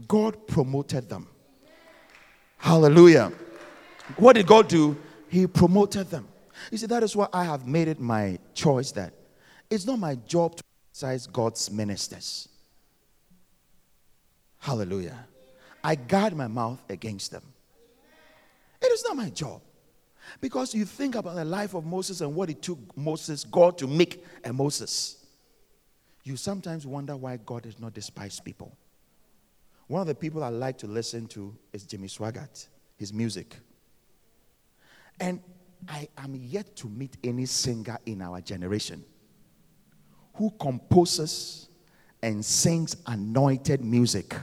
God 0.08 0.46
promoted 0.46 1.08
them. 1.08 1.28
Hallelujah. 2.58 3.32
What 4.16 4.34
did 4.34 4.46
God 4.46 4.68
do? 4.68 4.96
He 5.28 5.46
promoted 5.46 6.10
them. 6.10 6.28
You 6.70 6.78
see, 6.78 6.86
that 6.86 7.02
is 7.02 7.16
why 7.16 7.28
I 7.32 7.44
have 7.44 7.66
made 7.66 7.88
it 7.88 8.00
my 8.00 8.38
choice 8.54 8.92
that 8.92 9.12
it's 9.70 9.86
not 9.86 9.98
my 9.98 10.14
job 10.14 10.56
to 10.56 10.62
criticize 10.92 11.26
God's 11.26 11.70
ministers. 11.70 12.48
Hallelujah. 14.58 15.26
I 15.82 15.94
guard 15.94 16.34
my 16.34 16.46
mouth 16.46 16.82
against 16.88 17.30
them. 17.30 17.42
It 18.80 18.86
is 18.86 19.04
not 19.04 19.16
my 19.16 19.30
job. 19.30 19.60
Because 20.40 20.74
you 20.74 20.84
think 20.86 21.14
about 21.16 21.34
the 21.34 21.44
life 21.44 21.74
of 21.74 21.84
Moses 21.84 22.22
and 22.22 22.34
what 22.34 22.48
it 22.48 22.62
took 22.62 22.78
Moses, 22.96 23.44
God, 23.44 23.76
to 23.78 23.86
make 23.86 24.24
a 24.42 24.52
Moses. 24.52 25.24
You 26.22 26.36
sometimes 26.36 26.86
wonder 26.86 27.14
why 27.16 27.36
God 27.36 27.64
does 27.64 27.78
not 27.78 27.92
despise 27.92 28.40
people. 28.40 28.74
One 29.86 30.00
of 30.00 30.06
the 30.06 30.14
people 30.14 30.42
I 30.42 30.48
like 30.48 30.78
to 30.78 30.86
listen 30.86 31.26
to 31.28 31.54
is 31.72 31.84
Jimmy 31.84 32.08
Swaggart, 32.08 32.68
his 32.96 33.12
music. 33.12 33.56
And 35.20 35.40
I 35.88 36.08
am 36.16 36.34
yet 36.34 36.74
to 36.76 36.88
meet 36.88 37.16
any 37.22 37.46
singer 37.46 37.98
in 38.06 38.22
our 38.22 38.40
generation 38.40 39.04
who 40.34 40.50
composes 40.58 41.68
and 42.22 42.44
sings 42.44 42.96
anointed 43.06 43.84
music 43.84 44.34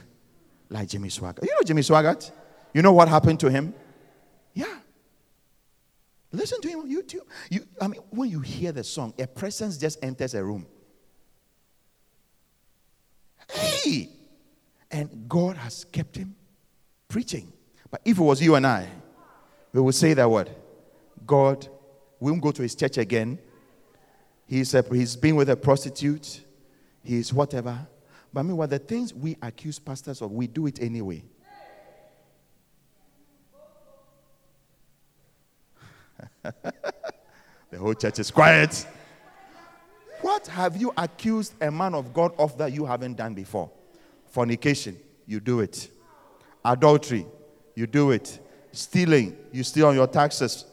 like 0.70 0.88
Jimmy 0.88 1.10
Swaggart. 1.10 1.44
You 1.44 1.50
know 1.50 1.64
Jimmy 1.66 1.82
Swaggart? 1.82 2.32
You 2.74 2.82
know 2.82 2.94
what 2.94 3.10
happened 3.10 3.40
to 3.42 3.50
him? 3.50 3.74
Yeah. 4.54 4.78
Listen 6.32 6.62
to 6.62 6.70
him 6.70 6.80
on 6.82 6.90
YouTube. 6.90 7.26
You, 7.50 7.66
I 7.82 7.88
mean, 7.88 8.02
when 8.12 8.30
you 8.30 8.40
hear 8.40 8.72
the 8.72 8.84
song, 8.84 9.14
a 9.20 9.28
presence 9.28 9.78
just 9.78 10.02
enters 10.04 10.34
a 10.34 10.44
room. 10.44 10.66
Hey! 13.52 14.21
And 14.92 15.28
God 15.30 15.56
has 15.58 15.86
kept 15.86 16.18
him 16.18 16.36
preaching. 17.08 17.52
But 17.90 18.02
if 18.06 18.18
it 18.18 18.22
was 18.22 18.42
you 18.42 18.56
and 18.56 18.68
I, 18.68 18.88
we 19.74 19.82
would 19.82 19.96
say 19.96 20.14
that 20.14 20.30
word. 20.30 20.50
God, 21.26 21.68
we 22.20 22.32
won't 22.32 22.44
go 22.44 22.52
to 22.52 22.62
his 22.62 22.76
church 22.76 22.98
again. 22.98 23.40
He's, 24.48 24.74
a, 24.74 24.84
he's 24.92 25.16
been 25.16 25.36
with 25.36 25.50
a 25.50 25.56
prostitute. 25.56 26.42
He's 27.04 27.34
whatever. 27.34 27.88
But 28.34 28.40
I 28.42 28.44
mean, 28.44 28.58
what 28.58 28.70
the 28.70 28.80
things 28.80 29.14
we 29.14 29.38
accuse 29.42 29.80
pastors 29.80 30.22
of, 30.22 30.32
we 30.32 30.48
do 30.48 30.68
it 30.68 30.82
anyway. 30.82 31.24
the 36.44 37.78
whole 37.78 37.94
church 37.94 38.20
is 38.20 38.32
quiet. 38.32 38.86
What 40.22 40.48
have 40.48 40.78
you 40.78 40.94
accused 40.98 41.54
a 41.62 41.72
man 41.72 41.96
of 41.96 42.14
God 42.14 42.34
of 42.38 42.58
that 42.58 42.72
you 42.74 42.86
haven't 42.86 43.16
done 43.16 43.34
before? 43.34 43.72
Fornication, 44.32 44.98
you 45.28 45.40
do 45.40 45.60
it. 45.60 45.90
Adultery, 46.64 47.28
you 47.76 47.86
do 47.86 48.12
it. 48.12 48.40
Stealing, 48.72 49.36
you 49.52 49.64
steal 49.64 49.88
on 49.88 49.96
your 49.96 50.08
taxes. 50.08 50.66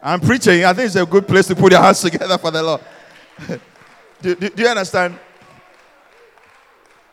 I'm 0.00 0.20
preaching. 0.20 0.64
I 0.64 0.72
think 0.72 0.86
it's 0.86 0.94
a 0.94 1.04
good 1.04 1.26
place 1.26 1.48
to 1.48 1.56
put 1.56 1.72
your 1.72 1.82
hands 1.82 2.00
together 2.00 2.38
for 2.38 2.52
the 2.52 2.62
Lord. 2.62 2.80
do, 4.22 4.36
do, 4.36 4.48
do 4.50 4.62
you 4.62 4.68
understand? 4.68 5.18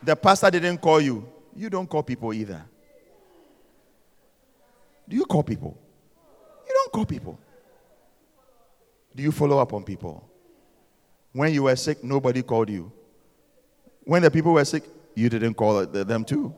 The 0.00 0.14
pastor 0.14 0.50
didn't 0.52 0.78
call 0.78 1.00
you. 1.00 1.26
You 1.56 1.68
don't 1.68 1.88
call 1.88 2.04
people 2.04 2.32
either. 2.32 2.64
Do 5.08 5.16
you 5.16 5.24
call 5.24 5.42
people? 5.42 5.76
You 6.68 6.72
don't 6.72 6.92
call 6.92 7.04
people. 7.04 7.38
Do 9.16 9.24
you 9.24 9.32
follow 9.32 9.58
up 9.58 9.72
on 9.72 9.82
people? 9.82 10.28
When 11.34 11.52
you 11.52 11.64
were 11.64 11.74
sick, 11.74 12.02
nobody 12.04 12.42
called 12.42 12.70
you. 12.70 12.92
When 14.04 14.22
the 14.22 14.30
people 14.30 14.52
were 14.52 14.64
sick, 14.64 14.84
you 15.16 15.28
didn't 15.28 15.54
call 15.54 15.84
them 15.84 16.24
too. 16.24 16.54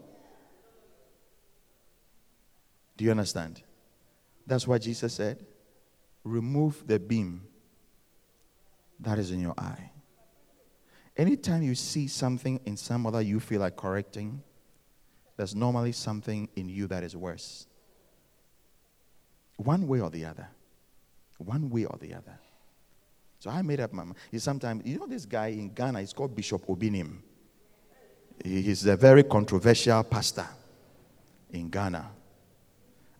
Do 2.98 3.04
you 3.04 3.10
understand? 3.10 3.62
That's 4.46 4.66
what 4.66 4.82
Jesus 4.82 5.14
said. 5.14 5.44
Remove 6.24 6.86
the 6.86 6.98
beam 6.98 7.42
that 9.00 9.18
is 9.18 9.30
in 9.30 9.40
your 9.40 9.54
eye. 9.56 9.90
Anytime 11.16 11.62
you 11.62 11.74
see 11.74 12.06
something 12.06 12.60
in 12.66 12.76
some 12.76 13.06
other 13.06 13.22
you 13.22 13.40
feel 13.40 13.60
like 13.62 13.76
correcting, 13.76 14.42
there's 15.38 15.54
normally 15.54 15.92
something 15.92 16.50
in 16.54 16.68
you 16.68 16.86
that 16.88 17.02
is 17.02 17.16
worse. 17.16 17.66
One 19.56 19.88
way 19.88 20.00
or 20.02 20.10
the 20.10 20.26
other. 20.26 20.48
One 21.38 21.70
way 21.70 21.86
or 21.86 21.96
the 21.98 22.12
other. 22.12 22.38
So 23.38 23.50
I 23.50 23.62
made 23.62 23.80
up 23.80 23.92
my 23.92 24.04
mind. 24.04 24.16
Sometimes, 24.38 24.84
you 24.86 24.98
know, 24.98 25.06
this 25.06 25.26
guy 25.26 25.48
in 25.48 25.72
Ghana, 25.72 26.00
he's 26.00 26.12
called 26.12 26.34
Bishop 26.34 26.66
Obinim. 26.66 27.18
He's 28.42 28.86
a 28.86 28.96
very 28.96 29.22
controversial 29.22 30.02
pastor 30.04 30.46
in 31.50 31.68
Ghana. 31.68 32.10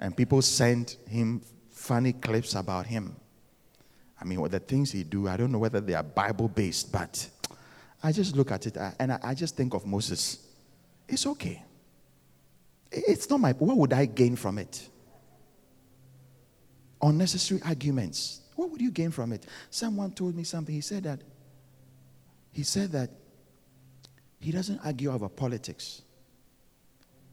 And 0.01 0.17
people 0.17 0.43
send 0.43 0.97
him 1.09 1.43
funny 1.71 2.13
clips 2.13 2.55
about 2.55 2.87
him. 2.87 3.17
I 4.21 4.25
mean, 4.25 4.41
what 4.41 4.51
the 4.51 4.61
things 4.61 4.93
he 4.93 5.05
do, 5.05 5.29
I 5.29 5.37
don't 5.37 5.53
know 5.53 5.59
whether 5.59 5.81
they 5.81 5.95
are 5.95 6.03
Bible 6.03 6.49
based, 6.49 6.91
but 6.91 7.29
I 8.03 8.13
just 8.13 8.37
look 8.37 8.51
at 8.51 8.67
it 8.67 8.77
uh, 8.77 8.93
and 8.99 9.13
I 9.13 9.35
just 9.35 9.57
think 9.57 9.75
of 9.75 9.87
Moses. 9.87 10.39
It's 11.09 11.27
okay. 11.27 11.63
It's 12.91 13.29
not 13.29 13.41
my, 13.41 13.53
what 13.53 13.77
would 13.77 13.93
I 13.93 14.07
gain 14.07 14.37
from 14.37 14.59
it? 14.59 14.89
Unnecessary 17.03 17.61
arguments. 17.65 18.41
What 18.57 18.71
would 18.71 18.81
you 18.81 18.91
gain 18.91 19.11
from 19.11 19.33
it? 19.33 19.47
Someone 19.71 20.11
told 20.11 20.35
me 20.35 20.43
something. 20.43 20.75
He 20.75 20.81
said 20.81 21.05
that, 21.05 21.21
he 22.53 22.63
said 22.63 22.91
that 22.93 23.11
he 24.41 24.51
doesn't 24.51 24.81
argue 24.85 25.13
over 25.13 25.29
politics. 25.29 26.03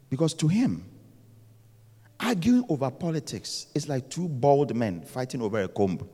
Because 0.10 0.34
to 0.36 0.48
him, 0.48 0.86
arguing 2.20 2.66
over 2.70 2.92
politics 2.92 3.68
is 3.74 3.90
like 3.90 4.10
two 4.10 4.28
bald 4.28 4.76
men 4.76 5.02
fighting 5.02 5.42
over 5.42 5.62
a 5.62 5.68
comb. 5.68 6.08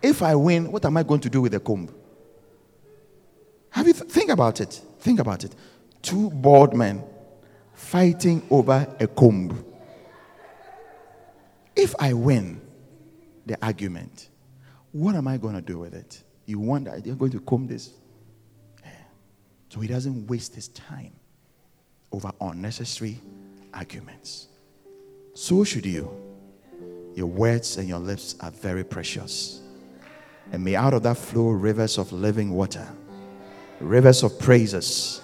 If 0.00 0.22
I 0.22 0.34
win, 0.34 0.70
what 0.70 0.84
am 0.84 0.96
I 0.96 1.02
going 1.02 1.20
to 1.22 1.30
do 1.30 1.40
with 1.40 1.52
the 1.52 1.60
comb? 1.60 1.92
Have 3.70 3.86
you 3.86 3.92
th- 3.92 4.10
think 4.10 4.30
about 4.30 4.60
it? 4.60 4.80
Think 5.00 5.20
about 5.20 5.42
it. 5.42 5.54
Two 6.02 6.30
bald 6.30 6.74
men 6.74 7.02
fighting 7.74 8.46
over 8.50 8.86
a 9.00 9.06
comb. 9.06 9.64
If 11.78 11.94
I 12.00 12.12
win 12.12 12.60
the 13.46 13.56
argument, 13.64 14.30
what 14.90 15.14
am 15.14 15.28
I 15.28 15.36
going 15.36 15.54
to 15.54 15.62
do 15.62 15.78
with 15.78 15.94
it? 15.94 16.20
You 16.44 16.58
wonder, 16.58 17.00
you're 17.04 17.14
going 17.14 17.30
to 17.30 17.40
comb 17.40 17.68
this. 17.68 17.90
Eh. 18.84 18.88
So 19.68 19.78
he 19.78 19.86
doesn't 19.86 20.26
waste 20.26 20.56
his 20.56 20.66
time 20.68 21.12
over 22.10 22.32
unnecessary 22.40 23.20
arguments. 23.72 24.48
So 25.34 25.62
should 25.62 25.86
you. 25.86 26.10
Your 27.14 27.28
words 27.28 27.76
and 27.76 27.88
your 27.88 28.00
lips 28.00 28.34
are 28.40 28.50
very 28.50 28.82
precious. 28.82 29.60
And 30.50 30.64
may 30.64 30.74
out 30.74 30.94
of 30.94 31.04
that 31.04 31.16
flow 31.16 31.50
rivers 31.50 31.96
of 31.96 32.10
living 32.10 32.50
water, 32.50 32.88
rivers 33.78 34.24
of 34.24 34.36
praises, 34.40 35.20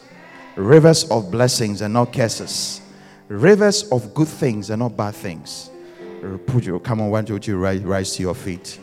rivers 0.54 1.10
of 1.10 1.32
blessings 1.32 1.80
and 1.80 1.94
not 1.94 2.12
curses, 2.12 2.80
rivers 3.26 3.90
of 3.90 4.14
good 4.14 4.28
things 4.28 4.70
and 4.70 4.78
not 4.78 4.96
bad 4.96 5.16
things. 5.16 5.70
Uh, 6.24 6.38
put 6.46 6.64
you, 6.64 6.78
come 6.78 7.02
on, 7.02 7.10
why 7.10 7.20
don't 7.20 7.46
you 7.46 7.58
rise, 7.58 7.82
rise 7.82 8.16
to 8.16 8.22
your 8.22 8.34
feet? 8.34 8.80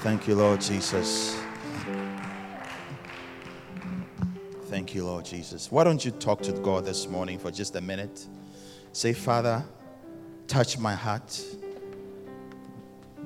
Thank 0.00 0.28
you, 0.28 0.34
Lord 0.34 0.60
Jesus. 0.60 1.40
Thank 4.64 4.94
you, 4.94 5.06
Lord 5.06 5.24
Jesus. 5.24 5.72
Why 5.72 5.84
don't 5.84 6.04
you 6.04 6.10
talk 6.10 6.42
to 6.42 6.52
God 6.52 6.84
this 6.84 7.08
morning 7.08 7.38
for 7.38 7.50
just 7.50 7.74
a 7.76 7.80
minute? 7.80 8.26
Say, 8.92 9.14
Father, 9.14 9.64
touch 10.46 10.78
my 10.78 10.94
heart. 10.94 11.42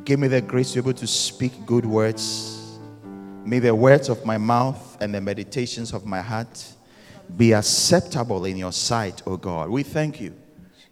Give 0.04 0.20
me 0.20 0.28
the 0.28 0.40
grace 0.40 0.72
to 0.74 0.82
be 0.82 0.90
able 0.90 0.98
to 1.00 1.06
speak 1.06 1.66
good 1.66 1.84
words. 1.84 2.78
May 3.44 3.58
the 3.58 3.74
words 3.74 4.08
of 4.08 4.24
my 4.24 4.38
mouth 4.38 4.98
and 5.00 5.12
the 5.12 5.20
meditations 5.20 5.92
of 5.92 6.06
my 6.06 6.20
heart 6.20 6.64
be 7.36 7.54
acceptable 7.54 8.44
in 8.44 8.56
your 8.56 8.72
sight, 8.72 9.22
O 9.26 9.36
God. 9.36 9.68
We 9.68 9.82
thank 9.82 10.20
you 10.20 10.32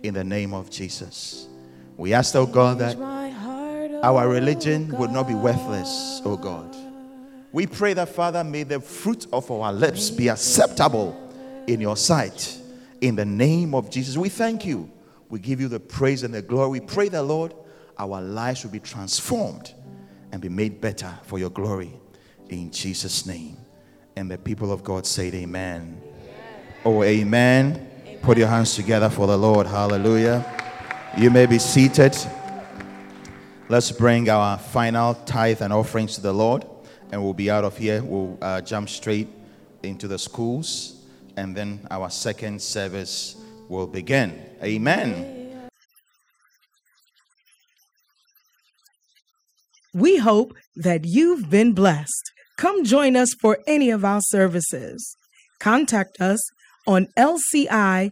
in 0.04 0.12
the 0.12 0.22
name 0.22 0.52
of 0.52 0.70
Jesus. 0.70 1.48
We 1.96 2.12
ask, 2.12 2.34
O 2.36 2.44
God, 2.46 2.78
that 2.80 2.96
our 4.04 4.28
religion 4.28 4.94
would 4.98 5.10
not 5.10 5.26
be 5.26 5.34
worthless, 5.34 6.20
O 6.26 6.36
God. 6.36 6.76
We 7.52 7.66
pray 7.66 7.94
that, 7.94 8.10
Father, 8.10 8.44
may 8.44 8.64
the 8.64 8.80
fruit 8.80 9.26
of 9.32 9.50
our 9.50 9.72
lips 9.72 10.10
be 10.10 10.28
acceptable 10.28 11.18
in 11.66 11.80
your 11.80 11.96
sight. 11.96 12.58
In 13.00 13.16
the 13.16 13.24
name 13.24 13.74
of 13.74 13.90
Jesus, 13.90 14.18
we 14.18 14.28
thank 14.28 14.66
you. 14.66 14.90
We 15.30 15.38
give 15.38 15.60
you 15.60 15.68
the 15.68 15.80
praise 15.80 16.22
and 16.22 16.34
the 16.34 16.42
glory. 16.42 16.68
We 16.68 16.80
pray 16.80 17.08
that, 17.08 17.22
Lord, 17.22 17.54
our 17.98 18.20
lives 18.20 18.62
will 18.62 18.72
be 18.72 18.80
transformed 18.80 19.72
and 20.32 20.42
be 20.42 20.50
made 20.50 20.82
better 20.82 21.18
for 21.22 21.38
your 21.38 21.50
glory. 21.50 21.92
In 22.50 22.70
Jesus' 22.70 23.24
name. 23.24 23.56
And 24.16 24.30
the 24.30 24.36
people 24.36 24.70
of 24.70 24.84
God 24.84 25.06
say, 25.06 25.28
Amen. 25.32 26.00
Oh, 26.84 27.02
amen. 27.02 27.93
Put 28.24 28.38
your 28.38 28.48
hands 28.48 28.74
together 28.74 29.10
for 29.10 29.26
the 29.26 29.36
Lord. 29.36 29.66
Hallelujah. 29.66 30.42
You 31.18 31.28
may 31.28 31.44
be 31.44 31.58
seated. 31.58 32.16
Let's 33.68 33.92
bring 33.92 34.30
our 34.30 34.56
final 34.56 35.12
tithe 35.26 35.60
and 35.60 35.74
offerings 35.74 36.14
to 36.14 36.22
the 36.22 36.32
Lord, 36.32 36.64
and 37.12 37.22
we'll 37.22 37.34
be 37.34 37.50
out 37.50 37.64
of 37.64 37.76
here. 37.76 38.02
We'll 38.02 38.38
uh, 38.40 38.62
jump 38.62 38.88
straight 38.88 39.28
into 39.82 40.08
the 40.08 40.18
schools, 40.18 41.04
and 41.36 41.54
then 41.54 41.86
our 41.90 42.08
second 42.08 42.62
service 42.62 43.36
will 43.68 43.86
begin. 43.86 44.40
Amen. 44.62 45.68
We 49.92 50.16
hope 50.16 50.54
that 50.76 51.04
you've 51.04 51.50
been 51.50 51.74
blessed. 51.74 52.32
Come 52.56 52.84
join 52.84 53.16
us 53.16 53.34
for 53.34 53.58
any 53.66 53.90
of 53.90 54.02
our 54.02 54.22
services. 54.22 55.14
Contact 55.60 56.22
us 56.22 56.40
on 56.86 57.06
lci.newyork 57.16 58.10